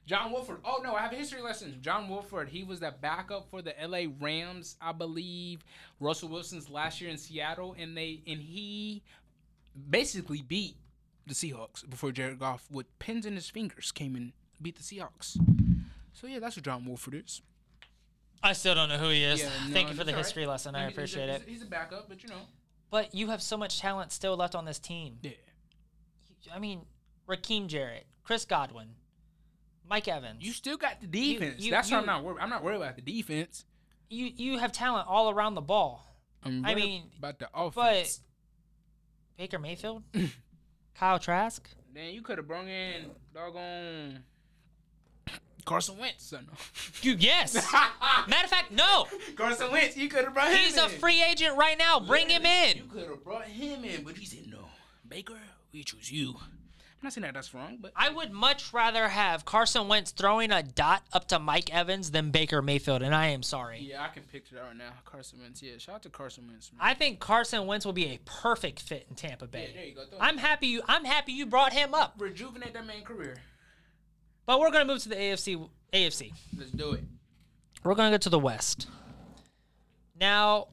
John 0.05 0.31
Wolford. 0.31 0.59
Oh 0.63 0.81
no, 0.83 0.93
I 0.93 1.01
have 1.01 1.11
history 1.11 1.41
lesson. 1.41 1.77
John 1.81 2.07
Wolford. 2.07 2.49
He 2.49 2.63
was 2.63 2.79
the 2.79 2.93
backup 3.01 3.49
for 3.49 3.61
the 3.61 3.79
L.A. 3.81 4.07
Rams, 4.07 4.77
I 4.79 4.91
believe. 4.91 5.65
Russell 5.99 6.29
Wilson's 6.29 6.69
last 6.69 7.01
year 7.01 7.09
in 7.09 7.17
Seattle, 7.17 7.75
and 7.77 7.97
they 7.97 8.21
and 8.27 8.39
he 8.39 9.01
basically 9.89 10.41
beat 10.41 10.75
the 11.25 11.33
Seahawks 11.33 11.89
before 11.89 12.11
Jared 12.11 12.39
Goff 12.39 12.67
with 12.69 12.99
pins 12.99 13.25
in 13.25 13.33
his 13.33 13.49
fingers 13.49 13.91
came 13.91 14.15
and 14.15 14.31
beat 14.61 14.75
the 14.75 14.83
Seahawks. 14.83 15.39
So 16.13 16.27
yeah, 16.27 16.39
that's 16.39 16.55
what 16.55 16.65
John 16.65 16.85
Wolford 16.85 17.15
is. 17.15 17.41
I 18.45 18.53
still 18.53 18.75
don't 18.75 18.89
know 18.89 18.97
who 18.97 19.09
he 19.09 19.23
is. 19.23 19.41
Yeah, 19.41 19.49
no, 19.67 19.73
Thank 19.73 19.89
you 19.89 19.95
for 19.95 20.03
the 20.03 20.09
it's 20.09 20.09
all 20.11 20.15
right. 20.15 20.25
history 20.25 20.45
lesson. 20.45 20.75
I 20.75 20.85
a- 20.85 20.87
appreciate 20.89 21.29
he's 21.29 21.41
it. 21.41 21.47
He's 21.49 21.61
a 21.63 21.65
backup, 21.65 22.07
but 22.07 22.21
you 22.23 22.29
know. 22.29 22.41
But 22.91 23.13
you 23.15 23.27
have 23.29 23.41
so 23.41 23.57
much 23.57 23.79
talent 23.79 24.11
still 24.11 24.37
left 24.37 24.55
on 24.55 24.65
this 24.65 24.79
team. 24.79 25.17
Yeah. 25.21 25.31
I 26.53 26.59
mean, 26.59 26.81
Raheem 27.27 27.67
Jarrett, 27.67 28.05
Chris 28.23 28.45
Godwin, 28.45 28.89
Mike 29.89 30.07
Evans. 30.07 30.37
You 30.45 30.51
still 30.53 30.77
got 30.77 31.01
the 31.01 31.07
defense. 31.07 31.61
you- 31.61 31.71
That's 31.71 31.89
you- 31.89 31.95
what 31.97 32.01
I'm 32.01 32.05
not 32.05 32.23
worried. 32.23 32.41
I'm 32.41 32.49
not 32.49 32.63
worried 32.63 32.77
about 32.77 32.95
the 32.95 33.01
defense. 33.01 33.65
you 34.09 34.27
you 34.35 34.59
have 34.59 34.71
talent 34.71 35.07
all 35.07 35.29
around 35.31 35.55
the 35.55 35.61
ball. 35.61 36.05
I'm 36.43 36.63
I 36.65 36.75
mean, 36.75 37.09
about 37.17 37.39
the 37.39 37.49
offense. 37.53 38.17
But. 38.17 38.19
Baker 39.37 39.59
Mayfield, 39.59 40.03
Kyle 40.95 41.19
Trask. 41.19 41.67
then 41.93 42.13
you 42.13 42.21
could 42.21 42.37
have 42.37 42.47
brought 42.47 42.67
in 42.67 43.09
doggone 43.33 44.23
Carson 45.66 45.97
Wentz. 45.97 46.24
Son. 46.26 46.47
You 47.01 47.16
yes. 47.18 47.53
Matter 48.28 48.43
of 48.45 48.49
fact, 48.49 48.72
no. 48.72 49.07
Carson 49.36 49.72
Wentz, 49.72 49.97
you 49.97 50.07
could 50.07 50.26
have 50.26 50.34
brought 50.34 50.47
him 50.49 50.55
in. 50.57 50.59
He's 50.61 50.78
a 50.78 50.88
free 50.89 51.24
agent 51.24 51.57
right 51.57 51.78
now. 51.78 51.99
Bring 51.99 52.30
him 52.30 52.45
in. 52.45 52.78
You 52.78 52.84
could 52.84 53.07
have 53.09 53.24
brought 53.24 53.45
him 53.45 53.84
in, 53.84 54.03
but 54.03 54.16
he 54.18 54.26
said 54.26 54.47
no. 54.49 54.59
Baker, 55.07 55.39
we 55.74 55.84
choose 55.84 56.11
you. 56.11 56.36
I'm 56.38 57.07
not 57.07 57.13
saying 57.13 57.24
that 57.24 57.34
that's 57.36 57.53
wrong, 57.53 57.78
but 57.80 57.91
I 57.95 58.09
would 58.09 58.32
much 58.32 58.74
rather 58.74 59.07
have 59.09 59.45
Carson 59.45 59.88
Wentz 59.88 60.09
throwing 60.09 60.51
a 60.51 60.63
dot 60.63 61.03
up 61.13 61.28
to 61.28 61.38
Mike 61.38 61.72
Evans 61.72 62.09
than 62.09 62.32
Baker 62.32 62.63
Mayfield, 62.63 63.03
and 63.03 63.13
I 63.13 63.28
am 63.28 63.43
sorry. 63.43 63.80
yeah, 63.80 64.01
I 64.01 64.07
can 64.07 64.24
picture 64.24 64.55
that 64.55 64.61
right 64.63 64.76
now. 64.76 64.89
Carson 65.03 65.39
Wentz, 65.41 65.61
yeah. 65.61 65.78
Shout 65.78 65.95
out 65.95 66.03
to 66.03 66.09
Carson 66.09 66.47
Wentz. 66.47 66.72
Man. 66.72 66.80
I 66.82 66.95
think 66.95 67.20
Carson 67.20 67.68
Wentz 67.68 67.86
will 67.86 67.93
be 67.93 68.05
a 68.05 68.20
perfect 68.26 68.80
fit 68.82 69.05
in 69.09 69.16
Tampa 69.16 69.45
Bay. 69.45 69.68
yeah, 69.70 69.76
there 69.80 69.86
you 69.86 69.95
go. 69.95 70.05
Throw 70.05 70.18
I'm 70.20 70.38
happy 70.38 70.68
you. 70.68 70.82
I'm 70.88 71.05
happy 71.05 71.34
you 71.34 71.45
brought 71.45 71.74
him 71.74 71.93
up. 71.93 72.16
rejuvenate 72.18 72.74
that 72.74 72.88
man 72.88 73.03
career. 73.03 73.36
But 74.45 74.59
we're 74.59 74.71
gonna 74.71 74.85
move 74.85 75.01
to 75.03 75.09
the 75.09 75.15
AFC. 75.15 75.67
AFC. 75.93 76.33
Let's 76.57 76.71
do 76.71 76.91
it. 76.91 77.03
We're 77.83 77.95
gonna 77.95 78.11
go 78.11 78.17
to 78.17 78.29
the 78.29 78.39
West. 78.39 78.87
Now, 80.19 80.67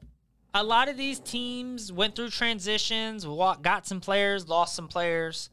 a 0.53 0.63
lot 0.63 0.87
of 0.87 0.97
these 0.97 1.19
teams 1.19 1.91
went 1.91 2.15
through 2.15 2.29
transitions, 2.29 3.25
got 3.61 3.87
some 3.87 3.99
players, 3.99 4.47
lost 4.47 4.75
some 4.75 4.87
players. 4.87 5.49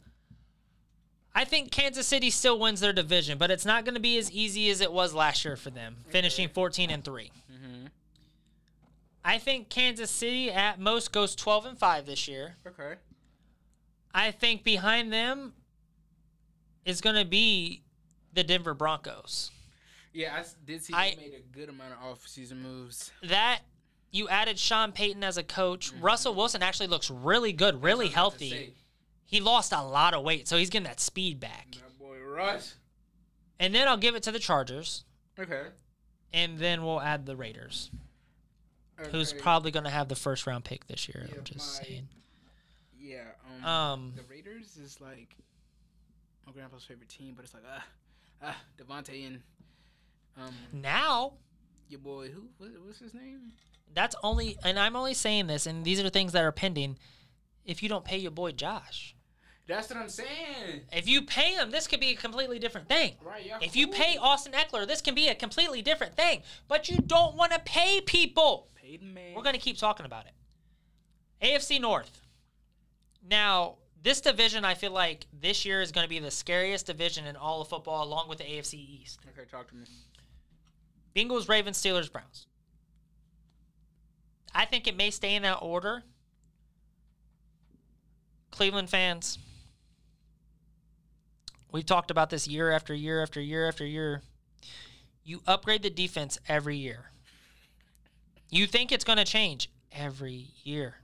I 1.35 1.45
think 1.45 1.71
Kansas 1.71 2.07
City 2.07 2.31
still 2.31 2.59
wins 2.59 2.81
their 2.81 2.93
division, 2.93 3.39
but 3.39 3.51
it's 3.51 3.65
not 3.65 3.85
going 3.85 3.95
to 3.95 4.01
be 4.01 4.19
as 4.19 4.31
easy 4.33 4.69
as 4.69 4.81
it 4.81 4.93
was 4.93 5.15
last 5.15 5.45
year 5.45 5.57
for 5.57 5.71
them, 5.71 5.97
finishing 6.09 6.49
14 6.49 6.91
and 6.91 7.05
3. 7.05 7.31
Mm-hmm. 7.51 7.87
I 9.25 9.39
think 9.39 9.69
Kansas 9.69 10.11
City 10.11 10.51
at 10.51 10.81
most 10.81 11.13
goes 11.13 11.35
12 11.37 11.67
and 11.67 11.79
5 11.79 12.07
this 12.07 12.27
year. 12.27 12.57
Okay. 12.67 12.95
I 14.13 14.33
think 14.33 14.65
behind 14.65 15.13
them 15.13 15.53
is 16.85 17.01
going 17.01 17.17
to 17.17 17.25
be 17.25 17.83
the 18.33 18.43
Denver 18.45 18.75
Broncos. 18.75 19.51
Yeah, 20.13 20.35
I 20.37 20.45
did 20.67 20.83
see 20.85 20.93
I- 20.95 21.15
made 21.17 21.35
a 21.35 21.41
good 21.57 21.69
amount 21.69 21.93
of 21.95 22.03
off-season 22.05 22.61
moves. 22.63 23.13
that 23.23 23.61
you 24.11 24.29
added 24.29 24.59
Sean 24.59 24.91
Payton 24.93 25.23
as 25.23 25.37
a 25.37 25.45
coach. 25.45 25.93
Russell 26.01 26.35
Wilson 26.35 26.63
actually 26.63 26.89
looks 26.89 27.11
really 27.11 27.53
good, 27.53 27.83
really 27.83 28.07
That's 28.07 28.17
what 28.17 28.23
I 28.23 28.25
was 28.25 28.35
about 28.35 28.39
to 28.41 28.55
healthy. 28.57 28.75
He 29.25 29.41
lost 29.41 29.73
a 29.73 29.83
lot 29.83 30.15
of 30.15 30.25
weight, 30.25 30.49
so 30.49 30.57
he's 30.59 30.69
getting 30.71 30.87
that 30.87 30.99
speed 30.99 31.39
back. 31.39 31.69
That 31.77 31.97
boy 31.99 32.19
Russ. 32.19 32.75
And 33.61 33.73
then 33.75 33.87
I'll 33.87 33.97
give 33.97 34.17
it 34.17 34.23
to 34.25 34.33
the 34.33 34.39
Chargers, 34.41 35.05
Okay. 35.39 35.67
and 36.33 36.59
then 36.59 36.83
we'll 36.83 37.01
add 37.01 37.27
the 37.27 37.37
Raiders, 37.37 37.91
who's 39.13 39.33
probably 39.33 39.71
going 39.71 39.85
to 39.85 39.91
have 39.91 40.09
the 40.09 40.17
first 40.17 40.47
round 40.47 40.65
pick 40.65 40.87
this 40.89 41.07
year. 41.09 41.27
Yeah, 41.29 41.37
I'm 41.39 41.45
just 41.45 41.79
my- 41.81 41.85
saying. 41.87 42.09
Yeah. 42.99 43.29
Um, 43.59 43.65
Um, 43.65 44.13
the 44.17 44.23
Raiders 44.25 44.77
is 44.77 45.01
like 45.01 45.37
my 46.47 46.53
grandpa's 46.53 46.85
favorite 46.85 47.09
team, 47.09 47.35
but 47.35 47.45
it's 47.45 47.55
like 47.55 47.63
ah, 47.71 47.85
ah, 48.43 48.57
Devontae 48.79 49.27
and 49.27 49.41
um 50.37 50.55
now 50.73 51.35
your 51.89 52.01
boy 52.01 52.29
who 52.29 52.49
what, 52.59 52.71
what's 52.85 52.99
his 53.01 53.15
name? 53.15 53.53
that's 53.93 54.15
only, 54.23 54.57
and 54.63 54.79
I'm 54.79 54.95
only 54.95 55.15
saying 55.15 55.49
this, 55.49 55.67
and 55.67 55.85
these 55.85 56.01
are 56.01 56.09
things 56.09 56.31
that 56.33 56.45
are 56.45 56.53
pending. 56.53 56.97
If 57.65 57.83
you 57.83 57.89
don't 57.89 58.05
pay 58.05 58.19
your 58.19 58.31
boy 58.31 58.53
Josh, 58.53 59.17
That's 59.67 59.89
what 59.91 59.99
I'm 59.99 60.09
saying. 60.09 60.83
if 60.93 61.09
you 61.09 61.23
pay 61.23 61.55
him, 61.55 61.73
this 61.73 61.89
could 61.89 61.99
be 61.99 62.11
a 62.11 62.15
completely 62.15 62.61
different 62.61 62.89
thing. 62.89 63.15
Right. 63.25 63.45
Yeah. 63.45 63.59
If 63.61 63.75
you 63.75 63.89
pay 63.89 64.17
Austin 64.17 64.53
Ekeler, 64.53 64.87
this 64.87 65.01
can 65.01 65.15
be 65.17 65.27
a 65.29 65.35
completely 65.35 65.83
different 65.83 66.15
thing. 66.17 66.43
But 66.69 66.89
you 66.89 66.99
don't 66.99 67.37
want 67.37 67.51
to 67.53 67.59
pay 67.61 68.01
people. 68.01 68.69
pay 68.81 68.97
the 68.97 69.07
man. 69.07 69.35
We're 69.35 69.43
going 69.43 69.57
to 69.57 69.61
keep 69.61 69.77
talking 69.77 70.07
about 70.07 70.27
it. 70.27 70.33
AFC 71.45 71.81
North. 71.81 72.23
Now, 73.29 73.77
this 74.03 74.21
division, 74.21 74.65
I 74.65 74.75
feel 74.75 74.93
like 74.93 75.27
this 75.33 75.65
year 75.65 75.83
is 75.83 75.93
going 75.93 76.05
to 76.05 76.09
be 76.09 76.19
the 76.19 76.31
scariest 76.31 76.87
division 76.87 77.27
in 77.27 77.37
all 77.37 77.61
of 77.61 77.69
football, 77.69 78.03
along 78.05 78.29
with 78.29 78.39
the 78.39 78.45
AFC 78.45 78.75
East. 78.75 79.21
Okay, 79.37 79.49
talk 79.51 79.69
to 79.69 79.75
me. 79.75 79.85
Bengals, 81.15 81.49
Ravens, 81.49 81.81
Steelers, 81.81 82.11
Browns. 82.11 82.47
I 84.55 84.65
think 84.65 84.87
it 84.87 84.97
may 84.97 85.11
stay 85.11 85.35
in 85.35 85.43
that 85.43 85.59
order. 85.59 86.03
Cleveland 88.51 88.91
fans, 88.91 89.39
we've 91.71 91.87
talked 91.87 92.11
about 92.11 92.31
this 92.31 92.49
year 92.49 92.71
after 92.71 92.95
year 92.95 93.23
after 93.23 93.41
year 93.41 93.69
after 93.69 93.87
year. 93.87 94.23
You 95.25 95.43
upgrade 95.47 95.83
the 95.83 95.91
defense 95.91 96.39
every 96.49 96.77
year. 96.77 97.11
You 98.51 98.67
think 98.67 98.91
it's 98.91 99.05
going 99.05 99.19
to 99.19 99.25
change 99.25 99.71
every 99.93 100.49
year. 100.65 100.97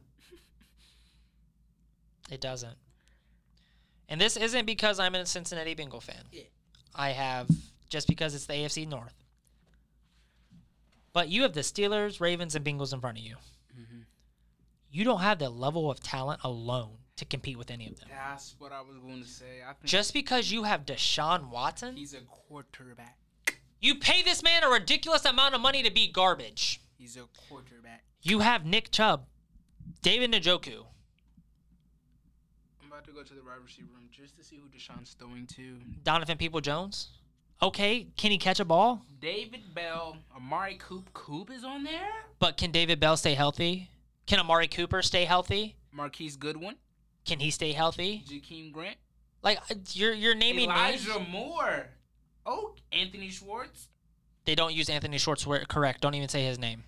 It 2.30 2.40
doesn't. 2.40 2.76
And 4.08 4.20
this 4.20 4.36
isn't 4.36 4.66
because 4.66 4.98
I'm 5.00 5.14
a 5.14 5.26
Cincinnati 5.26 5.74
Bengal 5.74 6.00
fan. 6.00 6.22
Yeah. 6.32 6.42
I 6.94 7.10
have 7.10 7.48
just 7.88 8.08
because 8.08 8.34
it's 8.34 8.46
the 8.46 8.54
AFC 8.54 8.88
North. 8.88 9.14
But 11.12 11.28
you 11.28 11.42
have 11.42 11.54
the 11.54 11.60
Steelers, 11.60 12.20
Ravens, 12.20 12.54
and 12.54 12.64
Bengals 12.64 12.92
in 12.92 13.00
front 13.00 13.18
of 13.18 13.24
you. 13.24 13.36
Mm-hmm. 13.78 14.00
You 14.90 15.04
don't 15.04 15.20
have 15.20 15.38
the 15.38 15.48
level 15.48 15.90
of 15.90 16.00
talent 16.00 16.40
alone 16.44 16.98
to 17.16 17.24
compete 17.24 17.56
with 17.56 17.70
any 17.70 17.88
of 17.88 17.98
them. 17.98 18.08
That's 18.10 18.54
what 18.58 18.72
I 18.72 18.80
was 18.82 18.98
going 18.98 19.22
to 19.22 19.28
say. 19.28 19.62
I 19.66 19.72
think 19.72 19.84
Just 19.86 20.12
because 20.12 20.52
you 20.52 20.64
have 20.64 20.84
Deshaun 20.84 21.48
Watson, 21.50 21.96
he's 21.96 22.12
a 22.14 22.20
quarterback. 22.20 23.16
you 23.80 23.94
pay 23.94 24.22
this 24.22 24.42
man 24.42 24.62
a 24.62 24.68
ridiculous 24.68 25.24
amount 25.24 25.54
of 25.54 25.60
money 25.60 25.82
to 25.82 25.90
be 25.90 26.06
garbage. 26.10 26.80
He's 26.98 27.16
a 27.16 27.22
quarterback. 27.48 28.04
You 28.22 28.40
have 28.40 28.66
Nick 28.66 28.90
Chubb, 28.90 29.26
David 30.02 30.32
Njoku. 30.32 30.84
To 33.06 33.12
go 33.12 33.22
to 33.22 33.34
the 33.34 33.40
wide 33.42 33.62
receiver 33.64 33.88
room 33.94 34.08
just 34.10 34.36
to 34.36 34.42
see 34.44 34.56
who 34.56 34.68
Deshaun's 34.68 35.14
throwing 35.18 35.46
to. 35.48 35.76
Donovan 36.02 36.36
People 36.38 36.60
Jones. 36.60 37.08
Okay, 37.62 38.08
can 38.16 38.30
he 38.32 38.38
catch 38.38 38.58
a 38.60 38.64
ball? 38.64 39.02
David 39.20 39.74
Bell, 39.74 40.16
Amari 40.36 40.76
Coop. 40.78 41.12
Coop 41.14 41.50
is 41.50 41.64
on 41.64 41.84
there. 41.84 42.10
But 42.40 42.56
can 42.56 42.70
David 42.72 42.98
Bell 43.00 43.16
stay 43.16 43.34
healthy? 43.34 43.90
Can 44.26 44.40
Amari 44.40 44.66
Cooper 44.66 45.02
stay 45.02 45.24
healthy? 45.24 45.76
Marquise 45.92 46.36
Goodwin, 46.36 46.74
Can 47.24 47.38
he 47.38 47.50
stay 47.50 47.72
healthy? 47.72 48.24
Jakeem 48.28 48.72
Grant, 48.72 48.96
Like 49.42 49.58
uh, 49.70 49.74
you're 49.92 50.12
you're 50.12 50.34
naming 50.34 50.68
names. 50.68 51.06
Elijah 51.06 51.24
Moore. 51.30 51.86
Oh, 52.44 52.74
Anthony 52.92 53.30
Schwartz. 53.30 53.88
They 54.44 54.54
don't 54.54 54.74
use 54.74 54.90
Anthony 54.90 55.18
Schwartz 55.18 55.46
correct. 55.68 56.00
Don't 56.00 56.14
even 56.14 56.28
say 56.28 56.44
his 56.44 56.58
name. 56.58 56.84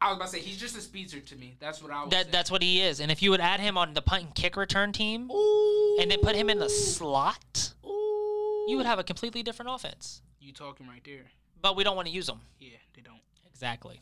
I 0.00 0.08
was 0.08 0.16
about 0.16 0.26
to 0.26 0.30
say 0.32 0.40
he's 0.40 0.58
just 0.58 0.76
a 0.76 0.80
speedster 0.80 1.18
to 1.20 1.36
me. 1.36 1.56
That's 1.58 1.82
what 1.82 1.90
I 1.90 2.02
was. 2.02 2.10
That 2.10 2.30
that's 2.30 2.50
what 2.50 2.62
he 2.62 2.80
is. 2.80 3.00
And 3.00 3.10
if 3.10 3.22
you 3.22 3.30
would 3.30 3.40
add 3.40 3.58
him 3.60 3.76
on 3.76 3.94
the 3.94 4.02
punt 4.02 4.22
and 4.24 4.34
kick 4.34 4.56
return 4.56 4.92
team 4.92 5.30
Ooh. 5.30 5.98
and 6.00 6.10
then 6.10 6.20
put 6.20 6.36
him 6.36 6.48
in 6.48 6.58
the 6.58 6.68
slot, 6.68 7.72
Ooh. 7.84 8.66
you 8.68 8.76
would 8.76 8.86
have 8.86 8.98
a 9.00 9.04
completely 9.04 9.42
different 9.42 9.70
offense. 9.72 10.22
You 10.40 10.52
talking 10.52 10.86
right 10.86 11.02
there? 11.04 11.24
But 11.60 11.74
we 11.74 11.82
don't 11.82 11.96
want 11.96 12.06
to 12.06 12.14
use 12.14 12.28
him. 12.28 12.40
Yeah, 12.60 12.70
they 12.94 13.02
don't. 13.02 13.18
Exactly. 13.50 14.00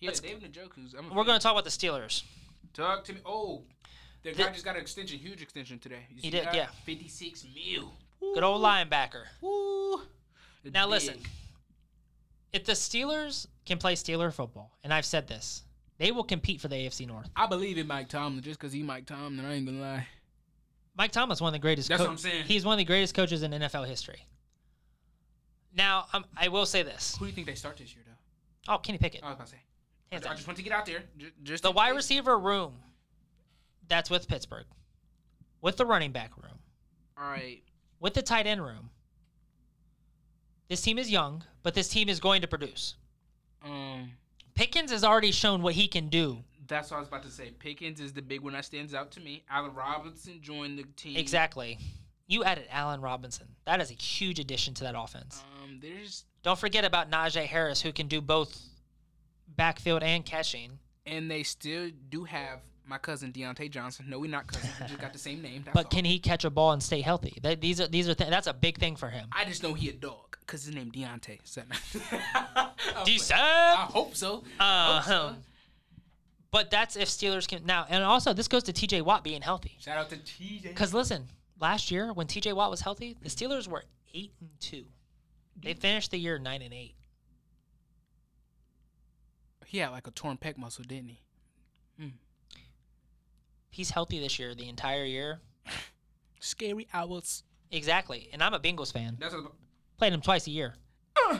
Yeah, 0.00 0.08
Let's- 0.08 0.20
David 0.20 0.52
Njoku's. 0.52 0.94
I'm 0.94 1.08
We're 1.14 1.24
going 1.24 1.38
to 1.38 1.42
talk 1.42 1.52
about 1.52 1.64
the 1.64 1.70
Steelers. 1.70 2.24
talk 2.72 3.04
to 3.04 3.12
me. 3.12 3.20
Oh, 3.24 3.62
the 4.24 4.32
The- 4.32 4.42
guy 4.42 4.50
just 4.50 4.64
got 4.64 4.74
an 4.74 4.82
extension, 4.82 5.18
huge 5.20 5.40
extension 5.40 5.78
today. 5.78 6.06
You 6.10 6.20
He 6.22 6.30
did, 6.30 6.46
that? 6.46 6.54
yeah. 6.54 6.66
Fifty-six 6.84 7.46
mil. 7.54 7.92
Good 8.34 8.42
old 8.42 8.60
linebacker. 8.62 9.22
Now 9.40 10.86
Big. 10.86 10.90
listen. 10.90 11.18
If 12.54 12.64
the 12.64 12.72
Steelers 12.72 13.48
can 13.66 13.78
play 13.78 13.94
Steeler 13.96 14.32
football, 14.32 14.70
and 14.84 14.94
I've 14.94 15.04
said 15.04 15.26
this, 15.26 15.64
they 15.98 16.12
will 16.12 16.22
compete 16.24 16.60
for 16.60 16.68
the 16.68 16.76
AFC 16.76 17.04
North. 17.06 17.28
I 17.34 17.46
believe 17.46 17.76
in 17.78 17.86
Mike 17.88 18.08
Tomlin 18.08 18.42
just 18.42 18.58
because 18.60 18.72
he 18.72 18.82
Mike 18.82 19.06
Tomlin. 19.06 19.44
I 19.44 19.54
ain't 19.54 19.66
gonna 19.66 19.80
lie. 19.80 20.06
Mike 20.96 21.10
Tomlin's 21.10 21.40
one 21.40 21.48
of 21.48 21.52
the 21.52 21.58
greatest. 21.58 21.88
That's 21.88 22.00
what 22.00 22.08
I'm 22.08 22.16
saying. 22.16 22.44
He's 22.46 22.64
one 22.64 22.74
of 22.74 22.78
the 22.78 22.84
greatest 22.84 23.12
coaches 23.14 23.42
in 23.42 23.50
NFL 23.50 23.86
history. 23.88 24.24
Now, 25.76 26.06
um, 26.12 26.24
I 26.36 26.46
will 26.46 26.64
say 26.66 26.84
this. 26.84 27.16
Who 27.18 27.24
do 27.24 27.30
you 27.30 27.34
think 27.34 27.48
they 27.48 27.56
start 27.56 27.76
this 27.76 27.92
year, 27.94 28.04
though? 28.06 28.74
Oh, 28.74 28.78
Kenny 28.78 28.98
Pickett. 28.98 29.24
I 29.24 29.26
was 29.30 29.34
about 29.34 29.46
to 29.46 29.52
say. 29.52 29.58
I, 30.12 30.16
I 30.30 30.34
just 30.36 30.46
want 30.46 30.56
to 30.58 30.62
get 30.62 30.72
out 30.72 30.86
there. 30.86 31.02
Ju- 31.18 31.32
Just 31.42 31.64
The 31.64 31.72
wide 31.72 31.88
case. 31.88 31.96
receiver 31.96 32.38
room, 32.38 32.74
that's 33.88 34.08
with 34.08 34.28
Pittsburgh. 34.28 34.66
With 35.60 35.76
the 35.76 35.84
running 35.84 36.12
back 36.12 36.36
room, 36.40 36.58
All 37.18 37.28
right. 37.28 37.62
with 37.98 38.14
the 38.14 38.22
tight 38.22 38.46
end 38.46 38.62
room. 38.62 38.90
This 40.68 40.80
team 40.80 40.98
is 40.98 41.10
young, 41.10 41.44
but 41.62 41.74
this 41.74 41.88
team 41.88 42.08
is 42.08 42.20
going 42.20 42.40
to 42.42 42.48
produce. 42.48 42.94
Um, 43.64 44.12
Pickens 44.54 44.90
has 44.90 45.04
already 45.04 45.32
shown 45.32 45.62
what 45.62 45.74
he 45.74 45.88
can 45.88 46.08
do. 46.08 46.38
that's 46.66 46.90
what 46.90 46.96
I 46.98 47.00
was 47.00 47.08
about 47.08 47.22
to 47.24 47.30
say. 47.30 47.50
Pickens 47.58 48.00
is 48.00 48.12
the 48.12 48.22
big 48.22 48.40
one 48.40 48.52
that 48.54 48.64
stands 48.64 48.94
out 48.94 49.10
to 49.12 49.20
me. 49.20 49.42
Allen 49.50 49.74
Robinson 49.74 50.40
joined 50.40 50.78
the 50.78 50.84
team. 50.96 51.16
Exactly. 51.16 51.78
You 52.26 52.42
added 52.44 52.64
Allen 52.70 53.00
Robinson. 53.02 53.48
That 53.66 53.80
is 53.82 53.90
a 53.90 53.94
huge 53.94 54.38
addition 54.38 54.72
to 54.74 54.84
that 54.84 54.94
offense. 54.96 55.42
Um, 55.62 55.78
there's 55.82 56.24
Don't 56.42 56.58
forget 56.58 56.84
about 56.84 57.10
Najee 57.10 57.44
Harris, 57.44 57.82
who 57.82 57.92
can 57.92 58.06
do 58.08 58.20
both 58.22 58.58
backfield 59.56 60.02
and 60.02 60.24
catching. 60.24 60.78
and 61.06 61.30
they 61.30 61.42
still 61.42 61.90
do 62.08 62.24
have 62.24 62.60
my 62.86 62.98
cousin 62.98 63.32
Diontae 63.32 63.70
Johnson. 63.70 64.06
No, 64.08 64.18
we're 64.18 64.30
not 64.30 64.46
cousins. 64.46 64.72
We 64.80 64.86
just 64.88 65.00
got 65.00 65.12
the 65.12 65.18
same 65.30 65.42
name. 65.42 65.62
That's 65.64 65.74
But 65.74 65.86
all. 65.86 65.90
can 65.90 66.04
he 66.04 66.18
catch 66.18 66.44
a 66.44 66.50
ball 66.50 66.72
and 66.72 66.82
stay 66.82 67.00
healthy? 67.02 67.38
That, 67.42 67.60
these 67.60 67.80
are 67.80 67.86
these 67.88 68.08
are 68.08 68.14
th- 68.14 68.30
that's 68.30 68.46
a 68.46 68.52
big 68.54 68.78
thing 68.78 68.96
for 68.96 69.08
him. 69.10 69.28
I 69.32 69.44
just 69.44 69.62
know 69.62 69.74
he 69.74 69.88
a 69.90 69.92
dog 69.92 70.23
because 70.46 70.64
his 70.64 70.74
name 70.74 70.90
Deontay. 70.90 71.40
So, 71.44 71.62
I 73.34 73.86
hope 73.90 74.14
so. 74.16 74.44
Uh, 74.60 75.00
Hope 75.00 75.04
so. 75.04 75.36
but 76.50 76.70
that's 76.70 76.96
if 76.96 77.08
Steelers 77.08 77.46
can 77.48 77.64
now, 77.66 77.86
and 77.88 78.02
also 78.04 78.32
this 78.32 78.48
goes 78.48 78.62
to 78.64 78.72
T.J. 78.72 79.02
Watt 79.02 79.24
being 79.24 79.42
healthy. 79.42 79.76
Shout 79.80 79.96
out 79.96 80.10
to 80.10 80.16
TJ. 80.16 80.62
Because 80.64 80.92
listen, 80.94 81.26
last 81.60 81.90
year 81.90 82.12
when 82.12 82.26
T.J. 82.26 82.52
Watt 82.52 82.70
was 82.70 82.80
healthy, 82.80 83.16
the 83.22 83.28
Steelers 83.28 83.66
were 83.68 83.84
eight 84.14 84.32
and 84.40 84.50
two. 84.60 84.84
They 85.62 85.74
finished 85.74 86.10
the 86.10 86.18
year 86.18 86.38
nine 86.38 86.62
and 86.62 86.74
eight. 86.74 86.94
he 89.66 89.78
had 89.78 89.90
like 89.90 90.06
a 90.06 90.10
torn 90.10 90.36
pec 90.36 90.56
muscle, 90.58 90.84
didn't 90.86 91.08
he? 91.08 91.20
He's 93.70 93.90
healthy 93.90 94.20
this 94.20 94.38
year, 94.38 94.54
the 94.54 94.68
entire 94.68 95.04
year. 95.04 95.40
Scary 96.38 96.86
hours. 96.94 97.42
Exactly, 97.72 98.28
and 98.32 98.40
I'm 98.40 98.54
a 98.54 98.60
Bengals 98.60 98.92
fan. 98.92 99.16
That's 99.18 99.34
what. 99.34 99.50
Played 99.98 100.12
him 100.12 100.20
twice 100.20 100.46
a 100.46 100.50
year. 100.50 100.74
Uh. 101.28 101.38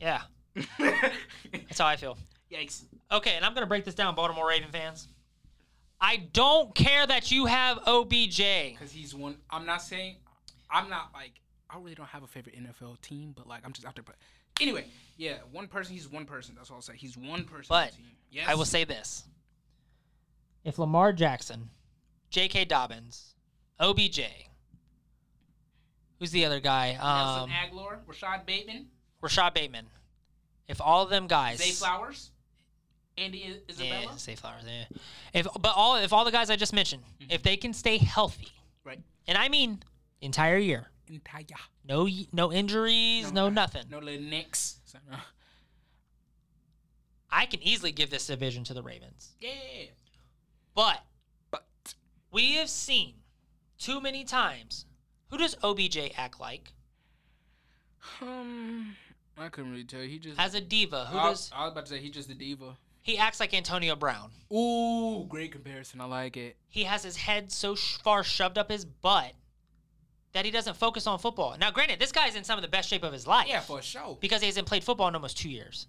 Yeah, 0.00 0.22
that's 0.78 1.78
how 1.78 1.86
I 1.86 1.96
feel. 1.96 2.16
Yikes. 2.52 2.84
Okay, 3.12 3.32
and 3.36 3.44
I'm 3.44 3.54
gonna 3.54 3.66
break 3.66 3.84
this 3.84 3.94
down, 3.94 4.14
Baltimore 4.14 4.48
Raven 4.48 4.70
fans. 4.70 5.08
I 6.00 6.16
don't 6.32 6.74
care 6.74 7.06
that 7.06 7.30
you 7.30 7.46
have 7.46 7.78
OBJ. 7.86 8.38
Because 8.72 8.92
he's 8.92 9.14
one. 9.14 9.36
I'm 9.50 9.64
not 9.66 9.80
saying. 9.82 10.16
I'm 10.70 10.88
not 10.90 11.10
like. 11.14 11.32
I 11.70 11.78
really 11.78 11.94
don't 11.94 12.08
have 12.08 12.22
a 12.22 12.26
favorite 12.26 12.56
NFL 12.56 13.00
team, 13.00 13.32
but 13.36 13.46
like 13.46 13.62
I'm 13.64 13.72
just 13.72 13.86
out 13.86 13.94
there. 13.94 14.04
But 14.04 14.16
anyway, 14.60 14.84
yeah, 15.16 15.36
one 15.52 15.66
person. 15.68 15.94
He's 15.94 16.08
one 16.08 16.24
person. 16.26 16.54
That's 16.56 16.70
all 16.70 16.76
I'll 16.76 16.82
say. 16.82 16.94
He's 16.96 17.16
one 17.16 17.44
person. 17.44 17.74
on 17.74 17.84
But 17.86 17.96
team. 17.96 18.06
yes, 18.30 18.46
I 18.48 18.54
will 18.54 18.64
say 18.66 18.84
this: 18.84 19.24
if 20.64 20.78
Lamar 20.78 21.12
Jackson, 21.12 21.70
J.K. 22.30 22.66
Dobbins, 22.66 23.34
OBJ, 23.80 24.20
who's 26.24 26.30
the 26.30 26.46
other 26.46 26.58
guy? 26.60 26.94
Um, 26.94 27.50
Nelson 27.50 27.50
Agholor, 27.50 27.98
Rashod 28.06 28.46
Bateman, 28.46 28.86
Rashod 29.20 29.52
Bateman. 29.52 29.86
If 30.68 30.80
all 30.80 31.02
of 31.04 31.10
them 31.10 31.26
guys, 31.26 31.58
Zay 31.58 31.72
Flowers, 31.72 32.30
Andy 33.18 33.60
Isabella. 33.68 34.00
yeah, 34.04 34.16
Zay 34.16 34.34
Flowers, 34.36 34.62
yeah. 34.66 34.84
If 35.34 35.46
but 35.60 35.72
all 35.76 35.96
if 35.96 36.14
all 36.14 36.24
the 36.24 36.30
guys 36.30 36.48
I 36.48 36.56
just 36.56 36.72
mentioned, 36.72 37.02
if 37.28 37.42
they 37.42 37.58
can 37.58 37.74
stay 37.74 37.98
healthy, 37.98 38.48
Right. 38.84 39.00
and 39.28 39.36
I 39.36 39.50
mean 39.50 39.82
entire 40.22 40.56
year, 40.56 40.86
Entire. 41.08 41.44
no 41.86 42.08
no 42.32 42.50
injuries, 42.50 43.30
no, 43.30 43.50
nothing, 43.50 43.84
No 43.90 43.98
little 43.98 44.22
nicks. 44.24 44.80
So, 44.86 44.98
no. 45.10 45.18
I 47.30 47.44
can 47.46 47.62
easily 47.62 47.92
give 47.92 48.08
this 48.10 48.26
division 48.28 48.64
to 48.64 48.74
the 48.74 48.82
Ravens. 48.82 49.34
Yeah. 49.40 49.50
But 50.74 51.02
But 51.50 51.66
we 52.30 52.52
have 52.54 52.70
seen 52.70 53.16
too 53.78 54.00
many 54.00 54.24
times. 54.24 54.86
Who 55.30 55.38
does 55.38 55.56
OBJ 55.62 56.12
act 56.16 56.40
like 56.40 56.72
um, 58.20 58.94
I 59.38 59.48
couldn't 59.48 59.70
really 59.70 59.84
tell. 59.84 60.00
He 60.02 60.18
just. 60.18 60.38
as 60.38 60.54
a 60.54 60.60
diva? 60.60 61.06
Who 61.06 61.18
I, 61.18 61.30
does 61.30 61.50
I 61.54 61.64
was 61.64 61.72
about 61.72 61.86
to 61.86 61.92
say 61.92 61.98
he's 62.00 62.10
just 62.12 62.30
a 62.30 62.34
diva. 62.34 62.76
he 63.02 63.18
acts 63.18 63.40
like 63.40 63.54
Antonio 63.54 63.96
Brown? 63.96 64.30
Ooh, 64.52 65.24
great 65.28 65.52
comparison. 65.52 66.00
I 66.00 66.04
like 66.04 66.36
it. 66.36 66.56
He 66.68 66.84
has 66.84 67.02
his 67.02 67.16
head 67.16 67.50
so 67.50 67.74
sh- 67.74 67.96
far 68.02 68.22
shoved 68.22 68.58
up 68.58 68.70
his 68.70 68.84
butt 68.84 69.32
that 70.32 70.44
he 70.44 70.50
doesn't 70.50 70.76
focus 70.76 71.06
on 71.06 71.18
football. 71.18 71.56
Now, 71.58 71.70
granted, 71.70 71.98
this 71.98 72.12
guy's 72.12 72.36
in 72.36 72.44
some 72.44 72.58
of 72.58 72.62
the 72.62 72.68
best 72.68 72.88
shape 72.88 73.02
of 73.04 73.12
his 73.12 73.26
life 73.26 73.46
Yeah, 73.48 73.60
for 73.60 73.80
sure. 73.82 74.18
because 74.20 74.40
he 74.40 74.46
hasn't 74.46 74.66
played 74.66 74.84
football 74.84 75.08
in 75.08 75.14
almost 75.14 75.38
two 75.38 75.48
years. 75.50 75.86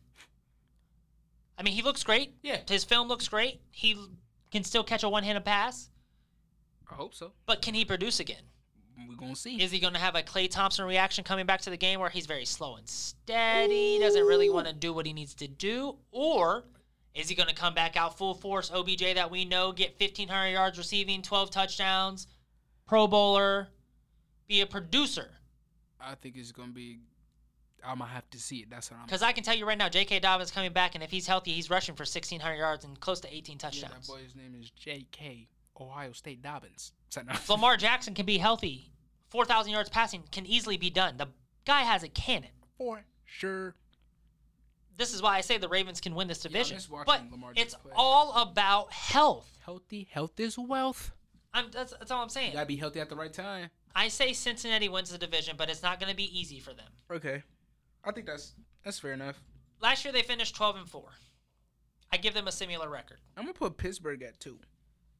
I 1.58 1.64
mean, 1.64 1.74
he 1.74 1.82
looks 1.82 2.04
great. 2.04 2.36
Yeah. 2.44 2.60
His 2.68 2.84
film 2.84 3.08
looks 3.08 3.28
great. 3.28 3.60
He 3.72 3.98
can 4.52 4.64
still 4.64 4.84
catch 4.84 5.04
a 5.04 5.10
one-handed 5.10 5.44
pass, 5.46 5.90
I 6.90 6.96
hope 6.96 7.14
so. 7.16 7.32
but 7.46 7.62
can 7.62 7.74
he 7.74 7.84
produce 7.86 8.20
again? 8.20 8.44
We're 9.10 9.16
gonna 9.16 9.36
see. 9.36 9.62
Is 9.62 9.72
he 9.72 9.80
going 9.80 9.94
to 9.94 10.00
have 10.00 10.16
a 10.16 10.22
Klay 10.24 10.50
Thompson 10.50 10.86
reaction 10.86 11.24
coming 11.24 11.46
back 11.46 11.62
to 11.62 11.70
the 11.70 11.78
game 11.78 12.00
where 12.00 12.10
he's 12.10 12.26
very 12.26 12.46
slow 12.46 12.76
and 12.76 12.88
steady, 12.88 14.00
doesn't 14.00 14.26
really 14.26 14.50
want 14.50 14.68
to 14.68 14.74
do 14.74 14.94
what 14.94 15.06
he 15.06 15.14
needs 15.14 15.34
to 15.36 15.48
do? 15.48 15.96
Or 16.12 16.64
is 17.14 17.30
he 17.30 17.36
going 17.36 17.50
to 17.50 17.56
come 17.56 17.74
back 17.74 17.96
out 17.98 18.18
full 18.18 18.34
force 18.34 18.72
OBJ 18.72 19.16
that 19.16 19.30
we 19.32 19.46
know, 19.46 19.72
get 19.72 20.00
1,500 20.00 20.48
yards 20.50 20.78
receiving, 20.78 21.22
12 21.22 21.50
touchdowns, 21.52 22.28
Pro 22.86 23.08
Bowler, 23.08 23.68
be 24.48 24.62
a 24.62 24.66
producer? 24.66 25.30
I 26.00 26.16
think 26.16 26.36
it's 26.38 26.52
gonna 26.52 26.72
be. 26.72 27.00
I'm 27.84 28.00
gonna 28.00 28.10
have 28.12 28.30
to 28.32 28.40
see 28.40 28.58
it. 28.58 28.70
That's 28.70 28.92
what 28.92 29.00
I'm. 29.00 29.06
Because 29.06 29.22
I 29.24 29.32
can 29.32 29.44
tell 29.44 29.56
you 29.56 29.66
right 29.66 29.78
now, 29.78 29.90
J.K. 29.90 30.20
Dobbins 30.20 30.52
coming 30.52 30.72
back, 30.74 30.96
and 30.96 31.04
if 31.04 31.10
he's 31.12 31.26
healthy, 31.28 31.52
he's 31.52 31.70
rushing 31.70 31.96
for 31.96 32.02
1,600 32.02 32.56
yards 32.56 32.84
and 32.86 33.00
close 33.00 33.20
to 33.22 33.34
18 33.34 33.56
Yeah, 33.56 33.60
touchdowns. 33.60 34.08
that 34.08 34.14
boy's 34.14 34.36
name 34.36 34.56
is 34.60 34.70
J.K. 34.72 35.48
Ohio 35.80 36.12
State 36.12 36.42
Dobbins. 36.42 36.92
So, 37.10 37.22
no. 37.22 37.34
Lamar 37.50 37.78
Jackson 37.78 38.14
can 38.14 38.26
be 38.26 38.38
healthy. 38.38 38.92
4,000 39.30 39.72
yards 39.72 39.90
passing 39.90 40.24
can 40.32 40.46
easily 40.46 40.78
be 40.78 40.90
done. 40.90 41.18
The 41.18 41.28
guy 41.66 41.82
has 41.82 42.04
a 42.04 42.10
cannon. 42.10 42.52
For 42.78 43.04
sure. 43.24 43.76
This 44.98 45.14
is 45.14 45.22
why 45.22 45.38
I 45.38 45.42
say 45.42 45.58
the 45.58 45.68
Ravens 45.68 46.00
can 46.00 46.16
win 46.16 46.28
this 46.28 46.40
division. 46.40 46.78
miss 46.78 46.90
watching 46.90 47.30
but 47.30 47.58
it's 47.58 47.76
play. 47.76 47.92
all 47.96 48.34
about 48.42 48.94
health. 48.94 49.58
Healthy. 49.66 50.08
Health 50.10 50.40
is 50.40 50.58
wealth. 50.58 51.12
I'm, 51.54 51.70
that's, 51.72 51.94
that's 51.94 52.12
all 52.12 52.22
I'm 52.22 52.30
saying. 52.30 52.52
You 52.52 52.54
gotta 52.54 52.66
be 52.66 52.76
healthy 52.78 53.00
at 53.00 53.10
the 53.10 53.16
right 53.16 53.34
time. 53.34 53.70
I 53.96 54.10
say 54.10 54.34
Cincinnati 54.34 54.90
wins 54.90 55.10
the 55.10 55.18
division, 55.18 55.56
but 55.58 55.70
it's 55.70 55.82
not 55.82 56.00
going 56.00 56.10
to 56.10 56.16
be 56.16 56.38
easy 56.38 56.60
for 56.60 56.74
them. 56.74 56.88
Okay. 57.10 57.44
I 58.04 58.12
think 58.12 58.28
that's 58.28 58.54
that's 58.84 59.00
fair 59.00 59.14
enough. 59.14 59.42
Last 59.82 60.04
year 60.06 60.12
they 60.12 60.22
finished 60.22 60.56
12 60.56 60.76
and 60.76 60.90
4. 60.90 61.04
I 62.12 62.18
give 62.18 62.34
them 62.34 62.48
a 62.48 62.52
similar 62.52 62.90
record. 62.90 63.18
I'm 63.36 63.46
gonna 63.46 63.54
put 63.54 63.78
Pittsburgh 63.78 64.22
at 64.22 64.40
two. 64.40 64.60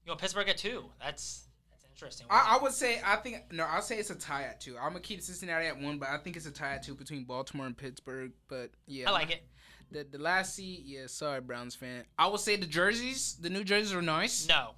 You 0.06 0.12
want 0.12 0.22
Pittsburgh 0.22 0.48
at 0.50 0.58
2? 0.58 0.84
That's 1.02 1.48
that's 1.72 1.84
interesting. 1.92 2.28
I, 2.30 2.58
I 2.58 2.64
would 2.64 2.74
say 2.74 3.02
I 3.04 3.16
think 3.16 3.52
no, 3.52 3.66
I'll 3.66 3.82
say 3.82 3.98
it's 3.98 4.12
a 4.12 4.16
tie 4.16 4.44
at 4.44 4.62
two. 4.62 4.78
I'm 4.78 4.90
gonna 4.90 5.00
keep 5.00 5.22
Cincinnati 5.22 5.66
at 5.66 5.80
one, 5.82 5.98
but 5.98 6.10
I 6.10 6.18
think 6.18 6.36
it's 6.36 6.46
a 6.46 6.52
tie 6.52 6.76
at 6.76 6.84
two 6.84 6.94
between 6.96 7.24
Baltimore 7.24 7.66
and 7.66 7.76
Pittsburgh. 7.76 8.32
But 8.48 8.70
yeah, 8.86 9.10
I 9.10 9.12
like 9.12 9.32
it. 9.32 9.42
The 9.92 10.06
the 10.10 10.20
last 10.20 10.56
seat, 10.56 10.84
yeah. 10.86 11.08
Sorry, 11.08 11.42
Browns 11.42 11.74
fan. 11.76 12.04
I 12.20 12.28
would 12.28 12.40
say 12.40 12.56
the 12.56 12.68
jerseys, 12.68 13.38
the 13.42 13.50
new 13.50 13.64
jerseys 13.64 13.94
are 13.94 14.02
nice. 14.02 14.48
No. 14.48 14.72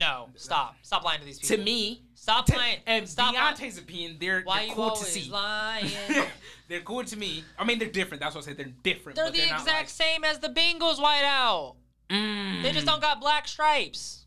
No. 0.00 0.28
Stop. 0.36 0.76
Stop 0.82 1.02
lying 1.04 1.18
to 1.20 1.26
these 1.26 1.40
people. 1.40 1.56
To 1.56 1.62
me, 1.62 2.04
Stop 2.14 2.46
to, 2.46 2.56
lying. 2.56 2.78
and 2.86 3.08
Stop 3.08 3.34
lying. 3.34 3.56
Deontay's 3.56 3.78
opinion, 3.78 4.16
they're, 4.20 4.42
Why 4.42 4.66
they're 4.66 4.74
cool 4.74 4.90
to 4.90 4.90
always 4.92 5.08
see. 5.08 5.28
lying? 5.30 5.90
they're 6.68 6.82
cool 6.82 7.02
to 7.04 7.16
me. 7.16 7.42
I 7.58 7.64
mean, 7.64 7.80
they're 7.80 7.88
different. 7.88 8.22
That's 8.22 8.34
what 8.36 8.44
I 8.44 8.48
say. 8.48 8.52
They're 8.54 8.72
different. 8.84 9.16
They're 9.16 9.30
the 9.30 9.38
they're 9.38 9.54
exact 9.54 9.90
same 9.90 10.22
as 10.22 10.38
the 10.38 10.48
Bengals 10.48 10.98
whiteout. 10.98 11.74
like, 12.10 12.18
mm. 12.20 12.62
They 12.62 12.70
just 12.72 12.86
don't 12.86 13.02
got 13.02 13.20
black 13.20 13.48
stripes. 13.48 14.26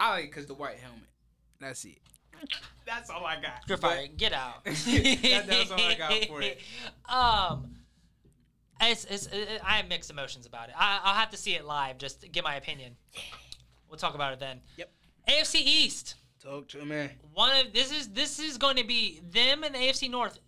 I 0.00 0.10
like 0.10 0.24
because 0.26 0.46
the 0.46 0.54
white 0.54 0.76
helmet. 0.78 1.08
That's 1.60 1.84
it. 1.84 1.98
That's 2.86 3.10
all 3.10 3.24
I 3.24 3.36
got. 3.36 3.62
You're 3.68 3.78
fired. 3.78 4.16
Get 4.16 4.32
out. 4.32 4.64
That- 4.64 5.44
that's 5.46 5.70
all 5.70 5.80
I 5.80 5.94
got 5.94 6.24
for 6.26 6.42
it. 6.42 6.60
Um, 7.08 7.76
it's, 8.80 9.04
it's, 9.04 9.26
it, 9.28 9.60
I 9.64 9.76
have 9.76 9.88
mixed 9.88 10.10
emotions 10.10 10.46
about 10.46 10.68
it. 10.68 10.74
I, 10.76 11.00
I'll 11.04 11.14
have 11.14 11.30
to 11.30 11.36
see 11.36 11.54
it 11.54 11.64
live 11.64 11.96
just 11.98 12.22
to 12.22 12.28
get 12.28 12.44
my 12.44 12.56
opinion. 12.56 12.96
We'll 13.88 13.98
talk 13.98 14.14
about 14.14 14.32
it 14.32 14.40
then. 14.40 14.60
Yep. 14.76 14.90
AFC 15.28 15.54
East. 15.64 16.16
Talk 16.42 16.68
to 16.68 16.84
me. 16.84 17.08
One 17.32 17.50
of 17.56 17.72
this 17.72 17.92
is 17.92 18.08
this 18.08 18.38
is 18.38 18.58
going 18.58 18.76
to 18.76 18.84
be 18.84 19.20
them 19.30 19.62
and 19.62 19.74
the 19.74 19.78
AFC 19.78 20.10
North 20.10 20.38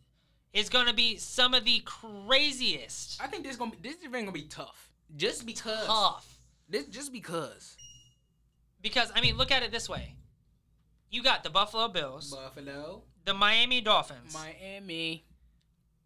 is 0.52 0.68
going 0.68 0.86
to 0.86 0.94
be 0.94 1.16
some 1.16 1.54
of 1.54 1.64
the 1.64 1.80
craziest. 1.84 3.22
I 3.22 3.26
think 3.28 3.44
this 3.44 3.56
gonna 3.56 3.70
be 3.70 3.88
this 3.88 3.96
event 4.02 4.24
gonna 4.26 4.32
be 4.32 4.42
tough. 4.42 4.90
Just 5.14 5.46
because. 5.46 5.86
Tough. 5.86 6.38
This 6.68 6.86
just 6.86 7.12
because. 7.12 7.76
Because 8.86 9.10
I 9.16 9.20
mean, 9.20 9.36
look 9.36 9.50
at 9.50 9.64
it 9.64 9.72
this 9.72 9.88
way. 9.88 10.14
You 11.10 11.20
got 11.20 11.42
the 11.42 11.50
Buffalo 11.50 11.88
Bills, 11.88 12.30
Buffalo, 12.32 13.02
the 13.24 13.34
Miami 13.34 13.80
Dolphins, 13.80 14.32
Miami, 14.32 15.24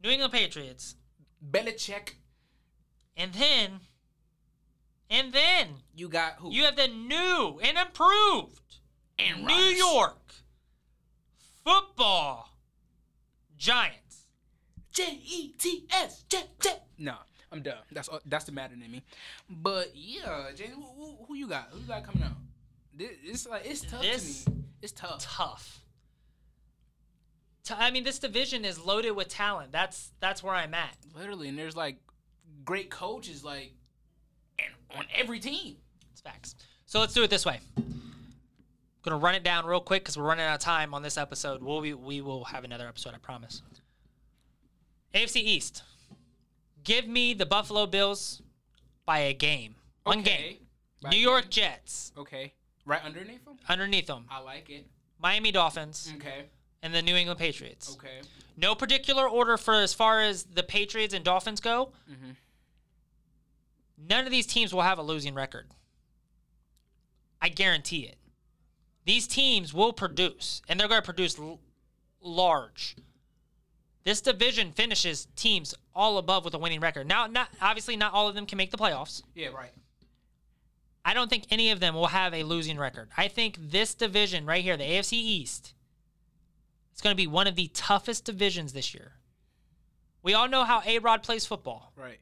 New 0.03 0.09
England 0.09 0.33
Patriots, 0.33 0.95
Belichick. 1.51 2.13
and 3.19 3.35
then, 3.35 3.81
and 5.11 5.31
then 5.35 5.67
You 5.95 6.09
got 6.09 6.37
who? 6.39 6.51
you 6.55 6.65
have 6.65 6.77
the 6.77 6.89
new 6.89 7.61
and 7.63 7.77
improved 7.77 8.77
and 9.19 9.43
New 9.45 9.49
Rodgers. 9.49 9.79
York 9.79 10.33
Football 11.65 12.49
Giants. 13.59 14.25
J 14.91 15.21
E 15.23 15.49
T 15.59 15.85
S. 15.93 16.25
Jet 16.31 16.49
Jet. 16.61 16.87
No, 16.97 17.15
I'm 17.53 17.61
done. 17.61 17.77
That's 17.93 18.09
uh, 18.09 18.21
that's 18.25 18.47
the 18.47 18.53
matter 18.53 18.73
in 18.73 18.91
me. 18.91 19.03
But 19.51 19.93
yeah, 19.95 20.47
James, 20.57 20.75
who, 20.75 20.81
who, 20.83 21.17
who 21.29 21.35
you 21.35 21.47
got? 21.47 21.69
Who 21.73 21.81
you 21.81 21.87
got 21.87 22.05
coming 22.05 22.23
out? 22.23 22.33
It's 23.01 23.47
like 23.47 23.65
it's 23.65 23.81
tough 23.83 24.03
This- 24.03 24.45
to 24.45 24.51
me. 24.51 24.57
It's 24.83 24.93
tough. 24.93 25.19
Tough. 25.23 25.81
T- 27.65 27.75
I 27.77 27.91
mean, 27.91 28.05
this 28.05 28.19
division 28.19 28.65
is 28.65 28.79
loaded 28.79 29.11
with 29.13 29.29
talent. 29.29 29.73
That's 29.73 30.13
that's 30.21 30.43
where 30.43 30.55
I'm 30.55 30.73
at. 30.75 30.97
Literally, 31.15 31.49
and 31.49 31.59
there's 31.59 31.77
like 31.77 31.99
great 32.65 32.91
coaches 32.91 33.45
like 33.45 33.73
and 34.59 34.69
on 34.99 35.05
every 35.15 35.39
team. 35.39 35.77
It's 36.13 36.21
facts. 36.21 36.55
So 36.87 36.99
let's 37.01 37.13
do 37.15 37.23
it 37.23 37.31
this 37.31 37.45
way. 37.45 37.61
Gonna 39.03 39.19
run 39.19 39.35
it 39.35 39.43
down 39.43 39.65
real 39.67 39.81
quick 39.81 40.03
because 40.03 40.17
we're 40.19 40.25
running 40.25 40.45
out 40.45 40.55
of 40.55 40.61
time 40.61 40.93
on 40.95 41.03
this 41.03 41.17
episode. 41.17 41.63
We'll 41.63 41.81
be, 41.81 41.95
we 41.95 42.21
will 42.21 42.45
have 42.45 42.65
another 42.65 42.87
episode, 42.87 43.15
I 43.15 43.19
promise. 43.19 43.63
AFC 45.15 45.37
East. 45.37 45.83
Give 46.85 47.07
me 47.07 47.35
the 47.35 47.47
Buffalo 47.47 47.87
Bills 47.87 48.43
by 49.07 49.21
a 49.21 49.33
game. 49.33 49.75
One 50.05 50.23
game. 50.23 50.35
Okay. 50.39 50.59
Right 51.03 51.11
New 51.13 51.19
York 51.19 51.49
Jets 51.51 52.13
Okay. 52.17 52.53
Right 52.87 53.03
underneath 53.03 53.45
them. 53.45 53.59
underneath 53.69 54.07
them. 54.07 54.27
I 54.31 54.41
like 54.41 54.71
it. 54.71 54.87
Miami 55.19 55.53
Dolphins 55.53 56.13
Okay. 56.17 56.47
and 56.83 56.95
the 56.95 57.03
New 57.03 57.15
England 57.15 57.39
Patriots. 57.39 57.93
Okay. 57.95 58.21
No 58.57 58.75
particular 58.75 59.29
order 59.29 59.57
for 59.57 59.75
as 59.75 59.93
far 59.95 60.21
as 60.23 60.45
the 60.45 60.63
Patriots 60.63 61.13
and 61.15 61.25
Dolphins 61.25 61.61
go. 61.61 61.93
Mhm. 62.11 62.37
None 63.99 64.25
of 64.25 64.31
these 64.31 64.47
teams 64.47 64.73
will 64.73 64.83
have 64.83 64.99
a 64.99 65.03
losing 65.03 65.35
record. 65.35 65.69
I 67.41 67.49
guarantee 67.49 68.07
it. 68.07 68.17
These 69.05 69.27
teams 69.27 69.73
will 69.75 69.93
produce, 69.93 70.63
and 70.69 70.79
they're 70.79 70.89
going 70.89 71.01
to 71.01 71.05
produce 71.05 71.39
l- 71.39 71.61
large. 72.21 72.97
This 74.05 74.21
division 74.21 74.73
finishes 74.73 75.27
teams 75.37 75.75
all 75.95 76.17
above 76.19 76.45
with 76.45 76.55
a 76.55 76.59
winning 76.59 76.81
record. 76.81 77.07
Now, 77.07 77.27
not 77.27 77.49
obviously, 77.61 77.97
not 77.97 78.13
all 78.13 78.29
of 78.29 78.35
them 78.35 78.47
can 78.47 78.57
make 78.57 78.71
the 78.71 78.79
playoffs. 78.79 79.23
Yeah. 79.35 79.49
Right. 79.49 79.73
I 81.05 81.15
don't 81.15 81.31
think 81.31 81.47
any 81.51 81.71
of 81.71 81.81
them 81.81 81.95
will 81.95 82.09
have 82.09 82.35
a 82.35 82.43
losing 82.43 82.79
record. 82.79 83.09
I 83.17 83.29
think 83.29 83.57
this 83.59 83.95
division 83.95 84.45
right 84.47 84.63
here, 84.63 84.77
the 84.77 84.85
AFC 84.85 85.15
East, 85.15 85.75
is 86.95 87.01
going 87.01 87.13
to 87.13 87.17
be 87.17 87.27
one 87.27 87.47
of 87.47 87.57
the 87.57 87.69
toughest 87.69 88.25
divisions 88.25 88.73
this 88.73 88.93
year. 88.95 89.13
We 90.23 90.35
all 90.35 90.49
know 90.49 90.65
how 90.65 90.83
A 90.85 90.99
Rod 90.99 91.23
plays 91.23 91.47
football, 91.47 91.93
Right. 91.97 92.21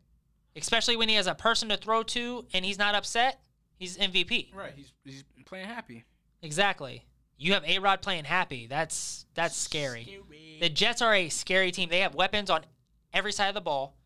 especially 0.55 0.97
when 0.97 1.09
he 1.09 1.17
has 1.17 1.27
a 1.27 1.35
person 1.35 1.69
to 1.71 1.77
throw 1.77 2.05
to 2.05 2.47
and 2.53 2.65
he's 2.65 2.79
not 2.79 2.95
upset. 2.95 3.41
He's 3.77 3.97
MVP. 3.97 4.55
Right. 4.55 4.73
He's 4.77 4.93
he's 5.05 5.25
playing 5.45 5.67
happy. 5.67 6.05
Exactly. 6.43 7.05
You 7.37 7.55
have 7.55 7.65
A 7.65 7.79
Rod 7.81 8.01
playing 8.03 8.25
happy. 8.25 8.67
That's 8.69 9.27
that's 9.35 9.57
scary. 9.57 10.21
The 10.61 10.69
Jets 10.69 11.03
are 11.03 11.15
a 11.15 11.29
scary 11.29 11.73
team. 11.73 11.89
They 11.89 12.01
have 12.01 12.15
weapons 12.15 12.51
on 12.51 12.65
every 13.13 13.33
side 13.33 13.49
of 13.49 13.55
the 13.55 13.61
ball, 13.61 13.97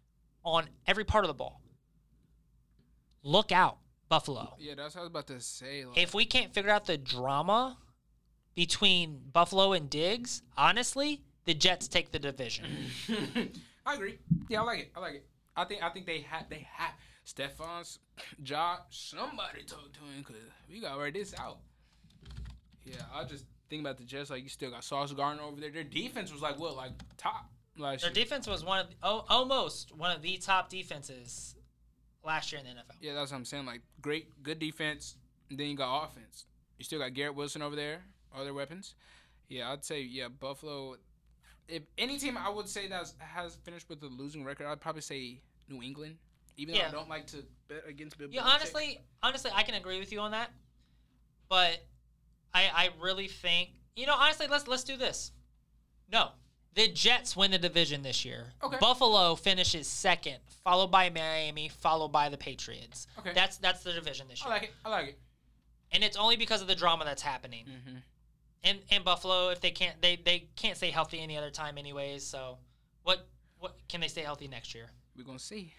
on 0.44 0.68
every 0.86 1.04
part 1.04 1.24
of 1.24 1.28
the 1.28 1.34
ball. 1.34 1.60
Look 3.22 3.52
out, 3.52 3.78
Buffalo. 4.12 4.52
Yeah, 4.58 4.74
that's 4.76 4.94
what 4.94 5.00
I 5.00 5.04
was 5.04 5.10
about 5.10 5.26
to 5.28 5.40
say. 5.40 5.86
Like, 5.86 5.96
if 5.96 6.12
we 6.12 6.26
can't 6.26 6.52
figure 6.52 6.70
out 6.70 6.84
the 6.84 6.98
drama 6.98 7.78
between 8.54 9.18
Buffalo 9.32 9.72
and 9.72 9.88
Diggs, 9.88 10.42
honestly, 10.54 11.22
the 11.46 11.54
Jets 11.54 11.88
take 11.88 12.12
the 12.12 12.18
division. 12.18 12.66
I 13.86 13.94
agree. 13.94 14.18
Yeah, 14.50 14.60
I 14.60 14.64
like 14.64 14.80
it. 14.80 14.92
I 14.94 15.00
like 15.00 15.14
it. 15.14 15.26
I 15.56 15.64
think 15.64 15.82
I 15.82 15.88
think 15.88 16.04
they 16.04 16.18
have 16.28 16.44
they 16.50 16.68
have 16.74 16.92
Stefon's 17.26 18.00
job. 18.42 18.80
Somebody 18.90 19.62
talk 19.66 19.90
to 19.94 20.00
him 20.00 20.18
because 20.18 20.36
we 20.70 20.82
got 20.82 20.96
to 20.96 21.00
write 21.00 21.14
this 21.14 21.34
out. 21.38 21.60
Yeah, 22.84 22.96
I 23.14 23.24
just 23.24 23.46
think 23.70 23.80
about 23.80 23.96
the 23.96 24.04
Jets. 24.04 24.28
Like 24.28 24.42
you 24.42 24.50
still 24.50 24.72
got 24.72 24.84
Sauce 24.84 25.14
Gardner 25.14 25.42
over 25.42 25.58
there. 25.58 25.70
Their 25.70 25.84
defense 25.84 26.30
was 26.30 26.42
like 26.42 26.58
what, 26.58 26.76
like 26.76 26.92
top. 27.16 27.50
Like 27.78 28.02
Their 28.02 28.10
defense 28.10 28.46
was 28.46 28.62
one 28.62 28.80
of 28.80 28.90
the, 28.90 28.96
oh, 29.02 29.24
almost 29.30 29.96
one 29.96 30.14
of 30.14 30.20
the 30.20 30.36
top 30.36 30.68
defenses 30.68 31.54
last 32.24 32.52
year 32.52 32.60
in 32.60 32.66
the 32.66 32.72
NFL. 32.80 32.96
Yeah, 33.00 33.14
that's 33.14 33.30
what 33.30 33.38
I'm 33.38 33.44
saying. 33.44 33.66
Like 33.66 33.80
great, 34.00 34.42
good 34.42 34.58
defense, 34.58 35.16
and 35.50 35.58
then 35.58 35.66
you 35.68 35.76
got 35.76 36.04
offense. 36.04 36.46
You 36.78 36.84
still 36.84 36.98
got 36.98 37.14
Garrett 37.14 37.34
Wilson 37.34 37.62
over 37.62 37.76
there, 37.76 38.02
other 38.36 38.54
weapons. 38.54 38.94
Yeah, 39.48 39.70
I'd 39.72 39.84
say 39.84 40.02
yeah, 40.02 40.28
Buffalo. 40.28 40.96
If 41.68 41.82
any 41.96 42.18
team 42.18 42.36
I 42.36 42.48
would 42.50 42.68
say 42.68 42.88
that 42.88 43.12
has 43.18 43.56
finished 43.64 43.88
with 43.88 44.02
a 44.02 44.06
losing 44.06 44.44
record, 44.44 44.66
I'd 44.66 44.80
probably 44.80 45.02
say 45.02 45.40
New 45.68 45.82
England. 45.82 46.16
Even 46.56 46.74
Yeah. 46.74 46.82
though 46.82 46.88
I 46.98 47.00
don't 47.00 47.08
like 47.08 47.26
to 47.28 47.38
bet 47.68 47.84
against 47.88 48.18
Bill. 48.18 48.28
Yeah, 48.30 48.42
honestly, 48.42 48.98
honestly, 49.22 49.50
I 49.54 49.62
can 49.62 49.74
agree 49.74 49.98
with 49.98 50.12
you 50.12 50.20
on 50.20 50.32
that. 50.32 50.50
But 51.48 51.84
I 52.52 52.68
I 52.68 52.90
really 53.00 53.28
think 53.28 53.70
you 53.96 54.06
know 54.06 54.14
honestly 54.14 54.46
let's 54.48 54.66
let's 54.68 54.84
do 54.84 54.96
this. 54.96 55.32
No, 56.10 56.30
the 56.74 56.88
Jets 56.88 57.36
win 57.36 57.50
the 57.50 57.58
division 57.58 58.02
this 58.02 58.24
year. 58.24 58.46
Okay. 58.62 58.78
Buffalo 58.80 59.34
finishes 59.34 59.86
second, 59.86 60.38
followed 60.64 60.90
by 60.90 61.10
Miami, 61.10 61.68
followed 61.68 62.12
by 62.12 62.28
the 62.28 62.38
Patriots. 62.38 63.06
Okay. 63.18 63.32
That's 63.34 63.58
that's 63.58 63.82
the 63.82 63.92
division 63.92 64.26
this 64.28 64.42
year. 64.42 64.52
I 64.52 64.54
year, 64.54 64.60
like 64.62 64.68
it. 64.70 64.74
I 64.84 64.88
like 64.90 65.08
it. 65.08 65.18
and 65.92 66.02
it's 66.02 66.16
only 66.16 66.36
because 66.36 66.62
of 66.62 66.68
the 66.68 66.74
drama 66.74 67.04
that's 67.04 67.22
happening. 67.22 67.66
Mm-hmm. 67.66 67.96
And 68.64 68.78
and 68.90 69.04
Buffalo, 69.04 69.50
if 69.50 69.60
they 69.60 69.70
can't 69.70 70.00
they 70.00 70.16
they 70.16 70.48
can't 70.56 70.76
stay 70.76 70.90
healthy 70.90 71.20
any 71.20 71.36
other 71.36 71.50
time 71.50 71.76
anyways. 71.78 72.24
So 72.24 72.58
what 73.02 73.26
what 73.58 73.76
can 73.88 74.00
they 74.00 74.08
stay 74.08 74.22
healthy 74.22 74.48
next 74.48 74.74
year? 74.74 74.86
We're 75.16 75.24
gonna 75.24 75.38
see. 75.38 75.74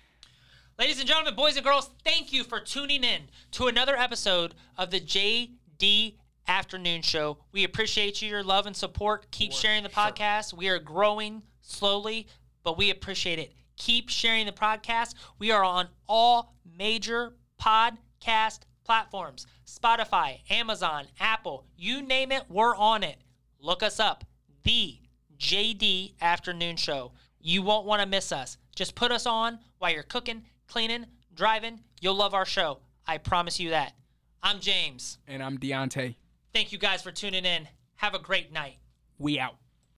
Ladies 0.79 0.99
and 0.99 1.07
gentlemen, 1.07 1.35
boys 1.35 1.55
and 1.55 1.63
girls, 1.63 1.91
thank 2.03 2.33
you 2.33 2.43
for 2.43 2.59
tuning 2.59 3.03
in 3.03 3.21
to 3.51 3.67
another 3.67 3.95
episode 3.95 4.55
of 4.75 4.89
the 4.89 4.99
JD 4.99 6.15
Afternoon 6.47 7.01
Show. 7.01 7.37
We 7.51 7.63
appreciate 7.63 8.21
you, 8.21 8.29
your 8.29 8.43
love 8.43 8.65
and 8.65 8.75
support. 8.75 9.31
Keep 9.31 9.53
For 9.53 9.59
sharing 9.59 9.83
the 9.83 9.89
sure. 9.89 10.03
podcast. 10.03 10.53
We 10.53 10.69
are 10.69 10.79
growing 10.79 11.43
slowly, 11.61 12.27
but 12.63 12.77
we 12.77 12.89
appreciate 12.89 13.39
it. 13.39 13.53
Keep 13.77 14.09
sharing 14.09 14.45
the 14.45 14.51
podcast. 14.51 15.15
We 15.39 15.51
are 15.51 15.63
on 15.63 15.87
all 16.07 16.55
major 16.77 17.33
podcast 17.61 18.59
platforms 18.83 19.47
Spotify, 19.65 20.39
Amazon, 20.49 21.05
Apple, 21.19 21.65
you 21.75 22.01
name 22.01 22.31
it, 22.31 22.43
we're 22.49 22.75
on 22.75 23.03
it. 23.03 23.17
Look 23.59 23.81
us 23.81 23.99
up. 23.99 24.23
The 24.63 24.99
JD 25.37 26.13
Afternoon 26.21 26.75
Show. 26.75 27.11
You 27.39 27.61
won't 27.61 27.85
want 27.85 28.01
to 28.01 28.07
miss 28.07 28.31
us. 28.31 28.57
Just 28.75 28.95
put 28.95 29.11
us 29.11 29.25
on 29.25 29.59
while 29.79 29.91
you're 29.91 30.03
cooking, 30.03 30.43
cleaning, 30.67 31.05
driving. 31.33 31.81
You'll 32.01 32.15
love 32.15 32.33
our 32.33 32.45
show. 32.45 32.79
I 33.05 33.17
promise 33.17 33.59
you 33.59 33.71
that. 33.71 33.93
I'm 34.41 34.59
James. 34.59 35.17
And 35.27 35.41
I'm 35.43 35.57
Deontay. 35.57 36.15
Thank 36.53 36.71
you 36.71 36.77
guys 36.77 37.01
for 37.01 37.11
tuning 37.11 37.45
in. 37.45 37.67
Have 37.95 38.13
a 38.13 38.19
great 38.19 38.51
night. 38.51 38.77
We 39.17 39.39
out. 39.39 39.55